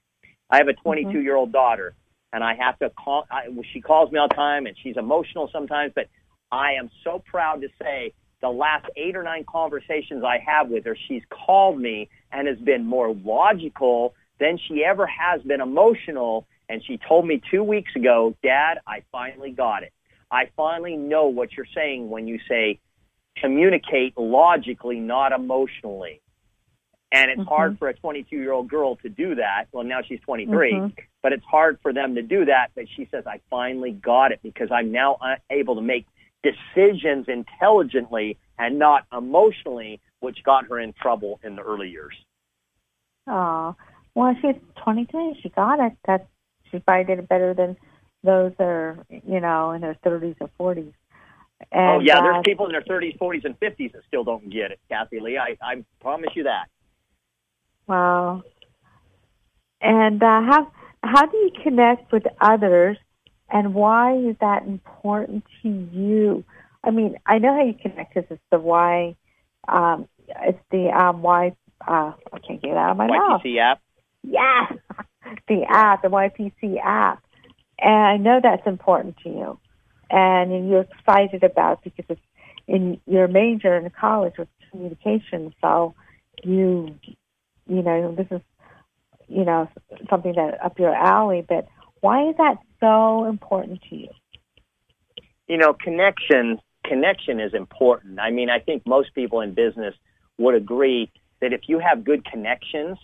I 0.50 0.58
have 0.58 0.68
a 0.68 0.74
mm-hmm. 0.74 0.82
22 0.82 1.22
year 1.22 1.36
old 1.36 1.52
daughter, 1.52 1.94
and 2.34 2.44
I 2.44 2.56
have 2.56 2.78
to 2.80 2.90
call. 2.90 3.26
I, 3.32 3.48
she 3.74 3.82
calls 3.82 4.12
me 4.12 4.20
all 4.20 4.28
the 4.28 4.36
time, 4.36 4.66
and 4.66 4.76
she's 4.82 4.98
emotional 4.98 5.50
sometimes. 5.52 5.94
But 5.96 6.08
I 6.52 6.74
am 6.74 6.90
so 7.04 7.24
proud 7.26 7.62
to 7.62 7.70
say 7.82 8.14
the 8.42 8.50
last 8.50 8.86
eight 8.96 9.16
or 9.16 9.24
nine 9.24 9.46
conversations 9.48 10.24
I 10.24 10.40
have 10.46 10.70
with 10.70 10.86
her, 10.86 10.98
she's 11.08 11.24
called 11.30 11.80
me 11.80 12.10
and 12.32 12.48
has 12.48 12.58
been 12.58 12.86
more 12.86 13.14
logical 13.14 14.14
than 14.40 14.58
she 14.68 14.84
ever 14.84 15.06
has 15.08 15.42
been 15.42 15.62
emotional. 15.62 16.48
And 16.70 16.84
she 16.86 16.98
told 16.98 17.26
me 17.28 17.42
two 17.52 17.64
weeks 17.64 17.92
ago, 17.96 18.36
Dad, 18.44 18.80
I 18.88 19.04
finally 19.12 19.52
got 19.52 19.84
it. 19.84 19.92
I 20.32 20.50
finally 20.56 20.96
know 20.96 21.28
what 21.28 21.54
you're 21.54 21.66
saying 21.74 22.10
when 22.10 22.28
you 22.28 22.40
say 22.48 22.80
communicate 23.36 24.18
logically, 24.18 25.00
not 25.00 25.32
emotionally. 25.32 26.22
And 27.12 27.32
it's 27.32 27.42
Mhm. 27.42 27.48
hard 27.48 27.80
for 27.80 27.88
a 27.88 27.94
22 27.94 28.36
year 28.36 28.52
old 28.52 28.68
girl 28.68 28.96
to 28.98 29.10
do 29.10 29.36
that. 29.36 29.66
Well, 29.72 29.84
now 29.84 30.02
she's 30.02 30.20
23, 30.22 30.74
Mhm. 30.74 30.94
but 31.24 31.34
it's 31.34 31.46
hard 31.46 31.80
for 31.82 31.92
them 31.92 32.16
to 32.16 32.22
do 32.22 32.46
that. 32.46 32.72
But 32.76 32.88
she 32.90 33.06
says, 33.10 33.26
I 33.26 33.40
finally 33.50 33.94
got 33.94 34.32
it 34.32 34.42
because 34.44 34.72
I'm 34.72 34.92
now 34.92 35.18
able 35.50 35.76
to 35.76 35.82
make 35.82 36.06
decisions 36.44 37.28
intelligently 37.28 38.38
and 38.58 38.78
not 38.78 39.06
emotionally, 39.12 40.00
which 40.20 40.44
got 40.44 40.68
her 40.68 40.80
in 40.80 40.94
trouble 40.94 41.40
in 41.44 41.56
the 41.56 41.64
early 41.64 41.90
years. 41.90 42.16
Oh, 43.28 43.76
well, 44.16 44.36
she's 44.42 44.56
22. 44.84 45.36
She 45.42 45.50
got 45.50 45.80
it. 45.80 45.94
That 46.06 46.28
she 46.72 46.80
probably 46.80 47.06
did 47.06 47.20
it 47.20 47.30
better 47.30 47.54
than 47.54 47.76
those 48.24 48.54
that 48.58 48.68
are, 48.68 49.06
you 49.10 49.40
know, 49.40 49.72
in 49.72 49.82
their 49.82 49.96
30s 50.04 50.36
or 50.42 50.50
40s. 50.60 50.94
And, 51.72 51.90
oh, 51.90 52.00
yeah, 52.00 52.20
uh, 52.20 52.22
there's 52.22 52.44
people 52.44 52.66
in 52.66 52.72
their 52.72 52.82
30s, 52.82 53.18
40s, 53.18 53.46
and 53.46 53.60
50s 53.60 53.92
that 53.94 54.04
still 54.08 54.24
don't 54.24 54.50
get 54.50 54.72
it, 54.72 54.80
Kathy 54.90 55.20
Lee. 55.20 55.38
I, 55.38 55.58
I 55.62 55.84
promise 56.00 56.30
you 56.36 56.44
that. 56.44 56.70
Wow. 57.90 58.44
And 59.82 60.22
uh, 60.22 60.42
how 60.44 60.72
how 61.02 61.26
do 61.26 61.38
you 61.38 61.52
connect 61.64 62.12
with 62.12 62.24
others, 62.40 62.98
and 63.50 63.74
why 63.74 64.16
is 64.16 64.36
that 64.42 64.64
important 64.68 65.44
to 65.64 65.70
you? 65.70 66.44
I 66.84 66.92
mean, 66.92 67.16
I 67.26 67.40
know 67.40 67.54
how 67.54 67.66
you 67.66 67.74
connect 67.74 68.14
because 68.14 68.30
it's 68.30 68.44
the 68.52 68.60
why. 68.60 69.16
Um, 69.68 70.08
it's 70.28 70.60
the 70.70 70.90
um, 70.90 71.24
why. 71.24 71.56
Uh, 71.86 72.14
I 72.32 72.40
can't 72.46 72.62
get 72.62 72.78
out 72.78 72.92
of 72.92 72.98
my 72.98 73.08
mouth. 73.08 73.42
YPC 73.42 73.58
app. 73.58 73.82
Yeah, 74.22 74.68
the 75.48 75.64
app, 75.68 76.04
the 76.04 76.10
YPC 76.10 76.78
app, 76.84 77.24
and 77.80 77.96
I 77.96 78.18
know 78.18 78.40
that's 78.44 78.68
important 78.68 79.16
to 79.24 79.30
you, 79.30 79.60
and 80.12 80.70
you're 80.70 80.82
excited 80.82 81.44
about 81.44 81.80
it 81.86 81.96
because 81.96 82.06
it's 82.10 82.22
in 82.68 83.02
your 83.08 83.28
major 83.28 83.76
in 83.76 83.90
college 83.90 84.38
was 84.38 84.48
communication. 84.70 85.56
So 85.62 85.96
you, 86.44 86.96
you 87.70 87.82
know, 87.82 88.14
this 88.16 88.28
is, 88.32 88.42
you 89.28 89.46
know, 89.46 89.70
something 90.10 90.34
that 90.36 90.64
up 90.64 90.80
your 90.80 90.94
alley. 90.94 91.46
But 91.48 91.68
why 92.02 92.30
is 92.30 92.36
that 92.38 92.58
so 92.80 93.26
important 93.26 93.82
to 93.90 93.96
you? 93.96 94.10
you 95.50 95.58
know, 95.58 95.74
connection 95.74 96.60
connection 96.86 97.42
is 97.42 97.54
important. 97.54 98.20
I 98.20 98.32
mean, 98.32 98.50
I 98.50 98.60
think 98.60 98.88
most 98.88 99.14
people 99.14 99.42
in 99.42 99.54
business 99.54 99.94
would 100.38 100.56
agree 100.56 101.12
that 101.42 101.52
if 101.52 101.62
you 101.68 101.80
have 101.80 102.06
good 102.06 102.24
connections, 102.24 102.98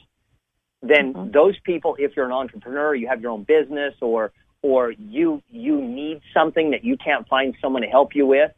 then 0.82 1.14
Mhm. 1.14 1.34
those 1.34 1.60
people, 1.60 1.96
if 2.00 2.16
you're 2.16 2.26
an 2.26 2.32
entrepreneur, 2.32 2.96
you 2.96 3.08
have 3.08 3.22
your 3.22 3.32
own 3.32 3.44
business, 3.44 3.94
or 4.02 4.32
or 4.62 4.92
you 4.92 5.42
you 5.50 5.82
need 5.82 6.22
something 6.34 6.72
that 6.72 6.84
you 6.84 6.98
can't 6.98 7.28
find 7.28 7.56
someone 7.60 7.82
to 7.82 7.88
help 7.90 8.16
you 8.16 8.26
with, 8.26 8.52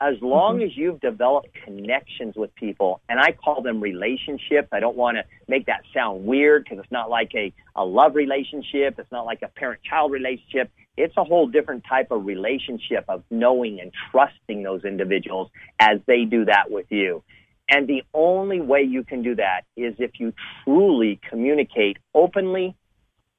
as 0.00 0.14
long 0.22 0.56
mm-hmm. 0.56 0.66
as 0.66 0.76
you've 0.76 1.00
developed 1.00 1.48
connections 1.64 2.36
with 2.36 2.54
people, 2.54 3.00
and 3.08 3.18
I 3.18 3.32
call 3.32 3.62
them 3.62 3.80
relationships. 3.80 4.68
I 4.72 4.80
don't 4.80 4.96
want 4.96 5.16
to 5.16 5.24
make 5.48 5.66
that 5.66 5.82
sound 5.92 6.24
weird 6.24 6.64
because 6.64 6.78
it's 6.78 6.92
not 6.92 7.10
like 7.10 7.32
a, 7.34 7.52
a 7.74 7.84
love 7.84 8.14
relationship. 8.14 8.98
It's 8.98 9.10
not 9.10 9.26
like 9.26 9.42
a 9.42 9.48
parent 9.48 9.82
child 9.82 10.12
relationship. 10.12 10.70
It's 10.96 11.16
a 11.16 11.24
whole 11.24 11.48
different 11.48 11.84
type 11.88 12.10
of 12.10 12.26
relationship 12.26 13.04
of 13.08 13.24
knowing 13.30 13.80
and 13.80 13.92
trusting 14.10 14.62
those 14.62 14.84
individuals 14.84 15.50
as 15.80 15.98
they 16.06 16.24
do 16.24 16.44
that 16.44 16.70
with 16.70 16.86
you. 16.90 17.22
And 17.68 17.86
the 17.86 18.02
only 18.14 18.60
way 18.60 18.82
you 18.82 19.04
can 19.04 19.22
do 19.22 19.34
that 19.34 19.62
is 19.76 19.94
if 19.98 20.12
you 20.18 20.32
truly 20.64 21.20
communicate 21.28 21.98
openly, 22.14 22.76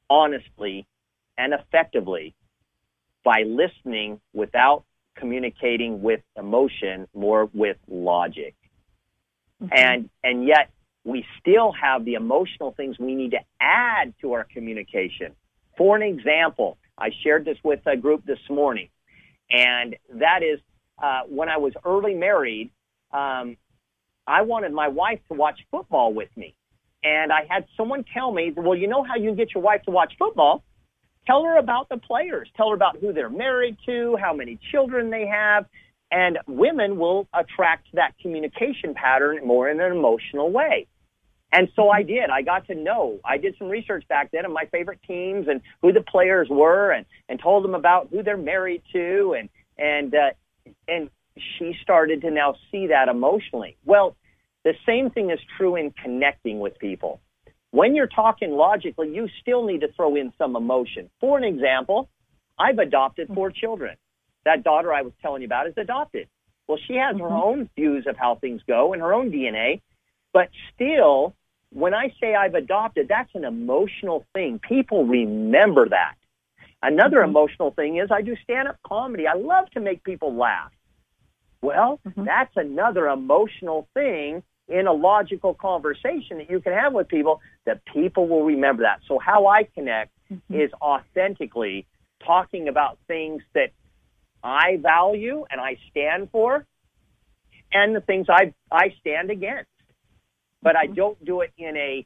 honestly, 0.10 0.86
and 1.38 1.53
effectively 1.53 2.36
by 3.24 3.43
listening 3.43 4.20
without 4.34 4.84
communicating 5.20 6.01
with 6.01 6.22
emotion, 6.38 7.07
more 7.13 7.49
with 7.53 7.78
logic. 7.88 8.55
Mm-hmm. 9.61 9.74
And 9.76 10.09
and 10.24 10.47
yet 10.47 10.72
we 11.03 11.26
still 11.39 11.72
have 11.72 12.05
the 12.05 12.13
emotional 12.13 12.72
things 12.72 12.97
we 12.99 13.15
need 13.15 13.32
to 13.32 13.39
add 13.59 14.13
to 14.22 14.34
our 14.34 14.43
communication. 14.43 15.36
For 15.78 15.95
an 15.95 16.03
example, 16.03 16.78
I 16.97 17.09
shared 17.24 17.45
this 17.45 17.57
with 17.63 17.80
a 17.86 17.95
group 17.95 18.26
this 18.26 18.39
morning, 18.49 18.89
and 19.49 19.95
that 20.15 20.43
is 20.43 20.59
uh, 21.01 21.22
when 21.28 21.49
I 21.49 21.57
was 21.57 21.74
early 21.86 22.13
married, 22.13 22.72
um, 23.11 23.57
I 24.28 24.41
wanted 24.43 24.74
my 24.74 24.88
wife 24.89 25.20
to 25.30 25.34
watch 25.34 25.59
football 25.72 26.13
with 26.13 26.30
me. 26.36 26.55
And 27.03 27.32
I 27.32 27.45
had 27.49 27.65
someone 27.78 28.03
tell 28.13 28.32
me, 28.32 28.51
well, 28.55 28.76
you 28.76 28.88
know 28.88 29.03
how 29.03 29.15
you 29.15 29.30
can 29.30 29.36
get 29.36 29.53
your 29.53 29.63
wife 29.63 29.84
to 29.84 29.91
watch 29.91 30.13
football? 30.20 30.63
Tell 31.28 31.43
her 31.43 31.57
about 31.57 31.89
the 31.89 31.97
players. 31.97 32.49
Tell 32.57 32.70
her 32.70 32.76
about 32.76 32.97
who 32.99 33.13
they're 33.13 33.30
married 33.30 33.78
to, 33.86 34.17
how 34.20 34.34
many 34.34 34.59
children 34.72 35.09
they 35.09 35.28
have. 35.28 35.65
And 36.11 36.39
women 36.47 36.97
will 36.97 37.28
attract 37.34 37.88
that 37.93 38.13
communication 38.20 38.95
pattern 38.95 39.45
more 39.45 39.70
in 39.70 39.80
an 39.80 39.91
emotional 39.91 40.51
way. 40.51 40.88
And 41.51 41.67
so 41.76 41.89
I 41.89 42.03
did. 42.03 42.30
I 42.30 42.41
got 42.41 42.67
to 42.67 42.76
know. 42.76 43.20
I 43.26 43.38
did 43.38 43.55
some 43.57 43.70
research 43.70 44.07
back 44.07 44.32
then 44.32 44.45
of 44.45 44.51
my 44.51 44.65
favorite 44.72 44.99
teams 45.07 45.47
and 45.47 45.61
who 45.82 45.91
the 45.91 46.01
players 46.01 46.47
were, 46.49 46.91
and 46.91 47.05
and 47.28 47.39
told 47.39 47.63
them 47.63 47.74
about 47.74 48.09
who 48.11 48.22
they're 48.22 48.38
married 48.38 48.84
to, 48.93 49.36
and 49.38 49.49
and 49.78 50.13
uh, 50.13 50.30
and 50.88 51.09
she 51.57 51.76
started 51.82 52.22
to 52.22 52.32
now 52.32 52.55
see 52.72 52.88
that 52.88 53.07
emotionally. 53.07 53.78
Well, 53.84 54.15
the 54.63 54.74
same 54.86 55.09
thing 55.09 55.32
is 55.32 55.39
true 55.57 55.76
in 55.76 55.91
connecting 55.91 56.59
with 56.59 56.78
people. 56.78 57.20
When 57.72 57.95
you're 57.95 58.07
talking 58.07 58.51
logically, 58.51 59.13
you 59.13 59.28
still 59.41 59.63
need 59.65 59.82
to 59.82 59.91
throw 59.93 60.15
in 60.15 60.34
some 60.38 60.55
emotion. 60.55 61.09
For 61.20 61.38
an 61.38 61.43
example, 61.43 62.09
I've 62.57 62.80
adopted 62.80 63.30
four 63.34 63.51
children. 63.51 63.95
That 64.45 64.63
daughter 64.63 64.93
I 64.93 65.03
was 65.03 65.13
telling 65.22 65.41
you 65.41 65.47
about 65.47 65.67
is 65.67 65.76
adopted. 65.78 66.28
Well, 66.67 66.80
she 66.88 66.95
has 66.95 67.15
her 67.17 67.24
mm-hmm. 67.24 67.34
own 67.34 67.70
views 67.76 68.05
of 68.07 68.15
how 68.17 68.36
things 68.36 68.61
go 68.67 68.93
and 68.93 69.01
her 69.01 69.13
own 69.13 69.32
DNA, 69.32 69.82
but 70.34 70.49
still, 70.74 71.36
when 71.72 71.93
I 71.93 72.13
say 72.20 72.36
I've 72.36 72.55
adopted, 72.55 73.07
that's 73.07 73.34
an 73.36 73.43
emotional 73.43 74.26
thing. 74.34 74.59
People 74.59 75.05
remember 75.05 75.89
that. 75.89 76.15
Another 76.82 77.17
mm-hmm. 77.17 77.30
emotional 77.30 77.72
thing 77.72 77.97
is 77.97 78.09
I 78.11 78.22
do 78.22 78.36
stand 78.43 78.67
up 78.67 78.78
comedy. 78.86 79.28
I 79.28 79.34
love 79.34 79.70
to 79.72 79.80
make 79.80 80.03
people 80.03 80.36
laugh. 80.36 80.72
Well, 81.61 81.99
mm-hmm. 82.07 82.26
that's 82.26 82.55
another 82.55 83.07
emotional 83.07 83.88
thing 83.93 84.43
in 84.70 84.88
a 84.88 84.93
logical 84.93 85.53
conversation 85.53 86.38
that 86.38 86.49
you 86.49 86.59
can 86.59 86.74
have 86.74 86.93
with 86.93 87.07
people 87.07 87.41
that 87.65 87.84
people 87.86 88.28
will 88.28 88.43
remember 88.43 88.84
that. 88.84 89.01
So 89.07 89.20
how 89.20 89.47
I 89.47 89.63
connect 89.63 90.11
mm-hmm. 90.32 90.53
is 90.53 90.72
authentically 90.82 91.88
talking 92.26 92.67
about 92.67 92.97
things 93.07 93.41
that 93.53 93.72
I 94.43 94.78
value 94.78 95.45
and 95.49 95.59
I 95.59 95.78
stand 95.89 96.30
for 96.32 96.65
and 97.72 97.95
the 97.95 98.01
things 98.01 98.28
I 98.30 98.53
I 98.72 98.93
stand 98.99 99.32
against. 99.32 99.70
But 100.61 100.76
I 100.76 100.86
mm-hmm. 100.86 100.93
don't 100.93 101.26
do 101.26 101.41
it 101.41 101.51
in 101.57 101.76
a 101.76 102.05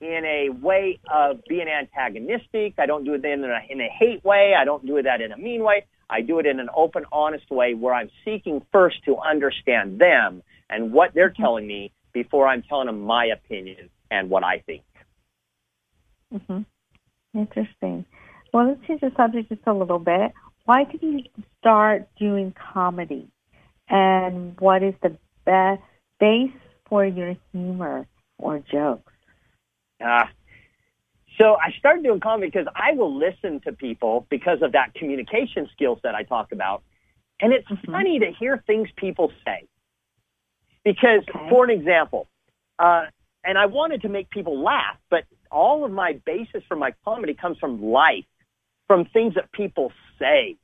in 0.00 0.24
a 0.24 0.48
way 0.50 0.98
of 1.12 1.40
being 1.48 1.68
antagonistic. 1.68 2.74
I 2.78 2.86
don't 2.86 3.04
do 3.04 3.14
it 3.14 3.24
in 3.24 3.44
a, 3.44 3.60
in 3.68 3.80
a 3.80 3.88
hate 3.88 4.24
way. 4.24 4.52
I 4.58 4.64
don't 4.64 4.84
do 4.84 4.96
it 4.96 5.04
that 5.04 5.20
in 5.20 5.30
a 5.30 5.36
mean 5.36 5.62
way. 5.62 5.86
I 6.10 6.22
do 6.22 6.40
it 6.40 6.46
in 6.46 6.58
an 6.58 6.68
open, 6.74 7.04
honest 7.12 7.48
way 7.50 7.74
where 7.74 7.94
I'm 7.94 8.10
seeking 8.24 8.66
first 8.72 9.04
to 9.04 9.18
understand 9.18 10.00
them 10.00 10.42
and 10.72 10.92
what 10.92 11.14
they're 11.14 11.30
mm-hmm. 11.30 11.42
telling 11.42 11.66
me 11.66 11.92
before 12.12 12.46
I'm 12.46 12.62
telling 12.62 12.86
them 12.86 13.02
my 13.02 13.26
opinion 13.26 13.90
and 14.10 14.30
what 14.30 14.44
I 14.44 14.58
think. 14.60 14.82
Mm-hmm. 16.32 16.62
Interesting. 17.38 18.04
Well, 18.52 18.68
let's 18.68 18.86
change 18.86 19.00
the 19.00 19.12
subject 19.16 19.48
just 19.48 19.62
a 19.66 19.72
little 19.72 19.98
bit. 19.98 20.32
Why 20.64 20.84
did 20.84 21.02
you 21.02 21.20
start 21.58 22.08
doing 22.18 22.54
comedy? 22.72 23.28
And 23.88 24.58
what 24.60 24.82
is 24.82 24.94
the 25.02 25.16
best 25.44 25.82
base 26.20 26.52
for 26.88 27.04
your 27.04 27.34
humor 27.52 28.06
or 28.38 28.62
jokes? 28.70 29.12
Uh, 30.04 30.24
so 31.40 31.56
I 31.56 31.72
started 31.78 32.04
doing 32.04 32.20
comedy 32.20 32.50
because 32.50 32.66
I 32.74 32.92
will 32.92 33.16
listen 33.16 33.60
to 33.60 33.72
people 33.72 34.26
because 34.30 34.62
of 34.62 34.72
that 34.72 34.94
communication 34.94 35.68
skills 35.72 35.98
that 36.02 36.14
I 36.14 36.22
talk 36.22 36.52
about. 36.52 36.82
And 37.40 37.52
it's 37.52 37.68
mm-hmm. 37.68 37.90
funny 37.90 38.18
to 38.20 38.30
hear 38.38 38.62
things 38.66 38.88
people 38.96 39.32
say. 39.44 39.66
Because, 40.84 41.22
okay. 41.28 41.48
for 41.48 41.64
an 41.64 41.70
example, 41.70 42.28
uh, 42.78 43.04
and 43.44 43.58
I 43.58 43.66
wanted 43.66 44.02
to 44.02 44.08
make 44.08 44.30
people 44.30 44.62
laugh, 44.62 44.96
but 45.10 45.24
all 45.50 45.84
of 45.84 45.90
my 45.92 46.20
basis 46.24 46.62
for 46.68 46.76
my 46.76 46.92
comedy 47.04 47.34
comes 47.34 47.58
from 47.58 47.82
life, 47.82 48.24
from 48.86 49.04
things 49.06 49.34
that 49.34 49.50
people 49.52 49.92
say. 50.18 50.56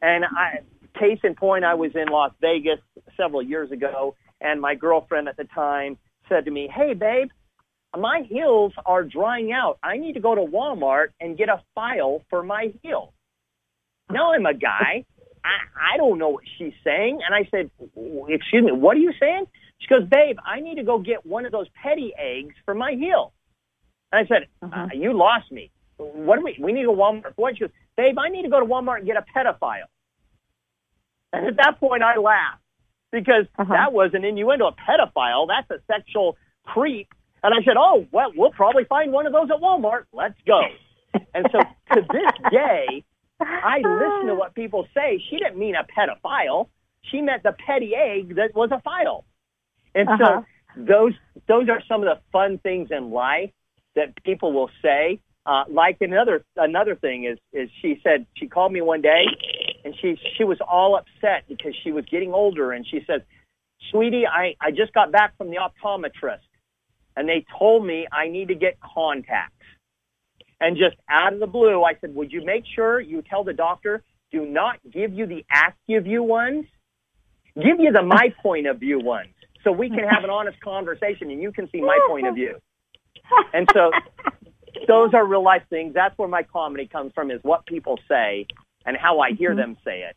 And 0.00 0.24
I, 0.24 0.60
case 0.98 1.18
in 1.22 1.34
point, 1.34 1.64
I 1.64 1.74
was 1.74 1.92
in 1.94 2.08
Las 2.08 2.32
Vegas 2.40 2.80
several 3.16 3.42
years 3.42 3.70
ago, 3.70 4.14
and 4.40 4.60
my 4.60 4.74
girlfriend 4.74 5.28
at 5.28 5.36
the 5.36 5.44
time 5.44 5.96
said 6.28 6.44
to 6.44 6.50
me, 6.50 6.68
"Hey, 6.68 6.94
babe, 6.94 7.28
my 7.96 8.22
heels 8.28 8.72
are 8.86 9.04
drying 9.04 9.52
out. 9.52 9.78
I 9.82 9.96
need 9.96 10.14
to 10.14 10.20
go 10.20 10.34
to 10.34 10.40
Walmart 10.40 11.08
and 11.20 11.36
get 11.36 11.48
a 11.48 11.62
file 11.74 12.22
for 12.30 12.42
my 12.42 12.72
heel." 12.82 13.12
Now 14.10 14.32
I'm 14.32 14.46
a 14.46 14.54
guy. 14.54 15.04
I, 15.44 15.94
I 15.94 15.96
don't 15.96 16.18
know 16.18 16.30
what 16.30 16.44
she's 16.58 16.74
saying. 16.84 17.20
And 17.24 17.34
I 17.34 17.48
said, 17.50 17.70
excuse 18.28 18.64
me, 18.64 18.72
what 18.72 18.96
are 18.96 19.00
you 19.00 19.12
saying? 19.18 19.46
She 19.78 19.88
goes, 19.88 20.08
babe, 20.08 20.36
I 20.44 20.60
need 20.60 20.76
to 20.76 20.84
go 20.84 20.98
get 20.98 21.26
one 21.26 21.44
of 21.46 21.52
those 21.52 21.66
petty 21.82 22.12
eggs 22.16 22.54
for 22.64 22.74
my 22.74 22.92
heel. 22.92 23.32
And 24.12 24.24
I 24.24 24.28
said, 24.28 24.46
uh-huh. 24.62 24.80
uh, 24.80 24.88
you 24.94 25.16
lost 25.16 25.50
me. 25.50 25.70
What 25.96 26.36
do 26.36 26.44
we, 26.44 26.56
we 26.60 26.72
need 26.72 26.82
to 26.82 26.88
go 26.88 26.96
Walmart. 26.96 27.32
What? 27.36 27.54
She 27.56 27.60
goes, 27.60 27.70
babe, 27.96 28.18
I 28.18 28.28
need 28.28 28.42
to 28.42 28.48
go 28.48 28.60
to 28.60 28.66
Walmart 28.66 28.98
and 28.98 29.06
get 29.06 29.16
a 29.16 29.24
pedophile. 29.36 29.88
And 31.32 31.46
at 31.46 31.56
that 31.56 31.80
point, 31.80 32.02
I 32.02 32.18
laughed 32.18 32.62
because 33.10 33.46
uh-huh. 33.58 33.72
that 33.72 33.92
was 33.92 34.10
an 34.14 34.24
innuendo. 34.24 34.66
A 34.66 34.72
pedophile, 34.72 35.48
that's 35.48 35.70
a 35.70 35.82
sexual 35.92 36.36
creep. 36.64 37.08
And 37.42 37.52
I 37.54 37.64
said, 37.64 37.74
oh, 37.76 38.06
well, 38.12 38.32
we'll 38.36 38.52
probably 38.52 38.84
find 38.84 39.12
one 39.12 39.26
of 39.26 39.32
those 39.32 39.50
at 39.50 39.60
Walmart. 39.60 40.04
Let's 40.12 40.38
go. 40.46 40.62
and 41.34 41.46
so 41.50 41.58
to 41.94 42.02
this 42.12 42.32
day, 42.52 43.04
I 43.46 43.78
listen 43.78 44.28
to 44.28 44.34
what 44.38 44.54
people 44.54 44.86
say. 44.94 45.22
She 45.30 45.36
didn't 45.38 45.58
mean 45.58 45.74
a 45.74 45.84
pedophile. 45.84 46.68
She 47.02 47.20
meant 47.20 47.42
the 47.42 47.52
petty 47.66 47.94
egg 47.94 48.36
that 48.36 48.54
was 48.54 48.70
a 48.72 48.80
file. 48.80 49.24
And 49.94 50.08
uh-huh. 50.08 50.42
so 50.42 50.44
those 50.76 51.12
those 51.48 51.68
are 51.68 51.82
some 51.88 52.02
of 52.02 52.06
the 52.06 52.20
fun 52.32 52.58
things 52.58 52.88
in 52.90 53.10
life 53.10 53.50
that 53.94 54.22
people 54.24 54.52
will 54.52 54.70
say. 54.82 55.20
Uh, 55.44 55.64
like 55.68 55.96
another 56.00 56.44
another 56.56 56.94
thing 56.94 57.24
is 57.24 57.38
is 57.52 57.68
she 57.80 58.00
said 58.04 58.26
she 58.36 58.46
called 58.46 58.72
me 58.72 58.80
one 58.80 59.02
day 59.02 59.24
and 59.84 59.94
she 60.00 60.16
she 60.36 60.44
was 60.44 60.58
all 60.60 60.96
upset 60.96 61.44
because 61.48 61.74
she 61.82 61.90
was 61.90 62.04
getting 62.10 62.32
older 62.32 62.72
and 62.72 62.86
she 62.86 63.00
said, 63.06 63.24
"Sweetie, 63.90 64.26
I 64.26 64.54
I 64.60 64.70
just 64.70 64.92
got 64.92 65.10
back 65.10 65.36
from 65.36 65.50
the 65.50 65.56
optometrist 65.56 66.46
and 67.16 67.28
they 67.28 67.44
told 67.58 67.84
me 67.84 68.06
I 68.12 68.28
need 68.28 68.48
to 68.48 68.54
get 68.54 68.78
contacts." 68.80 69.56
And 70.62 70.76
just 70.76 70.94
out 71.10 71.32
of 71.32 71.40
the 71.40 71.48
blue, 71.48 71.82
I 71.82 71.94
said, 72.00 72.14
would 72.14 72.30
you 72.30 72.44
make 72.44 72.62
sure 72.72 73.00
you 73.00 73.20
tell 73.20 73.42
the 73.42 73.52
doctor, 73.52 74.04
do 74.30 74.46
not 74.46 74.76
give 74.88 75.12
you 75.12 75.26
the 75.26 75.44
Acuvue 75.52 76.24
ones, 76.24 76.66
give 77.56 77.80
you 77.80 77.90
the 77.90 78.02
my 78.02 78.32
point 78.42 78.68
of 78.68 78.78
view 78.78 79.00
ones 79.00 79.34
so 79.64 79.72
we 79.72 79.88
can 79.88 80.04
have 80.08 80.22
an 80.22 80.30
honest 80.30 80.60
conversation 80.60 81.32
and 81.32 81.42
you 81.42 81.50
can 81.50 81.68
see 81.72 81.80
my 81.80 81.98
point 82.08 82.28
of 82.28 82.36
view. 82.36 82.58
And 83.52 83.68
so 83.74 83.90
those 84.88 85.14
are 85.14 85.26
real 85.26 85.42
life 85.42 85.62
things. 85.68 85.94
That's 85.94 86.16
where 86.16 86.28
my 86.28 86.44
comedy 86.44 86.86
comes 86.86 87.12
from 87.12 87.32
is 87.32 87.40
what 87.42 87.66
people 87.66 87.98
say 88.08 88.46
and 88.86 88.96
how 88.96 89.18
I 89.18 89.32
hear 89.32 89.50
mm-hmm. 89.50 89.58
them 89.58 89.76
say 89.84 90.02
it. 90.08 90.16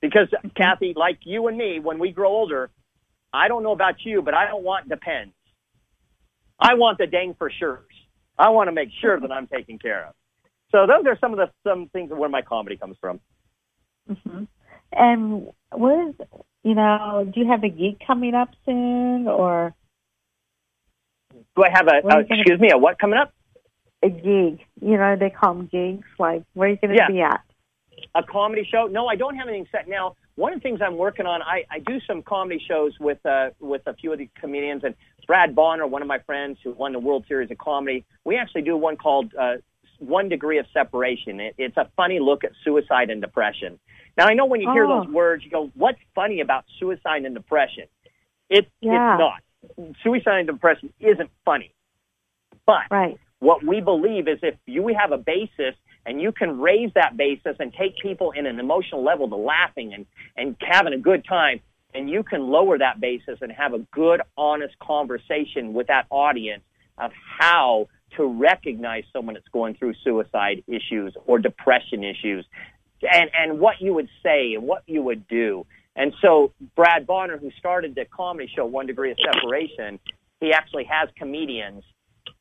Because 0.00 0.28
Kathy, 0.56 0.94
like 0.96 1.18
you 1.24 1.48
and 1.48 1.58
me, 1.58 1.80
when 1.80 1.98
we 1.98 2.12
grow 2.12 2.30
older, 2.30 2.70
I 3.30 3.48
don't 3.48 3.62
know 3.62 3.72
about 3.72 3.96
you, 4.06 4.22
but 4.22 4.32
I 4.32 4.46
don't 4.46 4.64
want 4.64 4.88
depends. 4.88 5.34
I 6.58 6.76
want 6.76 6.96
the 6.96 7.06
dang 7.06 7.34
for 7.38 7.50
sure. 7.50 7.84
I 8.42 8.48
want 8.48 8.66
to 8.68 8.72
make 8.72 8.88
sure 9.00 9.20
that 9.20 9.30
I'm 9.30 9.46
taken 9.46 9.78
care 9.78 10.06
of. 10.06 10.14
So 10.72 10.86
those 10.86 11.06
are 11.06 11.16
some 11.20 11.32
of 11.32 11.38
the 11.38 11.50
some 11.68 11.88
things 11.90 12.10
where 12.10 12.28
my 12.28 12.42
comedy 12.42 12.76
comes 12.76 12.96
from. 13.00 13.20
Mm-hmm. 14.10 14.44
And 14.92 15.46
what 15.70 16.08
is 16.08 16.14
you 16.64 16.74
know? 16.74 17.30
Do 17.32 17.40
you 17.40 17.48
have 17.48 17.62
a 17.62 17.68
gig 17.68 17.98
coming 18.04 18.34
up 18.34 18.48
soon, 18.66 19.28
or 19.28 19.74
do 21.54 21.62
I 21.62 21.70
have 21.70 21.86
a? 21.86 22.04
Uh, 22.04 22.18
excuse 22.18 22.44
gonna, 22.48 22.60
me, 22.60 22.70
a 22.72 22.78
what 22.78 22.98
coming 22.98 23.18
up? 23.18 23.32
A 24.02 24.08
gig. 24.08 24.58
You 24.80 24.96
know, 24.96 25.14
they 25.16 25.30
call 25.30 25.54
them 25.54 25.68
gigs. 25.70 26.06
Like 26.18 26.42
where 26.54 26.68
are 26.68 26.72
you 26.72 26.78
going 26.78 26.90
to 26.90 26.96
yeah. 26.96 27.08
be 27.08 27.20
at? 27.20 27.42
A 28.14 28.22
comedy 28.24 28.66
show? 28.68 28.88
No, 28.90 29.06
I 29.06 29.14
don't 29.14 29.36
have 29.36 29.46
anything 29.46 29.68
set 29.70 29.86
now. 29.88 30.16
one 30.34 30.52
of 30.52 30.58
the 30.58 30.62
things 30.62 30.80
I'm 30.84 30.96
working 30.96 31.26
on, 31.26 31.42
I, 31.42 31.64
I 31.70 31.78
do 31.78 32.00
some 32.06 32.22
comedy 32.22 32.60
shows 32.66 32.92
with 32.98 33.24
uh, 33.24 33.50
with 33.60 33.82
a 33.86 33.94
few 33.94 34.12
of 34.12 34.18
the 34.18 34.28
comedians, 34.40 34.82
and 34.84 34.94
Brad 35.26 35.54
Bonner, 35.54 35.86
one 35.86 36.02
of 36.02 36.08
my 36.08 36.18
friends 36.20 36.58
who 36.62 36.72
won 36.72 36.92
the 36.92 36.98
World 36.98 37.24
Series 37.28 37.50
of 37.50 37.58
Comedy, 37.58 38.04
we 38.24 38.36
actually 38.36 38.62
do 38.62 38.76
one 38.76 38.96
called 38.96 39.32
uh, 39.38 39.54
One 39.98 40.28
Degree 40.28 40.58
of 40.58 40.66
Separation. 40.72 41.40
It, 41.40 41.54
it's 41.58 41.76
a 41.76 41.88
funny 41.96 42.18
look 42.20 42.44
at 42.44 42.52
suicide 42.64 43.10
and 43.10 43.20
depression. 43.20 43.78
Now, 44.16 44.26
I 44.26 44.34
know 44.34 44.46
when 44.46 44.60
you 44.60 44.70
hear 44.72 44.84
Oh. 44.84 45.04
those 45.04 45.12
words, 45.12 45.44
you 45.44 45.50
go, 45.50 45.70
"What's 45.74 45.98
funny 46.14 46.40
about 46.40 46.64
suicide 46.78 47.24
and 47.24 47.34
depression?" 47.34 47.84
It, 48.50 48.68
Yeah. 48.80 49.14
It's 49.14 49.18
not. 49.18 49.94
Suicide 50.02 50.38
and 50.40 50.46
depression 50.48 50.92
isn't 51.00 51.30
funny, 51.44 51.72
but 52.66 52.82
Right. 52.90 53.16
what 53.38 53.62
we 53.62 53.80
believe 53.80 54.26
is 54.28 54.40
if 54.42 54.56
you 54.66 54.88
have 54.88 55.12
a 55.12 55.18
basis 55.18 55.76
and 56.04 56.20
you 56.20 56.32
can 56.32 56.60
raise 56.60 56.92
that 56.94 57.16
basis 57.16 57.56
and 57.60 57.72
take 57.72 57.96
people 57.98 58.32
in 58.32 58.44
an 58.46 58.58
emotional 58.58 59.02
level 59.04 59.28
to 59.28 59.36
laughing 59.36 59.94
and, 59.94 60.04
and 60.36 60.56
having 60.60 60.92
a 60.92 60.98
good 60.98 61.24
time, 61.24 61.60
and 61.94 62.08
you 62.08 62.22
can 62.22 62.48
lower 62.48 62.78
that 62.78 63.00
basis 63.00 63.38
and 63.40 63.52
have 63.52 63.74
a 63.74 63.78
good, 63.92 64.20
honest 64.36 64.78
conversation 64.78 65.72
with 65.72 65.88
that 65.88 66.06
audience 66.10 66.62
of 66.98 67.10
how 67.38 67.88
to 68.16 68.26
recognize 68.26 69.04
someone 69.12 69.34
that's 69.34 69.48
going 69.48 69.74
through 69.74 69.94
suicide 70.04 70.62
issues 70.66 71.14
or 71.26 71.38
depression 71.38 72.04
issues 72.04 72.44
and, 73.02 73.30
and 73.36 73.58
what 73.58 73.80
you 73.80 73.94
would 73.94 74.08
say 74.22 74.54
and 74.54 74.64
what 74.64 74.82
you 74.86 75.02
would 75.02 75.26
do. 75.28 75.66
And 75.96 76.12
so 76.22 76.52
Brad 76.76 77.06
Bonner, 77.06 77.36
who 77.38 77.50
started 77.58 77.94
the 77.94 78.04
comedy 78.04 78.50
show 78.54 78.64
One 78.64 78.86
Degree 78.86 79.10
of 79.10 79.18
Separation, 79.24 79.98
he 80.40 80.52
actually 80.52 80.84
has 80.84 81.08
comedians 81.16 81.84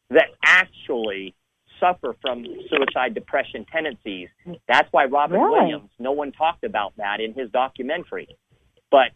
that 0.09 0.27
actually 0.45 1.35
suffer 1.79 2.15
from 2.21 2.45
suicide 2.69 3.13
depression 3.13 3.65
tendencies. 3.71 4.29
That's 4.67 4.87
why 4.91 5.05
Robin 5.05 5.39
Really? 5.39 5.59
Williams, 5.59 5.89
no 5.99 6.11
one 6.11 6.31
talked 6.31 6.63
about 6.63 6.93
that 6.97 7.19
in 7.19 7.33
his 7.33 7.49
documentary. 7.51 8.27
But 8.89 9.11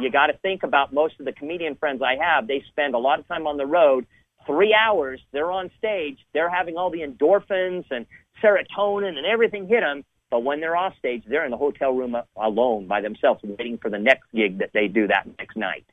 you 0.00 0.10
got 0.10 0.26
to 0.26 0.34
think 0.38 0.62
about 0.62 0.92
most 0.92 1.18
of 1.18 1.26
the 1.26 1.32
comedian 1.32 1.76
friends 1.76 2.02
I 2.02 2.16
have, 2.22 2.46
they 2.46 2.62
spend 2.68 2.94
a 2.94 2.98
lot 2.98 3.18
of 3.18 3.28
time 3.28 3.46
on 3.46 3.56
the 3.56 3.66
road. 3.66 4.06
Three 4.46 4.74
hours, 4.74 5.20
they're 5.32 5.50
on 5.50 5.70
stage, 5.78 6.18
they're 6.32 6.50
having 6.50 6.76
all 6.76 6.90
the 6.90 7.00
endorphins 7.00 7.84
and 7.90 8.06
serotonin 8.42 9.16
and 9.16 9.26
everything 9.26 9.66
hit 9.66 9.80
them. 9.80 10.04
But 10.30 10.42
when 10.44 10.60
they're 10.60 10.76
off 10.76 10.96
stage, 10.98 11.22
they're 11.26 11.44
in 11.44 11.50
the 11.50 11.56
hotel 11.56 11.92
room 11.92 12.16
alone 12.36 12.86
by 12.86 13.00
themselves, 13.00 13.40
waiting 13.44 13.78
for 13.78 13.90
the 13.90 13.98
next 13.98 14.24
gig 14.34 14.58
that 14.58 14.70
they 14.72 14.88
do 14.88 15.06
that 15.08 15.26
next 15.38 15.56
night. 15.56 15.84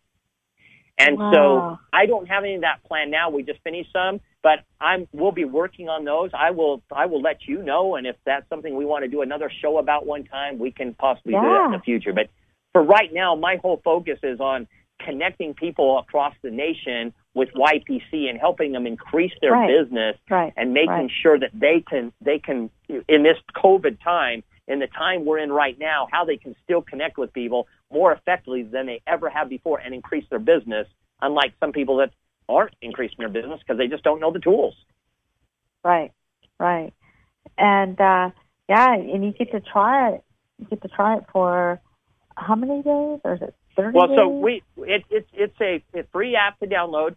And 0.98 1.18
Wow. 1.18 1.32
so 1.34 1.80
I 1.92 2.06
don't 2.06 2.28
have 2.28 2.44
any 2.44 2.56
of 2.56 2.62
that 2.62 2.84
planned 2.84 3.12
now. 3.12 3.30
We 3.30 3.44
just 3.44 3.60
finished 3.62 3.92
some, 3.92 4.22
but 4.44 4.60
I'm 4.80 5.08
we'll 5.12 5.32
be 5.32 5.46
working 5.46 5.90
on 5.90 6.06
those. 6.06 6.30
I 6.34 6.52
will 6.52 6.84
I 6.92 7.08
will 7.08 7.22
let 7.22 7.48
you 7.48 7.64
know, 7.64 7.96
and 7.96 8.06
if 8.06 8.16
that's 8.26 8.48
something 8.50 8.76
we 8.76 8.86
want 8.86 9.04
to 9.04 9.10
do 9.10 9.22
another 9.22 9.52
show 9.62 9.80
about 9.80 10.06
one 10.06 10.24
time, 10.24 10.60
we 10.60 10.72
can 10.72 10.94
possibly 10.94 11.34
do 11.34 11.42
that 11.42 11.66
in 11.66 11.72
the 11.72 11.80
future. 11.80 12.14
But 12.14 12.30
for 12.74 12.84
right 12.84 13.14
now, 13.14 13.36
my 13.36 13.58
whole 13.58 13.80
focus 13.84 14.20
is 14.24 14.40
on 14.40 14.68
connecting 15.00 15.54
people 15.54 16.00
across 16.00 16.34
the 16.42 16.52
nation 16.52 17.14
with 17.34 17.50
YPC 17.56 18.30
and 18.30 18.40
helping 18.40 18.72
them 18.72 18.86
increase 18.86 19.34
their 19.42 19.54
Right. 19.54 19.68
business 19.68 20.18
Right. 20.30 20.54
and 20.56 20.74
making 20.74 20.90
Right. 20.90 21.12
sure 21.12 21.38
that 21.40 21.52
they 21.54 21.82
can 21.82 22.12
they 22.22 22.40
can 22.40 22.70
in 23.08 23.24
this 23.24 23.38
COVID 23.56 24.02
time, 24.02 24.44
in 24.68 24.80
the 24.80 24.88
time 24.88 25.26
we're 25.26 25.40
in 25.40 25.52
right 25.52 25.78
now, 25.80 26.08
how 26.12 26.26
they 26.26 26.38
can 26.38 26.56
still 26.64 26.82
connect 26.82 27.18
with 27.18 27.34
people 27.34 27.68
more 27.92 28.12
effectively 28.12 28.64
than 28.64 28.86
they 28.86 29.02
ever 29.08 29.30
have 29.30 29.50
before 29.50 29.80
and 29.80 29.94
increase 29.94 30.28
their 30.30 30.40
business. 30.40 30.88
Unlike 31.22 31.54
some 31.60 31.72
people 31.72 31.98
that 31.98 32.12
aren't 32.50 32.76
increasing 32.82 33.18
their 33.20 33.30
business 33.30 33.60
because 33.60 33.78
they 33.78 33.88
just 33.88 34.04
don't 34.04 34.20
know 34.20 34.32
the 34.32 34.40
tools. 34.40 34.76
Right, 35.84 36.12
right. 36.60 36.94
And 37.58 38.00
uh 38.00 38.32
yeah, 38.70 38.94
and 38.94 39.26
you 39.26 39.32
get 39.34 39.52
to 39.52 39.60
try 39.60 40.12
it. 40.12 40.24
You 40.60 40.66
get 40.66 40.82
to 40.84 40.88
try 40.88 41.18
it 41.18 41.26
for 41.32 41.82
how 42.38 42.56
many 42.56 42.82
days? 42.82 43.20
Or 43.24 43.36
is 43.36 43.42
it 43.42 43.56
thirty 43.76 43.98
Well, 43.98 44.08
days? 44.08 44.18
so 44.18 44.28
we 44.30 44.64
it, 44.78 45.04
it's 45.10 45.30
it's 45.34 45.62
a, 45.62 45.84
a 45.98 46.04
free 46.12 46.36
app 46.36 46.60
to 46.60 46.68
download. 46.68 47.16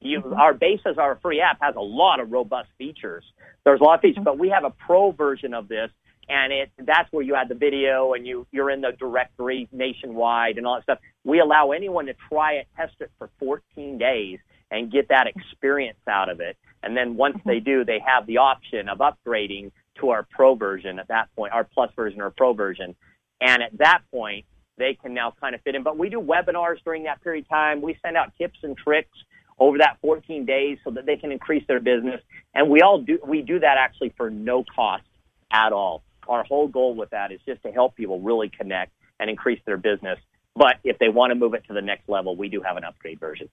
You, 0.00 0.20
Mhm. 0.20 0.36
Our 0.36 0.54
basis, 0.54 0.98
our 0.98 1.16
free 1.22 1.40
app 1.40 1.58
has 1.60 1.76
a 1.76 1.80
lot 1.80 2.18
of 2.20 2.32
robust 2.32 2.68
features. 2.76 3.24
There's 3.64 3.80
a 3.80 3.84
lot 3.84 3.94
of 3.94 4.00
features, 4.00 4.16
mm-hmm. 4.16 4.24
but 4.24 4.38
we 4.38 4.48
have 4.48 4.64
a 4.64 4.70
pro 4.70 5.12
version 5.12 5.54
of 5.54 5.68
this, 5.68 5.90
and 6.28 6.52
it 6.52 6.70
that's 6.78 7.10
where 7.12 7.22
you 7.22 7.36
add 7.36 7.48
the 7.48 7.54
video 7.54 8.14
and 8.14 8.26
you 8.26 8.46
you're 8.50 8.70
in 8.70 8.80
the 8.80 8.92
directory 8.98 9.68
nationwide 9.72 10.58
and 10.58 10.66
all 10.66 10.74
that 10.76 10.82
stuff. 10.82 10.98
We 11.24 11.40
allow 11.40 11.70
anyone 11.70 12.06
to 12.06 12.14
try 12.28 12.54
it, 12.54 12.66
test 12.76 12.94
it 13.00 13.10
for 13.18 13.30
14 13.38 13.98
days, 13.98 14.40
and 14.70 14.90
get 14.90 15.08
that 15.08 15.26
mm-hmm. 15.26 15.38
experience 15.38 15.98
out 16.08 16.28
of 16.28 16.40
it. 16.40 16.56
And 16.82 16.96
then 16.96 17.16
once 17.16 17.36
mm-hmm. 17.36 17.48
they 17.48 17.60
do, 17.60 17.84
they 17.84 18.00
have 18.04 18.26
the 18.26 18.38
option 18.38 18.88
of 18.88 18.98
upgrading 18.98 19.70
to 20.00 20.10
our 20.10 20.26
pro 20.30 20.54
version 20.54 20.98
at 20.98 21.08
that 21.08 21.28
point, 21.36 21.52
our 21.52 21.64
plus 21.64 21.90
version 21.94 22.20
or 22.20 22.30
pro 22.30 22.54
version. 22.54 22.96
And 23.42 23.62
at 23.62 23.76
that 23.78 24.02
point, 24.10 24.46
they 24.78 24.94
can 24.94 25.14
now 25.14 25.34
kind 25.40 25.54
of 25.54 25.60
fit 25.62 25.74
in. 25.74 25.82
But 25.82 25.98
we 25.98 26.08
do 26.08 26.20
webinars 26.20 26.76
during 26.84 27.02
that 27.04 27.22
period 27.22 27.44
of 27.44 27.48
time. 27.48 27.82
We 27.82 27.98
send 28.02 28.16
out 28.16 28.32
tips 28.38 28.58
and 28.62 28.76
tricks 28.76 29.18
over 29.58 29.78
that 29.78 29.98
14 30.00 30.46
days 30.46 30.78
so 30.84 30.90
that 30.92 31.06
they 31.06 31.16
can 31.16 31.32
increase 31.32 31.64
their 31.66 31.80
business. 31.80 32.20
And 32.54 32.70
we 32.70 32.80
all 32.80 33.00
do, 33.00 33.18
we 33.26 33.42
do 33.42 33.58
that 33.60 33.76
actually 33.78 34.14
for 34.16 34.30
no 34.30 34.64
cost 34.64 35.04
at 35.50 35.72
all. 35.72 36.02
Our 36.28 36.44
whole 36.44 36.68
goal 36.68 36.94
with 36.94 37.10
that 37.10 37.32
is 37.32 37.40
just 37.44 37.62
to 37.64 37.72
help 37.72 37.96
people 37.96 38.20
really 38.20 38.48
connect 38.48 38.92
and 39.18 39.28
increase 39.28 39.60
their 39.66 39.76
business. 39.76 40.18
But 40.54 40.76
if 40.84 40.98
they 40.98 41.08
want 41.08 41.32
to 41.32 41.34
move 41.34 41.54
it 41.54 41.64
to 41.66 41.74
the 41.74 41.82
next 41.82 42.08
level, 42.08 42.36
we 42.36 42.48
do 42.48 42.60
have 42.62 42.76
an 42.76 42.84
upgrade 42.84 43.18
version 43.18 43.48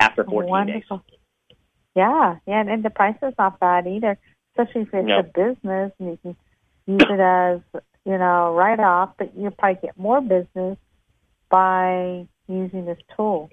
after 0.00 0.24
14 0.24 0.66
days. 0.66 0.82
Yeah, 1.94 2.36
yeah, 2.46 2.60
and, 2.60 2.70
and 2.70 2.82
the 2.82 2.90
price 2.90 3.16
is 3.22 3.34
not 3.38 3.60
bad 3.60 3.86
either, 3.86 4.18
especially 4.52 4.82
if 4.82 4.94
it's 4.94 5.06
No. 5.06 5.18
a 5.18 5.22
business 5.22 5.92
and 5.98 6.10
you 6.10 6.18
can 6.22 6.36
use 6.86 7.02
it 7.10 7.20
as 7.20 7.60
you 8.04 8.18
know 8.18 8.54
write 8.54 8.80
off, 8.80 9.14
but 9.18 9.36
you'll 9.36 9.50
probably 9.52 9.80
get 9.82 9.98
more 9.98 10.20
business 10.20 10.78
by 11.50 12.26
using 12.48 12.84
this 12.84 12.98
tool. 13.16 13.50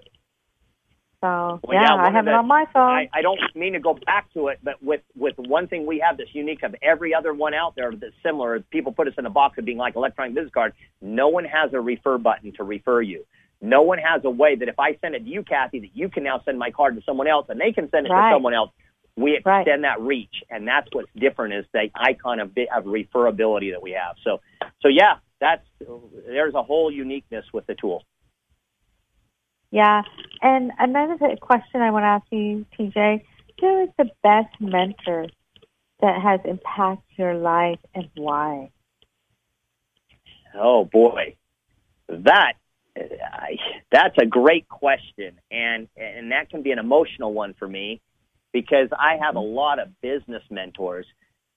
So 1.21 1.59
Well, 1.63 1.73
yeah, 1.73 1.81
yeah, 1.81 1.95
I 1.95 2.11
have 2.11 2.23
of 2.23 2.27
it 2.27 2.33
on 2.33 2.47
my 2.47 2.65
phone. 2.73 2.91
I, 2.91 3.09
I 3.13 3.21
don't 3.21 3.39
mean 3.53 3.73
to 3.73 3.79
go 3.79 3.93
back 4.05 4.31
to 4.33 4.47
it, 4.47 4.59
but 4.63 4.81
with 4.81 5.01
with 5.17 5.35
one 5.37 5.67
thing 5.67 5.85
we 5.85 5.99
have 6.07 6.17
that's 6.17 6.33
unique 6.33 6.63
of 6.63 6.73
every 6.81 7.13
other 7.13 7.33
one 7.33 7.53
out 7.53 7.75
there 7.75 7.91
that's 7.91 8.13
similar, 8.23 8.61
people 8.71 8.93
put 8.93 9.07
us 9.07 9.13
in 9.17 9.25
a 9.25 9.29
box 9.29 9.57
of 9.57 9.65
being 9.65 9.77
like 9.77 9.95
electronic 9.97 10.33
business 10.33 10.53
card. 10.53 10.73
No 11.01 11.27
one 11.27 11.43
has 11.43 11.73
a 11.73 11.79
refer 11.81 12.17
button 12.17 12.53
to 12.53 12.63
refer 12.63 13.01
you. 13.01 13.25
No 13.61 13.81
one 13.81 13.97
has 13.97 14.21
a 14.23 14.29
way 14.29 14.55
that 14.55 14.69
if 14.69 14.79
I 14.79 14.97
send 15.01 15.15
it 15.15 15.25
to 15.25 15.29
you, 15.29 15.43
Kathy, 15.43 15.81
that 15.81 15.93
you 15.93 16.07
can 16.07 16.23
now 16.23 16.41
send 16.45 16.57
my 16.57 16.71
card 16.71 16.95
to 16.95 17.01
someone 17.05 17.27
else 17.27 17.47
and 17.49 17.59
they 17.59 17.73
can 17.73 17.89
send 17.89 18.05
it 18.07 18.09
Right. 18.09 18.29
to 18.29 18.35
someone 18.35 18.53
else. 18.53 18.71
We 19.19 19.35
extend 19.35 19.65
Right. 19.67 19.81
that 19.81 19.99
reach, 19.99 20.43
and 20.49 20.65
that's 20.65 20.87
what's 20.93 21.09
different 21.13 21.53
is 21.53 21.65
the 21.73 21.89
icon 21.93 22.39
of, 22.39 22.51
of 22.73 22.85
referability 22.85 23.71
that 23.71 23.81
we 23.81 23.91
have. 23.91 24.15
So, 24.23 24.39
so 24.81 24.87
yeah, 24.87 25.15
that's 25.41 25.65
there's 26.25 26.53
a 26.53 26.63
whole 26.63 26.89
uniqueness 26.89 27.45
with 27.53 27.67
the 27.67 27.75
tool. 27.75 28.03
Yeah, 29.71 30.03
and 30.41 30.71
another 30.79 31.17
th- 31.17 31.39
question 31.41 31.81
I 31.81 31.91
want 31.91 32.03
to 32.03 32.07
ask 32.07 32.25
you, 32.31 32.65
TJ, 32.77 33.23
who 33.59 33.83
is 33.83 33.89
the 33.97 34.09
best 34.23 34.55
mentor 34.61 35.27
that 36.01 36.21
has 36.21 36.39
impacted 36.45 37.17
your 37.17 37.35
life 37.35 37.79
and 37.93 38.09
why? 38.15 38.71
Oh 40.55 40.85
boy, 40.85 41.35
that 42.07 42.53
that's 43.91 44.17
a 44.21 44.25
great 44.25 44.69
question, 44.69 45.39
and 45.51 45.89
and 45.97 46.31
that 46.31 46.49
can 46.49 46.61
be 46.61 46.71
an 46.71 46.79
emotional 46.79 47.33
one 47.33 47.53
for 47.59 47.67
me 47.67 47.99
because 48.51 48.89
I 48.91 49.17
have 49.21 49.35
a 49.35 49.41
lot 49.41 49.79
of 49.79 49.89
business 50.01 50.43
mentors, 50.49 51.05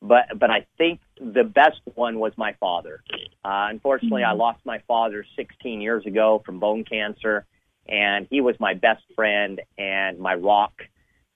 but 0.01 0.25
but 0.39 0.51
I 0.51 0.67
think 0.79 1.01
the 1.19 1.45
best 1.45 1.81
one 1.95 2.19
was 2.19 2.33
my 2.37 2.55
father. 2.61 3.03
Uh, 3.45 3.69
unfortunately, 3.71 4.25
I 4.25 4.33
lost 4.33 4.61
my 4.65 4.81
father 4.87 5.25
16 5.37 5.81
years 5.81 6.05
ago 6.07 6.43
from 6.45 6.59
bone 6.59 6.85
cancer, 6.85 7.47
and 7.89 8.27
he 8.31 8.41
was 8.41 8.57
my 8.61 8.75
best 8.75 9.03
friend 9.15 9.61
and 9.79 10.19
my 10.19 10.35
rock. 10.35 10.73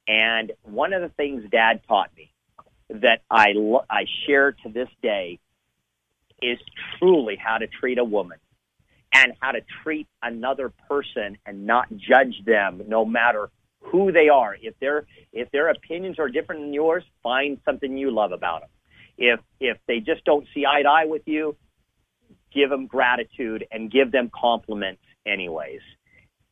And 0.09 0.53
one 0.63 0.93
of 0.93 1.03
the 1.03 1.09
things 1.11 1.45
Dad 1.51 1.81
taught 1.89 2.11
me 2.17 2.33
that 2.91 3.23
I 3.31 3.53
lo- 3.55 3.85
I 3.91 4.07
share 4.27 4.53
to 4.53 4.69
this 4.69 4.89
day 5.03 5.39
is 6.43 6.59
truly 6.99 7.37
how 7.37 7.59
to 7.59 7.67
treat 7.67 7.99
a 7.99 8.05
woman 8.05 8.39
and 9.13 9.33
how 9.41 9.53
to 9.53 9.61
treat 9.83 10.07
another 10.23 10.73
person 10.89 11.39
and 11.47 11.67
not 11.67 11.89
judge 11.97 12.45
them 12.45 12.83
no 12.87 13.05
matter 13.05 13.49
who 13.91 14.13
they 14.13 14.29
are. 14.29 14.57
If 14.61 14.79
their 14.81 15.07
if 15.33 15.51
their 15.51 15.69
opinions 15.69 16.19
are 16.19 16.29
different 16.29 16.63
than 16.63 16.75
yours, 16.75 17.05
find 17.23 17.59
something 17.65 17.97
you 17.97 18.11
love 18.11 18.33
about 18.33 18.63
them. 18.63 18.71
If 19.19 19.41
if 19.61 19.79
they 19.87 20.01
just 20.01 20.25
don't 20.25 20.47
see 20.55 20.67
eye 20.67 20.83
to 20.83 20.89
eye 20.89 21.05
with 21.07 21.23
you, 21.27 21.57
give 22.53 22.71
them 22.71 22.87
gratitude 22.87 23.67
and 23.71 23.91
give 23.91 24.13
them 24.13 24.31
compliments 24.35 25.03
anyways. 25.27 25.81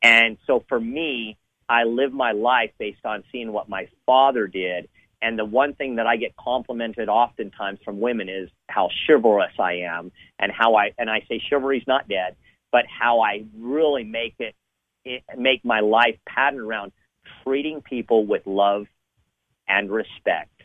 And 0.03 0.37
so 0.47 0.65
for 0.69 0.79
me, 0.79 1.39
I 1.69 1.85
live 1.85 2.13
my 2.13 2.33
life 2.33 2.71
based 2.79 3.05
on 3.05 3.25
seeing 3.33 3.53
what 3.53 3.69
my 3.69 3.89
father 4.07 4.47
did. 4.47 4.89
And 5.23 5.39
the 5.39 5.47
one 5.47 5.75
thing 5.75 5.97
that 5.97 6.07
I 6.07 6.17
get 6.17 6.37
complimented 6.37 7.09
oftentimes 7.09 7.79
from 7.83 8.01
women 8.01 8.29
is 8.29 8.51
how 8.69 8.91
chivalrous 9.07 9.55
I 9.59 9.85
am 9.85 10.13
and 10.39 10.53
how 10.53 10.75
I, 10.75 10.93
and 10.99 11.09
I 11.09 11.23
say 11.29 11.43
chivalry's 11.49 11.87
not 11.87 12.07
dead, 12.07 12.37
but 12.71 12.85
how 12.87 13.21
I 13.21 13.45
really 13.57 14.05
make 14.05 14.35
it, 14.39 14.55
it 15.07 15.23
make 15.39 15.65
my 15.65 15.81
life 15.81 16.19
pattern 16.29 16.61
around 16.61 16.93
treating 17.45 17.83
people 17.83 18.27
with 18.27 18.47
love 18.47 18.87
and 19.69 19.91
respect, 19.91 20.63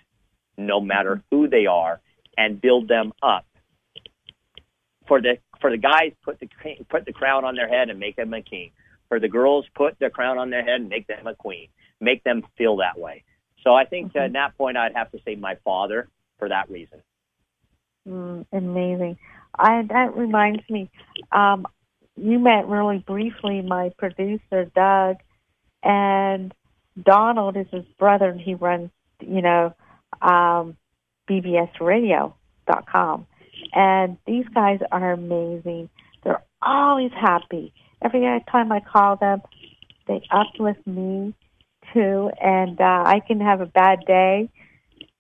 no 0.57 0.81
matter 0.81 1.23
who 1.31 1.47
they 1.47 1.65
are, 1.65 2.01
and 2.37 2.61
build 2.61 2.87
them 2.87 3.11
up 3.21 3.45
for 5.07 5.21
the 5.21 5.37
for 5.59 5.69
the 5.69 5.77
guys, 5.77 6.13
put 6.23 6.39
the 6.39 6.47
put 6.89 7.05
the 7.05 7.13
crown 7.13 7.43
on 7.43 7.55
their 7.55 7.67
head 7.67 7.89
and 7.89 7.99
make 7.99 8.15
them 8.15 8.33
a 8.33 8.41
king. 8.41 8.71
For 9.09 9.19
the 9.19 9.27
girls, 9.27 9.65
put 9.75 9.97
the 9.99 10.09
crown 10.09 10.37
on 10.37 10.51
their 10.51 10.63
head 10.63 10.81
and 10.81 10.89
make 10.89 11.07
them 11.07 11.27
a 11.27 11.35
queen. 11.35 11.67
Make 11.99 12.23
them 12.23 12.43
feel 12.57 12.77
that 12.77 12.97
way. 12.97 13.23
So 13.63 13.73
I 13.73 13.85
think 13.85 14.09
mm-hmm. 14.09 14.19
at 14.19 14.33
that 14.33 14.57
point, 14.57 14.77
I'd 14.77 14.95
have 14.95 15.11
to 15.11 15.19
say 15.25 15.35
my 15.35 15.57
father 15.65 16.07
for 16.37 16.47
that 16.47 16.69
reason. 16.69 17.01
Mm, 18.07 18.45
amazing. 18.53 19.17
I, 19.57 19.81
that 19.89 20.15
reminds 20.15 20.61
me, 20.69 20.89
um, 21.31 21.65
you 22.15 22.39
met 22.39 22.67
really 22.67 22.99
briefly 22.99 23.61
my 23.61 23.91
producer, 23.97 24.65
Doug, 24.75 25.17
and 25.83 26.53
Donald 27.03 27.57
is 27.57 27.67
his 27.71 27.85
brother, 27.97 28.29
and 28.29 28.39
he 28.39 28.55
runs, 28.55 28.89
you 29.21 29.41
know, 29.41 29.73
um, 30.21 30.77
bbsradio.com. 31.29 33.27
And 33.73 34.17
these 34.25 34.45
guys 34.53 34.79
are 34.91 35.11
amazing. 35.11 35.89
They're 36.23 36.43
always 36.61 37.11
happy. 37.11 37.73
Every 38.01 38.21
time 38.49 38.71
I 38.71 38.79
call 38.79 39.17
them, 39.17 39.41
they 40.07 40.21
uplift 40.31 40.85
me 40.87 41.33
too. 41.93 42.31
And 42.41 42.79
uh, 42.79 43.03
I 43.05 43.21
can 43.25 43.41
have 43.41 43.61
a 43.61 43.65
bad 43.65 44.05
day, 44.05 44.49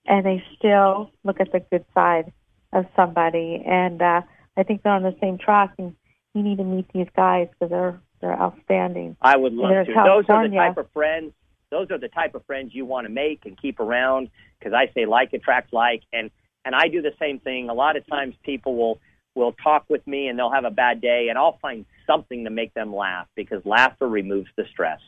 and 0.05 0.25
they 0.25 0.43
still 0.57 1.11
look 1.23 1.39
at 1.39 1.51
the 1.51 1.59
good 1.59 1.85
side 1.93 2.31
of 2.73 2.85
somebody. 2.95 3.63
And 3.65 4.01
uh, 4.01 4.21
I 4.57 4.63
think 4.63 4.83
they're 4.83 4.93
on 4.93 5.03
the 5.03 5.15
same 5.21 5.37
track. 5.37 5.73
And 5.77 5.95
you 6.33 6.43
need 6.43 6.57
to 6.57 6.63
meet 6.63 6.85
these 6.93 7.07
guys 7.15 7.47
because 7.51 7.69
they're 7.69 7.99
they're 8.21 8.39
outstanding. 8.39 9.15
I 9.21 9.37
would 9.37 9.53
love 9.53 9.85
to. 9.85 9.93
Those 9.93 10.25
are 10.29 10.47
the 10.47 10.55
type 10.55 10.77
of 10.77 10.91
friends. 10.91 11.33
Those 11.71 11.91
are 11.91 11.97
the 11.97 12.07
type 12.07 12.35
of 12.35 12.45
friends 12.45 12.71
you 12.73 12.85
want 12.85 13.07
to 13.07 13.13
make 13.13 13.45
and 13.45 13.59
keep 13.59 13.79
around. 13.79 14.29
Because 14.57 14.73
I 14.73 14.91
say 14.93 15.05
like 15.05 15.33
attracts 15.33 15.73
like, 15.73 16.03
and 16.11 16.31
and 16.65 16.75
I 16.75 16.87
do 16.87 17.01
the 17.01 17.13
same 17.19 17.39
thing. 17.39 17.69
A 17.69 17.73
lot 17.73 17.95
of 17.95 18.05
times 18.07 18.35
people 18.43 18.75
will 18.75 18.99
will 19.35 19.53
talk 19.53 19.85
with 19.89 20.05
me 20.05 20.27
and 20.27 20.37
they'll 20.37 20.51
have 20.51 20.65
a 20.65 20.71
bad 20.71 21.01
day, 21.01 21.27
and 21.29 21.37
I'll 21.37 21.57
find 21.61 21.85
something 22.05 22.43
to 22.43 22.49
make 22.49 22.73
them 22.73 22.93
laugh 22.95 23.27
because 23.35 23.65
laughter 23.65 24.07
removes 24.07 24.49
the 24.57 24.65
stress. 24.71 24.99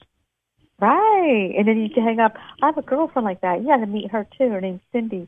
Right, 0.80 1.53
and 1.55 1.68
then 1.68 1.80
you 1.80 1.89
can 1.93 2.03
hang 2.03 2.20
up. 2.20 2.34
I 2.62 2.68
have 2.68 2.78
a 2.78 2.82
girlfriend 2.82 3.26
like 3.26 3.41
that. 3.41 3.62
You 3.62 3.68
got 3.68 3.78
to 3.78 3.86
meet 3.86 4.09
her 4.12 4.28
too. 4.38 4.49
Her 4.49 4.62
name's 4.62 4.82
Cindy. 4.91 5.28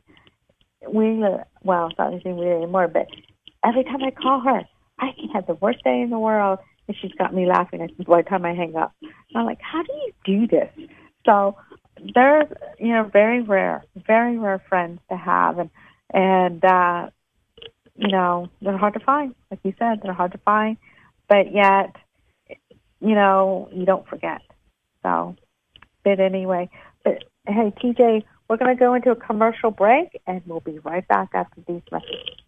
We 0.88 1.20
well, 1.64 1.88
it's 1.88 1.98
not 1.98 2.12
anything 2.12 2.38
weird 2.38 2.58
anymore, 2.58 2.88
but 2.88 3.08
every 3.64 3.84
time 3.84 4.04
I 4.04 4.12
call 4.12 4.40
her, 4.42 4.62
I 5.00 5.12
can 5.16 5.30
have 5.30 5.48
the 5.48 5.54
worst 5.56 5.84
day 5.84 6.02
in 6.02 6.10
the 6.10 6.20
world, 6.20 6.60
and 6.88 6.98
she's 7.00 7.12
got 7.14 7.34
me 7.34 7.46
laughing 7.46 7.88
by 8.08 8.22
the 8.22 8.30
time 8.30 8.46
I 8.46 8.54
hang 8.54 8.76
up. 8.76 8.94
And 9.02 9.12
I'm 9.36 9.46
like, 9.46 9.62
how 9.62 9.84
do 9.84 9.94
you 9.94 10.14
do 10.26 10.48
this? 10.48 10.70
So 11.26 11.58
they're 12.16 12.48
you 12.80 12.94
know 12.94 13.04
very 13.04 13.42
rare, 13.42 13.84
very 13.96 14.38
rare 14.38 14.62
friends 14.70 15.00
to 15.10 15.18
have, 15.18 15.60
and 15.60 15.70
and 16.14 16.64
uh, 16.64 17.10
you 17.96 18.10
know 18.10 18.50
they're 18.62 18.78
hard 18.78 18.94
to 18.96 19.00
find. 19.00 19.36
Like 19.52 19.60
you 19.64 19.74
said, 19.80 20.02
they're 20.02 20.14
hard 20.14 20.34
to 20.34 20.38
find, 20.40 20.78
but 21.28 21.54
yet 21.54 21.96
you 23.00 23.16
know 23.16 23.70
you 23.72 23.86
don't 23.86 24.08
forget. 24.08 24.42
So, 25.04 25.36
but 26.04 26.20
anyway, 26.20 26.70
but 27.04 27.24
hey 27.48 27.74
TJ, 27.82 28.24
we're 28.48 28.58
going 28.58 28.76
to 28.76 28.80
go 28.80 28.94
into 28.94 29.12
a 29.12 29.16
commercial 29.16 29.72
break, 29.72 30.22
and 30.28 30.42
we'll 30.46 30.60
be 30.60 30.80
right 30.80 31.08
back 31.08 31.30
after 31.34 31.62
these 31.68 31.82
messages. 31.92 32.44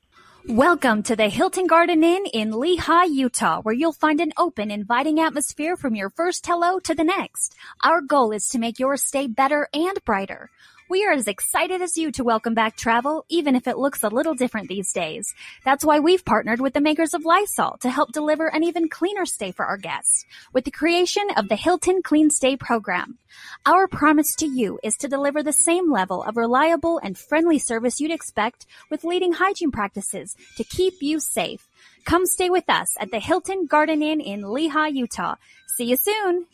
Welcome 0.48 1.02
to 1.04 1.16
the 1.16 1.28
Hilton 1.28 1.66
Garden 1.66 2.04
Inn 2.04 2.28
in 2.32 2.52
Lehi, 2.52 3.10
Utah, 3.10 3.62
where 3.64 3.74
you'll 3.74 3.92
find 3.92 4.22
an 4.22 4.32
open, 4.38 4.70
inviting 4.70 5.20
atmosphere 5.20 5.76
from 5.76 5.96
your 5.96 6.12
first 6.12 6.46
hello 6.46 6.78
to 6.82 6.94
the 6.94 7.04
next. 7.04 7.56
Our 7.84 8.00
goal 8.02 8.32
is 8.32 8.48
to 8.50 8.60
make 8.60 8.78
your 8.78 8.96
stay 8.96 9.26
better 9.26 9.68
and 9.74 9.98
brighter. 10.06 10.52
We 10.88 11.04
are 11.04 11.14
as 11.14 11.28
excited 11.28 11.82
as 11.82 11.98
you 11.98 12.12
to 12.12 12.24
welcome 12.24 12.54
back 12.54 12.78
travel, 12.78 13.26
even 13.28 13.56
if 13.56 13.68
it 13.68 13.80
looks 13.80 14.04
a 14.04 14.08
little 14.08 14.36
different 14.36 14.70
these 14.70 14.94
days. 14.94 15.34
That's 15.64 15.84
why 15.84 16.00
we've 16.00 16.24
partnered 16.24 16.62
with 16.62 16.76
the 16.76 16.80
makers 16.82 17.16
of 17.16 17.26
Lysol 17.26 17.78
to 17.78 17.90
help 17.90 18.12
deliver 18.12 18.46
an 18.46 18.64
even 18.64 18.88
cleaner 18.88 19.26
stay 19.26 19.52
for 19.52 19.66
our 19.66 19.78
guests 19.78 20.26
with 20.54 20.64
the 20.64 20.70
creation 20.70 21.28
of 21.36 21.50
the 21.50 21.56
Hilton 21.56 22.04
Clean 22.04 22.30
Stay 22.30 22.56
program. 22.56 23.18
Our 23.66 23.88
promise 23.88 24.36
to 24.36 24.46
you 24.46 24.80
is 24.84 24.96
to 24.98 25.08
deliver 25.08 25.42
the 25.42 25.52
same 25.52 25.92
level 25.92 26.22
of 26.22 26.38
reliable 26.38 27.00
and 27.00 27.18
friendly 27.18 27.58
service 27.58 28.00
you'd 28.00 28.12
expect 28.12 28.68
with 28.92 29.04
leading 29.04 29.34
hygiene 29.34 29.72
practices 29.72 30.36
to 30.58 30.64
keep 30.64 31.02
you 31.02 31.20
safe. 31.20 31.68
Come 32.06 32.28
stay 32.28 32.52
with 32.52 32.70
us 32.70 32.96
at 33.00 33.10
the 33.10 33.20
Hilton 33.20 33.66
Garden 33.66 34.04
Inn 34.04 34.22
in 34.22 34.44
Lehi, 34.44 34.94
Utah. 34.94 35.34
See 35.66 35.86
you 35.86 35.98
soon. 35.98 36.46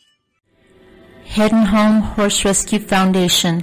Heading 1.26 1.66
Home 1.66 2.00
Horse 2.00 2.46
Rescue 2.46 2.78
Foundation 2.78 3.62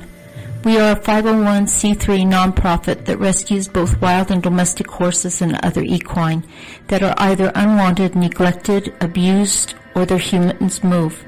we 0.64 0.78
are 0.78 0.92
a 0.92 1.00
501c3 1.00 2.28
nonprofit 2.28 3.06
that 3.06 3.18
rescues 3.18 3.68
both 3.68 4.00
wild 4.02 4.30
and 4.30 4.44
domestic 4.44 4.88
horses 4.88 5.42
and 5.42 5.58
other 5.64 5.82
equine 5.82 6.44
that 6.88 7.02
are 7.02 7.16
either 7.18 7.52
unwanted, 7.56 8.14
neglected, 8.16 8.94
abused, 9.00 9.74
or 9.96 10.06
their 10.06 10.18
humans 10.18 10.84
move. 10.84 11.24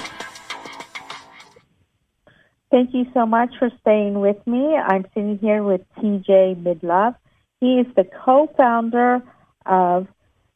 Thank 2.75 2.93
you 2.93 3.07
so 3.13 3.25
much 3.25 3.51
for 3.57 3.69
staying 3.79 4.19
with 4.19 4.45
me. 4.45 4.75
I'm 4.75 5.05
sitting 5.13 5.37
here 5.37 5.63
with 5.63 5.79
TJ 5.97 6.61
Menlove. 6.61 7.15
He 7.61 7.79
is 7.79 7.87
the 7.95 8.03
co-founder 8.03 9.21
of 9.65 10.07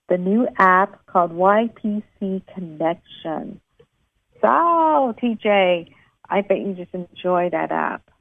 the 0.10 0.18
new 0.18 0.46
app 0.58 1.06
called 1.06 1.32
YPC 1.32 2.42
Connection. 2.54 3.62
So, 4.42 5.16
TJ, 5.24 5.94
I 6.30 6.42
bet 6.42 6.58
you 6.58 6.74
just 6.74 6.94
enjoy 6.94 7.52
that 7.54 7.72
app. 7.72 8.12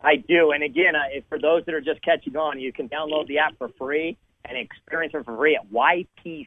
I 0.00 0.16
do. 0.16 0.50
And 0.50 0.64
again, 0.64 0.96
uh, 0.96 0.98
I, 0.98 1.22
for 1.28 1.38
those 1.38 1.64
that 1.66 1.74
are 1.76 1.80
just 1.80 2.02
catching 2.02 2.36
on, 2.36 2.58
you 2.58 2.72
can 2.72 2.88
download 2.88 3.28
the 3.28 3.38
app 3.38 3.56
for 3.58 3.68
free 3.78 4.18
and 4.44 4.58
experience 4.58 5.14
it 5.14 5.24
for 5.24 5.36
free 5.36 5.54
at 5.54 5.70
ypcnow.com. 5.70 6.42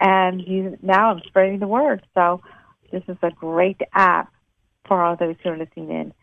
and 0.00 0.40
you, 0.40 0.78
now 0.82 1.10
I'm 1.10 1.20
spreading 1.26 1.58
the 1.58 1.66
word. 1.66 2.06
So 2.14 2.40
this 2.90 3.02
is 3.08 3.18
a 3.22 3.30
great 3.30 3.80
app 3.92 4.32
for 4.88 5.04
all 5.04 5.16
those 5.16 5.36
who 5.42 5.50
are 5.50 5.58
listening 5.58 5.90
in. 5.90 6.14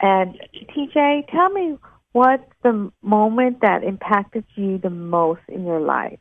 And 0.00 0.36
TJ, 0.74 1.30
tell 1.30 1.50
me 1.50 1.76
what's 2.12 2.42
the 2.62 2.90
moment 3.02 3.60
that 3.60 3.84
impacted 3.84 4.44
you 4.56 4.78
the 4.78 4.90
most 4.90 5.42
in 5.48 5.64
your 5.64 5.80
life? 5.80 6.18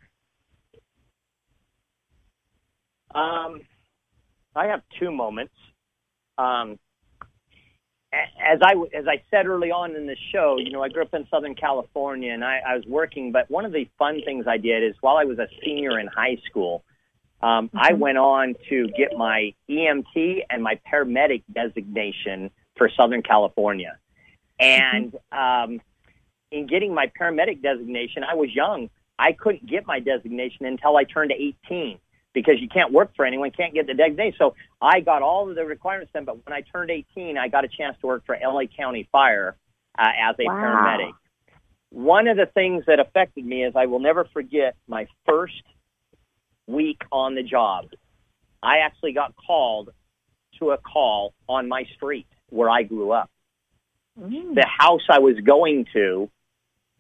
Um, 3.16 3.62
I 4.56 4.68
have 4.68 4.82
two 5.00 5.12
moments. 5.12 5.54
Um, 6.38 6.78
as 8.12 8.60
I 8.62 8.74
as 8.94 9.08
I 9.08 9.22
said 9.30 9.46
early 9.46 9.72
on 9.72 9.96
in 9.96 10.08
the 10.08 10.16
show, 10.32 10.58
you 10.58 10.72
know, 10.72 10.82
I 10.82 10.90
grew 10.90 11.04
up 11.04 11.14
in 11.14 11.28
Southern 11.30 11.56
California 11.56 12.34
and 12.34 12.44
I, 12.44 12.60
I 12.68 12.76
was 12.76 12.86
working. 12.88 13.32
But 13.32 13.50
one 13.52 13.66
of 13.66 13.72
the 13.72 13.88
fun 14.00 14.22
things 14.26 14.46
I 14.48 14.58
did 14.58 14.84
is 14.84 14.96
while 15.02 15.18
I 15.18 15.26
was 15.26 15.38
a 15.38 15.48
senior 15.64 16.00
in 16.00 16.08
high 16.08 16.38
school, 16.50 16.84
um, 17.42 17.68
mm-hmm. 17.68 17.78
I 17.78 17.94
went 17.94 18.18
on 18.18 18.56
to 18.70 18.88
get 18.98 19.16
my 19.16 19.54
EMT 19.70 20.42
and 20.50 20.64
my 20.64 20.80
paramedic 20.92 21.44
designation 21.54 22.50
for 22.78 22.90
Southern 22.90 23.22
California. 23.22 23.98
And 24.60 25.14
mm-hmm. 25.32 25.74
um, 25.74 25.82
in 26.52 26.66
getting 26.66 26.94
my 26.94 27.12
paramedic 27.20 27.62
designation, 27.62 28.24
I 28.24 28.34
was 28.34 28.54
young. 28.54 28.90
I 29.20 29.34
couldn't 29.34 29.68
get 29.68 29.86
my 29.86 30.00
designation 30.00 30.66
until 30.66 30.98
I 30.98 31.04
turned 31.04 31.32
18 31.32 32.00
because 32.34 32.56
you 32.60 32.68
can't 32.68 32.92
work 32.92 33.12
for 33.16 33.26
anyone, 33.26 33.52
can't 33.52 33.74
get 33.74 33.88
the 33.88 33.94
designation. 33.94 34.36
So 34.38 34.56
I 34.82 35.00
got 35.00 35.22
all 35.22 35.50
of 35.50 35.56
the 35.56 35.66
requirements 35.66 36.14
done, 36.14 36.26
but 36.26 36.46
when 36.46 36.54
I 36.54 36.62
turned 36.62 36.92
18, 36.92 37.38
I 37.38 37.48
got 37.48 37.66
a 37.66 37.68
chance 37.68 37.98
to 38.02 38.08
work 38.08 38.26
for 38.26 38.38
LA 38.42 38.64
County 38.66 39.08
Fire 39.12 39.56
uh, 39.98 40.08
as 40.30 40.36
a 40.40 40.46
wow. 40.46 40.54
paramedic. 40.54 41.14
One 41.92 42.28
of 42.28 42.38
the 42.38 42.46
things 42.46 42.84
that 42.86 43.00
affected 43.00 43.46
me 43.46 43.64
is 43.64 43.74
I 43.76 43.88
will 43.88 44.00
never 44.00 44.26
forget 44.26 44.76
my 44.88 45.08
first 45.26 45.64
week 46.70 47.02
on 47.12 47.36
the 47.36 47.44
job, 47.44 47.88
I 48.62 48.80
actually 48.80 49.14
got 49.14 49.34
called 49.36 49.90
to 50.60 50.72
a 50.72 50.78
call 50.78 51.34
on 51.48 51.68
my 51.68 51.86
street 51.96 52.28
where 52.50 52.70
I 52.70 52.84
grew 52.84 53.12
up. 53.12 53.30
Mm. 54.20 54.56
The 54.56 54.68
house 54.68 55.02
I 55.10 55.20
was 55.20 55.36
going 55.44 55.86
to 55.94 56.30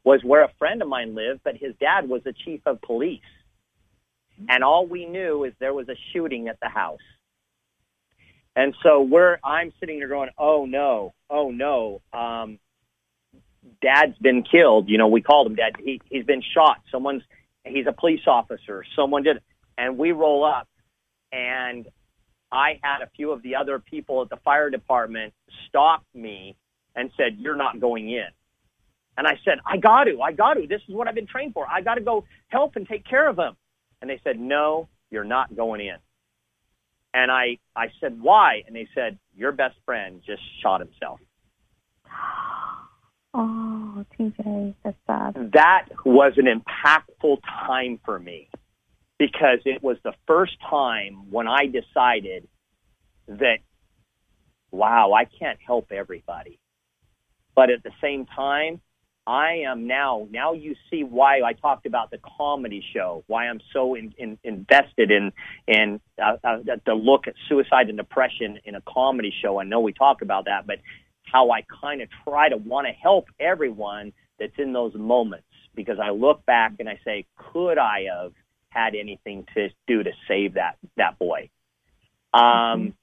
was 0.03 0.23
where 0.23 0.43
a 0.43 0.51
friend 0.57 0.81
of 0.81 0.87
mine 0.87 1.15
lived, 1.15 1.41
but 1.43 1.55
his 1.55 1.73
dad 1.79 2.07
was 2.07 2.23
the 2.23 2.33
chief 2.33 2.61
of 2.65 2.81
police. 2.81 3.21
And 4.47 4.63
all 4.63 4.87
we 4.87 5.05
knew 5.05 5.43
is 5.43 5.53
there 5.59 5.73
was 5.73 5.89
a 5.89 5.95
shooting 6.13 6.47
at 6.47 6.59
the 6.61 6.69
house. 6.69 6.99
And 8.55 8.73
so 8.83 9.01
we're 9.01 9.37
I'm 9.43 9.71
sitting 9.79 9.99
there 9.99 10.07
going, 10.07 10.29
"Oh 10.37 10.65
no. 10.65 11.13
Oh 11.29 11.51
no. 11.51 12.01
Um 12.13 12.59
dad's 13.81 14.17
been 14.19 14.43
killed. 14.43 14.89
You 14.89 14.97
know, 14.97 15.07
we 15.07 15.21
called 15.21 15.47
him 15.47 15.55
dad. 15.55 15.73
He 15.83 16.01
he's 16.09 16.25
been 16.25 16.43
shot. 16.53 16.77
Someone's 16.91 17.23
he's 17.65 17.87
a 17.87 17.93
police 17.93 18.21
officer. 18.27 18.83
Someone 18.95 19.23
did 19.23 19.37
and 19.77 19.97
we 19.97 20.11
roll 20.11 20.43
up 20.45 20.67
and 21.31 21.87
I 22.51 22.79
had 22.81 23.01
a 23.03 23.09
few 23.15 23.31
of 23.31 23.43
the 23.43 23.55
other 23.55 23.79
people 23.79 24.21
at 24.23 24.29
the 24.29 24.37
fire 24.37 24.69
department 24.69 25.33
stop 25.67 26.03
me 26.13 26.55
and 26.95 27.11
said, 27.17 27.37
"You're 27.37 27.55
not 27.55 27.79
going 27.79 28.09
in." 28.09 28.27
And 29.17 29.27
I 29.27 29.39
said, 29.45 29.59
"I 29.65 29.77
got 29.77 30.05
to. 30.05 30.21
I 30.21 30.31
got 30.31 30.55
to. 30.55 30.67
This 30.67 30.81
is 30.87 30.95
what 30.95 31.07
I've 31.07 31.15
been 31.15 31.27
trained 31.27 31.53
for. 31.53 31.67
I 31.69 31.81
got 31.81 31.95
to 31.95 32.01
go 32.01 32.25
help 32.49 32.75
and 32.75 32.87
take 32.87 33.05
care 33.05 33.29
of 33.29 33.37
him." 33.37 33.55
And 34.01 34.09
they 34.09 34.19
said, 34.23 34.39
"No, 34.39 34.87
you're 35.09 35.23
not 35.23 35.55
going 35.55 35.81
in." 35.81 35.97
And 37.13 37.31
I 37.31 37.57
I 37.75 37.87
said, 37.99 38.21
"Why?" 38.21 38.63
And 38.65 38.75
they 38.75 38.87
said, 38.95 39.19
"Your 39.35 39.51
best 39.51 39.75
friend 39.85 40.21
just 40.25 40.41
shot 40.61 40.81
himself." 40.81 41.19
Oh, 43.31 44.03
TJ, 44.17 44.73
that's 44.83 44.97
sad. 45.05 45.51
That 45.53 45.85
was 46.03 46.33
an 46.37 46.45
impactful 46.45 47.37
time 47.67 47.99
for 48.03 48.17
me 48.17 48.49
because 49.19 49.59
it 49.65 49.83
was 49.83 49.97
the 50.03 50.13
first 50.25 50.53
time 50.67 51.29
when 51.29 51.47
I 51.47 51.67
decided 51.67 52.47
that, 53.27 53.59
wow, 54.71 55.13
I 55.13 55.25
can't 55.25 55.59
help 55.65 55.91
everybody. 55.91 56.59
But 57.55 57.69
at 57.69 57.83
the 57.83 57.91
same 58.01 58.25
time, 58.25 58.81
I 59.27 59.63
am 59.67 59.85
now, 59.85 60.27
now 60.31 60.53
you 60.53 60.75
see 60.89 61.03
why 61.03 61.41
I 61.41 61.53
talked 61.53 61.85
about 61.85 62.09
the 62.09 62.19
comedy 62.37 62.83
show, 62.93 63.23
why 63.27 63.47
I'm 63.47 63.61
so 63.71 63.93
in, 63.95 64.13
in, 64.17 64.39
invested 64.43 65.11
in, 65.11 65.31
in 65.67 65.99
uh, 66.21 66.37
uh, 66.43 66.57
the 66.85 66.93
look 66.93 67.27
at 67.27 67.35
suicide 67.47 67.89
and 67.89 67.97
depression 67.97 68.59
in 68.65 68.75
a 68.75 68.81
comedy 68.81 69.31
show. 69.41 69.59
I 69.59 69.65
know 69.65 69.81
we 69.81 69.93
talk 69.93 70.21
about 70.21 70.45
that, 70.45 70.65
but 70.65 70.79
how 71.23 71.51
I 71.51 71.63
kind 71.81 72.01
of 72.01 72.09
try 72.23 72.49
to 72.49 72.57
want 72.57 72.87
to 72.87 72.93
help 72.93 73.27
everyone 73.39 74.13
that's 74.39 74.57
in 74.57 74.73
those 74.73 74.95
moments 74.95 75.45
because 75.75 75.99
I 75.99 76.09
look 76.09 76.45
back 76.45 76.73
and 76.79 76.89
I 76.89 76.99
say, 77.05 77.25
could 77.37 77.77
I 77.77 78.05
have 78.11 78.33
had 78.69 78.95
anything 78.95 79.45
to 79.55 79.69
do 79.87 80.03
to 80.03 80.11
save 80.27 80.55
that 80.55 80.77
that 80.97 81.19
boy? 81.19 81.49
Um, 82.33 82.93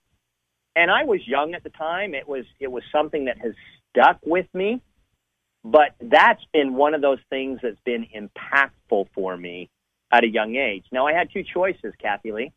and 0.75 0.91
I 0.91 1.05
was 1.05 1.21
young 1.27 1.55
at 1.55 1.65
the 1.65 1.71
time. 1.71 2.15
It 2.15 2.29
was 2.29 2.45
it 2.61 2.71
was 2.71 2.83
something 2.93 3.27
that 3.27 3.39
has 3.39 3.53
stuck 3.91 4.19
with 4.25 4.47
me, 4.53 4.83
but 5.67 5.97
that's 6.01 6.43
been 6.53 6.75
one 6.75 6.95
of 6.95 7.01
those 7.01 7.19
things 7.29 7.59
that's 7.61 7.81
been 7.85 8.07
impactful 8.17 9.09
for 9.13 9.37
me 9.37 9.69
at 10.13 10.23
a 10.23 10.29
young 10.29 10.55
age. 10.55 10.85
Now 10.93 11.09
I 11.09 11.13
had 11.13 11.29
two 11.33 11.43
choices, 11.43 11.93
Kathy 12.01 12.31
Lee. 12.31 12.53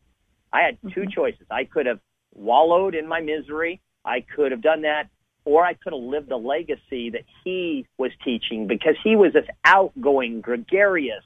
I 0.52 0.62
had 0.62 0.78
2 0.82 0.88
mm-hmm. 0.88 1.10
choices. 1.10 1.46
I 1.50 1.64
could 1.64 1.86
have 1.86 1.98
wallowed 2.34 2.94
in 2.94 3.08
my 3.08 3.20
misery. 3.20 3.80
I 4.04 4.20
could 4.20 4.52
have 4.52 4.62
done 4.62 4.82
that 4.82 5.08
or 5.44 5.64
I 5.64 5.74
could 5.74 5.92
have 5.92 6.02
lived 6.02 6.28
the 6.28 6.36
legacy 6.36 7.10
that 7.10 7.24
he 7.42 7.84
was 7.98 8.12
teaching 8.24 8.68
because 8.68 8.94
he 9.02 9.16
was 9.16 9.32
this 9.32 9.46
outgoing, 9.64 10.40
gregarious, 10.40 11.24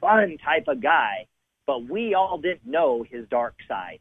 fun 0.00 0.38
type 0.42 0.64
of 0.68 0.82
guy, 0.82 1.26
but 1.66 1.84
we 1.84 2.14
all 2.14 2.38
didn't 2.38 2.66
know 2.66 3.04
his 3.08 3.28
dark 3.28 3.56
side. 3.68 4.00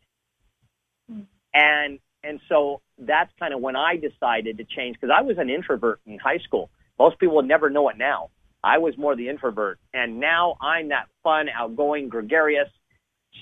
Mm-hmm. 1.12 1.24
And 1.54 2.00
and 2.24 2.40
so 2.48 2.80
that's 2.98 3.32
kind 3.38 3.54
of 3.54 3.60
when 3.60 3.76
I 3.76 3.98
decided 3.98 4.58
to 4.58 4.64
change 4.64 4.96
because 5.00 5.14
I 5.14 5.24
was 5.24 5.38
an 5.38 5.50
introvert 5.50 6.00
in 6.06 6.20
high 6.20 6.38
school. 6.38 6.70
Most 7.00 7.20
people 7.20 7.36
would 7.36 7.48
never 7.48 7.70
know 7.70 7.90
it 7.90 7.98
now. 7.98 8.30
I 8.64 8.78
was 8.78 8.98
more 8.98 9.16
the 9.16 9.28
introvert, 9.28 9.80
and 9.94 10.20
now 10.20 10.56
I'm 10.62 10.90
that 10.90 11.08
fun, 11.22 11.48
outgoing, 11.50 12.08
gregarious, 12.08 12.70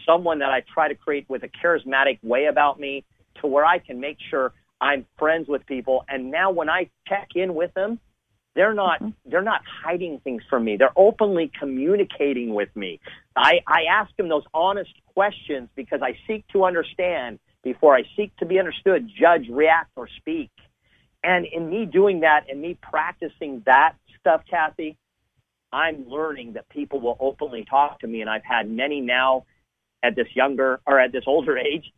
someone 0.05 0.39
that 0.39 0.49
I 0.49 0.63
try 0.73 0.87
to 0.87 0.95
create 0.95 1.29
with 1.29 1.43
a 1.43 1.49
charismatic 1.49 2.19
way 2.23 2.45
about 2.45 2.79
me 2.79 3.05
to 3.41 3.47
where 3.47 3.65
I 3.65 3.77
can 3.77 3.99
make 3.99 4.17
sure 4.29 4.53
I'm 4.79 5.05
friends 5.19 5.47
with 5.47 5.65
people. 5.67 6.03
And 6.09 6.31
now 6.31 6.51
when 6.51 6.69
I 6.69 6.89
check 7.07 7.29
in 7.35 7.53
with 7.53 7.73
them, 7.75 7.99
they're 8.55 8.73
not 8.73 8.99
mm-hmm. 8.99 9.29
they're 9.29 9.41
not 9.41 9.61
hiding 9.83 10.19
things 10.23 10.43
from 10.49 10.65
me. 10.65 10.75
They're 10.77 10.97
openly 10.97 11.51
communicating 11.57 12.53
with 12.53 12.75
me. 12.75 12.99
I, 13.35 13.61
I 13.65 13.83
ask 13.89 14.13
them 14.17 14.27
those 14.27 14.43
honest 14.53 14.91
questions 15.13 15.69
because 15.75 16.01
I 16.01 16.17
seek 16.27 16.45
to 16.49 16.65
understand 16.65 17.39
before 17.63 17.95
I 17.95 18.03
seek 18.17 18.35
to 18.37 18.45
be 18.45 18.59
understood, 18.59 19.09
judge, 19.17 19.47
react, 19.49 19.91
or 19.95 20.09
speak. 20.17 20.51
And 21.23 21.45
in 21.45 21.69
me 21.69 21.85
doing 21.85 22.21
that 22.21 22.45
and 22.49 22.61
me 22.61 22.77
practicing 22.81 23.61
that 23.65 23.93
stuff, 24.19 24.41
Kathy, 24.49 24.97
I'm 25.71 26.07
learning 26.07 26.53
that 26.53 26.67
people 26.69 26.99
will 26.99 27.17
openly 27.19 27.65
talk 27.69 27.99
to 27.99 28.07
me. 28.07 28.21
And 28.21 28.29
I've 28.29 28.43
had 28.43 28.69
many 28.69 29.01
now 29.01 29.45
at 30.03 30.15
this 30.15 30.27
younger 30.33 30.81
or 30.85 30.99
at 30.99 31.11
this 31.11 31.23
older 31.27 31.57
age 31.57 31.91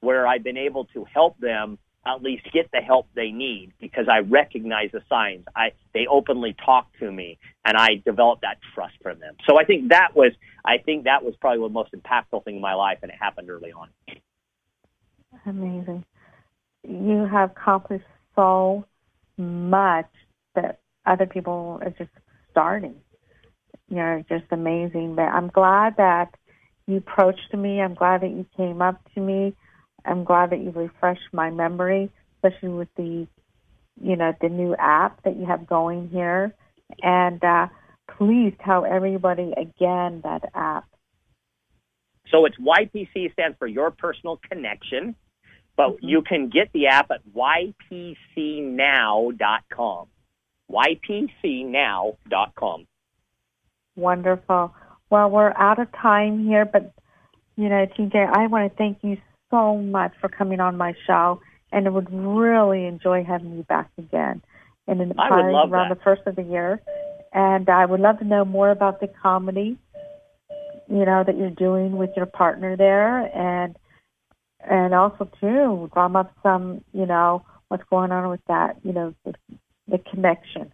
where 0.00 0.26
I've 0.26 0.44
been 0.44 0.58
able 0.58 0.86
to 0.86 1.04
help 1.04 1.38
them 1.38 1.78
at 2.06 2.22
least 2.22 2.44
get 2.52 2.70
the 2.70 2.80
help 2.80 3.08
they 3.14 3.30
need 3.30 3.72
because 3.80 4.06
I 4.10 4.18
recognize 4.18 4.90
the 4.92 5.00
signs. 5.08 5.44
I 5.56 5.72
they 5.94 6.06
openly 6.06 6.54
talk 6.64 6.88
to 7.00 7.10
me 7.10 7.38
and 7.64 7.76
I 7.76 8.02
develop 8.04 8.40
that 8.42 8.58
trust 8.74 8.94
from 9.02 9.20
them. 9.20 9.36
So 9.48 9.58
I 9.58 9.64
think 9.64 9.88
that 9.88 10.14
was 10.14 10.32
I 10.64 10.78
think 10.78 11.04
that 11.04 11.24
was 11.24 11.34
probably 11.40 11.66
the 11.66 11.72
most 11.72 11.92
impactful 11.92 12.44
thing 12.44 12.56
in 12.56 12.62
my 12.62 12.74
life 12.74 12.98
and 13.02 13.10
it 13.10 13.16
happened 13.18 13.48
early 13.48 13.72
on. 13.72 13.88
Amazing. 15.46 16.04
You 16.86 17.24
have 17.24 17.52
accomplished 17.52 18.04
so 18.34 18.84
much 19.36 20.10
that 20.54 20.80
other 21.06 21.26
people 21.26 21.78
are 21.82 21.90
just 21.90 22.10
starting. 22.50 22.96
You're 23.88 24.24
just 24.28 24.44
amazing. 24.50 25.14
But 25.14 25.24
I'm 25.24 25.48
glad 25.48 25.96
that 25.96 26.34
you 26.86 26.98
approached 26.98 27.52
me. 27.54 27.80
I'm 27.80 27.94
glad 27.94 28.22
that 28.22 28.30
you 28.30 28.46
came 28.56 28.82
up 28.82 29.00
to 29.14 29.20
me. 29.20 29.54
I'm 30.04 30.24
glad 30.24 30.50
that 30.50 30.60
you 30.60 30.70
refreshed 30.70 31.32
my 31.32 31.50
memory, 31.50 32.10
especially 32.36 32.70
with 32.70 32.88
the, 32.96 33.26
you 34.00 34.16
know, 34.16 34.32
the 34.40 34.48
new 34.48 34.74
app 34.78 35.22
that 35.24 35.36
you 35.36 35.46
have 35.46 35.66
going 35.66 36.08
here. 36.08 36.54
And 37.02 37.42
uh, 37.42 37.68
please 38.18 38.52
tell 38.64 38.84
everybody 38.84 39.52
again 39.56 40.20
that 40.24 40.50
app. 40.54 40.84
So 42.30 42.46
it's 42.46 42.56
YPC 42.58 43.32
stands 43.32 43.56
for 43.58 43.66
Your 43.66 43.90
Personal 43.90 44.40
Connection, 44.50 45.14
but 45.76 45.90
mm-hmm. 45.90 46.06
you 46.06 46.22
can 46.22 46.48
get 46.48 46.72
the 46.72 46.86
app 46.86 47.10
at 47.10 47.20
ypcnow.com. 47.34 48.06
ypcnow.com. 50.70 52.16
Wonderful. 53.96 54.74
Well, 55.10 55.30
we're 55.30 55.52
out 55.56 55.78
of 55.78 55.92
time 55.92 56.44
here, 56.46 56.64
but 56.64 56.92
you 57.56 57.68
know, 57.68 57.86
TJ, 57.86 58.16
I 58.16 58.48
want 58.48 58.70
to 58.70 58.76
thank 58.76 58.98
you 59.02 59.16
so 59.50 59.76
much 59.76 60.12
for 60.20 60.28
coming 60.28 60.58
on 60.58 60.76
my 60.76 60.94
show, 61.06 61.40
and 61.70 61.86
I 61.86 61.90
would 61.90 62.12
really 62.12 62.86
enjoy 62.86 63.22
having 63.22 63.56
you 63.56 63.62
back 63.62 63.90
again. 63.96 64.42
And 64.88 65.00
in 65.00 65.18
I 65.18 65.30
would 65.30 65.52
love 65.52 65.72
around 65.72 65.90
that. 65.90 65.98
the 65.98 66.04
first 66.04 66.22
of 66.26 66.34
the 66.36 66.42
year, 66.42 66.82
and 67.32 67.68
I 67.68 67.86
would 67.86 68.00
love 68.00 68.18
to 68.18 68.24
know 68.24 68.44
more 68.44 68.70
about 68.70 69.00
the 69.00 69.08
comedy, 69.22 69.78
you 70.88 71.04
know, 71.04 71.22
that 71.24 71.36
you're 71.38 71.50
doing 71.50 71.96
with 71.96 72.10
your 72.16 72.26
partner 72.26 72.76
there, 72.76 73.18
and 73.18 73.76
and 74.68 74.94
also 74.94 75.28
too 75.40 75.90
drum 75.92 76.16
up 76.16 76.32
some, 76.42 76.82
you 76.92 77.06
know, 77.06 77.44
what's 77.68 77.84
going 77.90 78.12
on 78.12 78.28
with 78.30 78.40
that, 78.48 78.76
you 78.82 78.92
know, 78.92 79.14
the, 79.24 79.34
the 79.88 79.98
connection. 79.98 80.72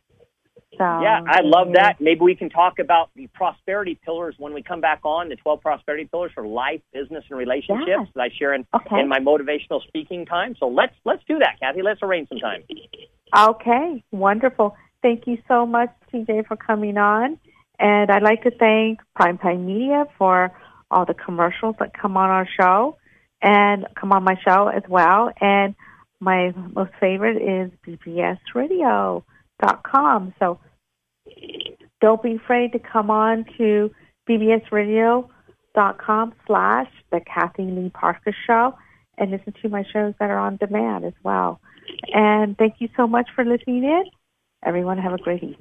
So 0.78 0.84
Yeah, 0.84 1.20
I 1.26 1.40
love 1.42 1.72
that. 1.74 2.00
Maybe 2.00 2.20
we 2.20 2.36
can 2.36 2.48
talk 2.48 2.78
about 2.78 3.10
the 3.16 3.26
prosperity 3.28 3.98
pillars 4.04 4.34
when 4.38 4.54
we 4.54 4.62
come 4.62 4.80
back 4.80 5.00
on 5.04 5.28
the 5.28 5.36
12 5.36 5.60
prosperity 5.60 6.04
pillars 6.06 6.30
for 6.34 6.46
life, 6.46 6.80
business, 6.92 7.24
and 7.28 7.38
relationships 7.38 7.86
Yeah. 7.88 8.04
that 8.14 8.20
I 8.22 8.28
share 8.38 8.54
in, 8.54 8.66
Okay. 8.74 9.00
in 9.00 9.08
my 9.08 9.18
motivational 9.18 9.82
speaking 9.86 10.26
time. 10.26 10.54
So 10.58 10.68
let's 10.68 10.94
let's 11.04 11.22
do 11.28 11.38
that, 11.40 11.58
Kathy. 11.60 11.82
Let's 11.82 12.00
arrange 12.02 12.28
some 12.28 12.38
time. 12.38 12.62
Okay, 13.36 14.02
wonderful. 14.10 14.76
Thank 15.02 15.26
you 15.26 15.38
so 15.48 15.66
much, 15.66 15.90
TJ, 16.12 16.46
for 16.46 16.56
coming 16.56 16.96
on. 16.98 17.38
And 17.78 18.10
I'd 18.10 18.22
like 18.22 18.42
to 18.42 18.50
thank 18.50 19.00
Primetime 19.18 19.64
Media 19.64 20.04
for 20.18 20.52
all 20.90 21.04
the 21.06 21.14
commercials 21.14 21.76
that 21.78 21.92
come 21.94 22.16
on 22.16 22.28
our 22.30 22.46
show 22.60 22.96
and 23.42 23.86
come 23.98 24.12
on 24.12 24.24
my 24.24 24.36
show 24.46 24.68
as 24.68 24.82
well. 24.88 25.30
And 25.40 25.74
my 26.20 26.52
most 26.74 26.92
favorite 27.00 27.36
is 27.36 27.70
bbsradio.com. 27.86 30.34
So 30.38 30.60
don't 32.00 32.22
be 32.22 32.36
afraid 32.36 32.72
to 32.72 32.78
come 32.78 33.10
on 33.10 33.44
to 33.58 33.90
bbsradio.com 34.28 36.32
slash 36.46 36.88
the 37.10 37.20
Kathy 37.20 37.64
Lee 37.64 37.90
Parker 37.90 38.34
Show 38.46 38.74
and 39.18 39.30
listen 39.30 39.52
to 39.62 39.68
my 39.68 39.84
shows 39.92 40.14
that 40.18 40.30
are 40.30 40.38
on 40.38 40.56
demand 40.56 41.04
as 41.04 41.12
well. 41.22 41.60
And 42.12 42.56
thank 42.56 42.76
you 42.78 42.88
so 42.96 43.06
much 43.06 43.28
for 43.34 43.44
listening 43.44 43.84
in. 43.84 44.04
Everyone 44.64 44.96
have 44.98 45.12
a 45.12 45.18
great 45.18 45.42
evening. 45.42 45.58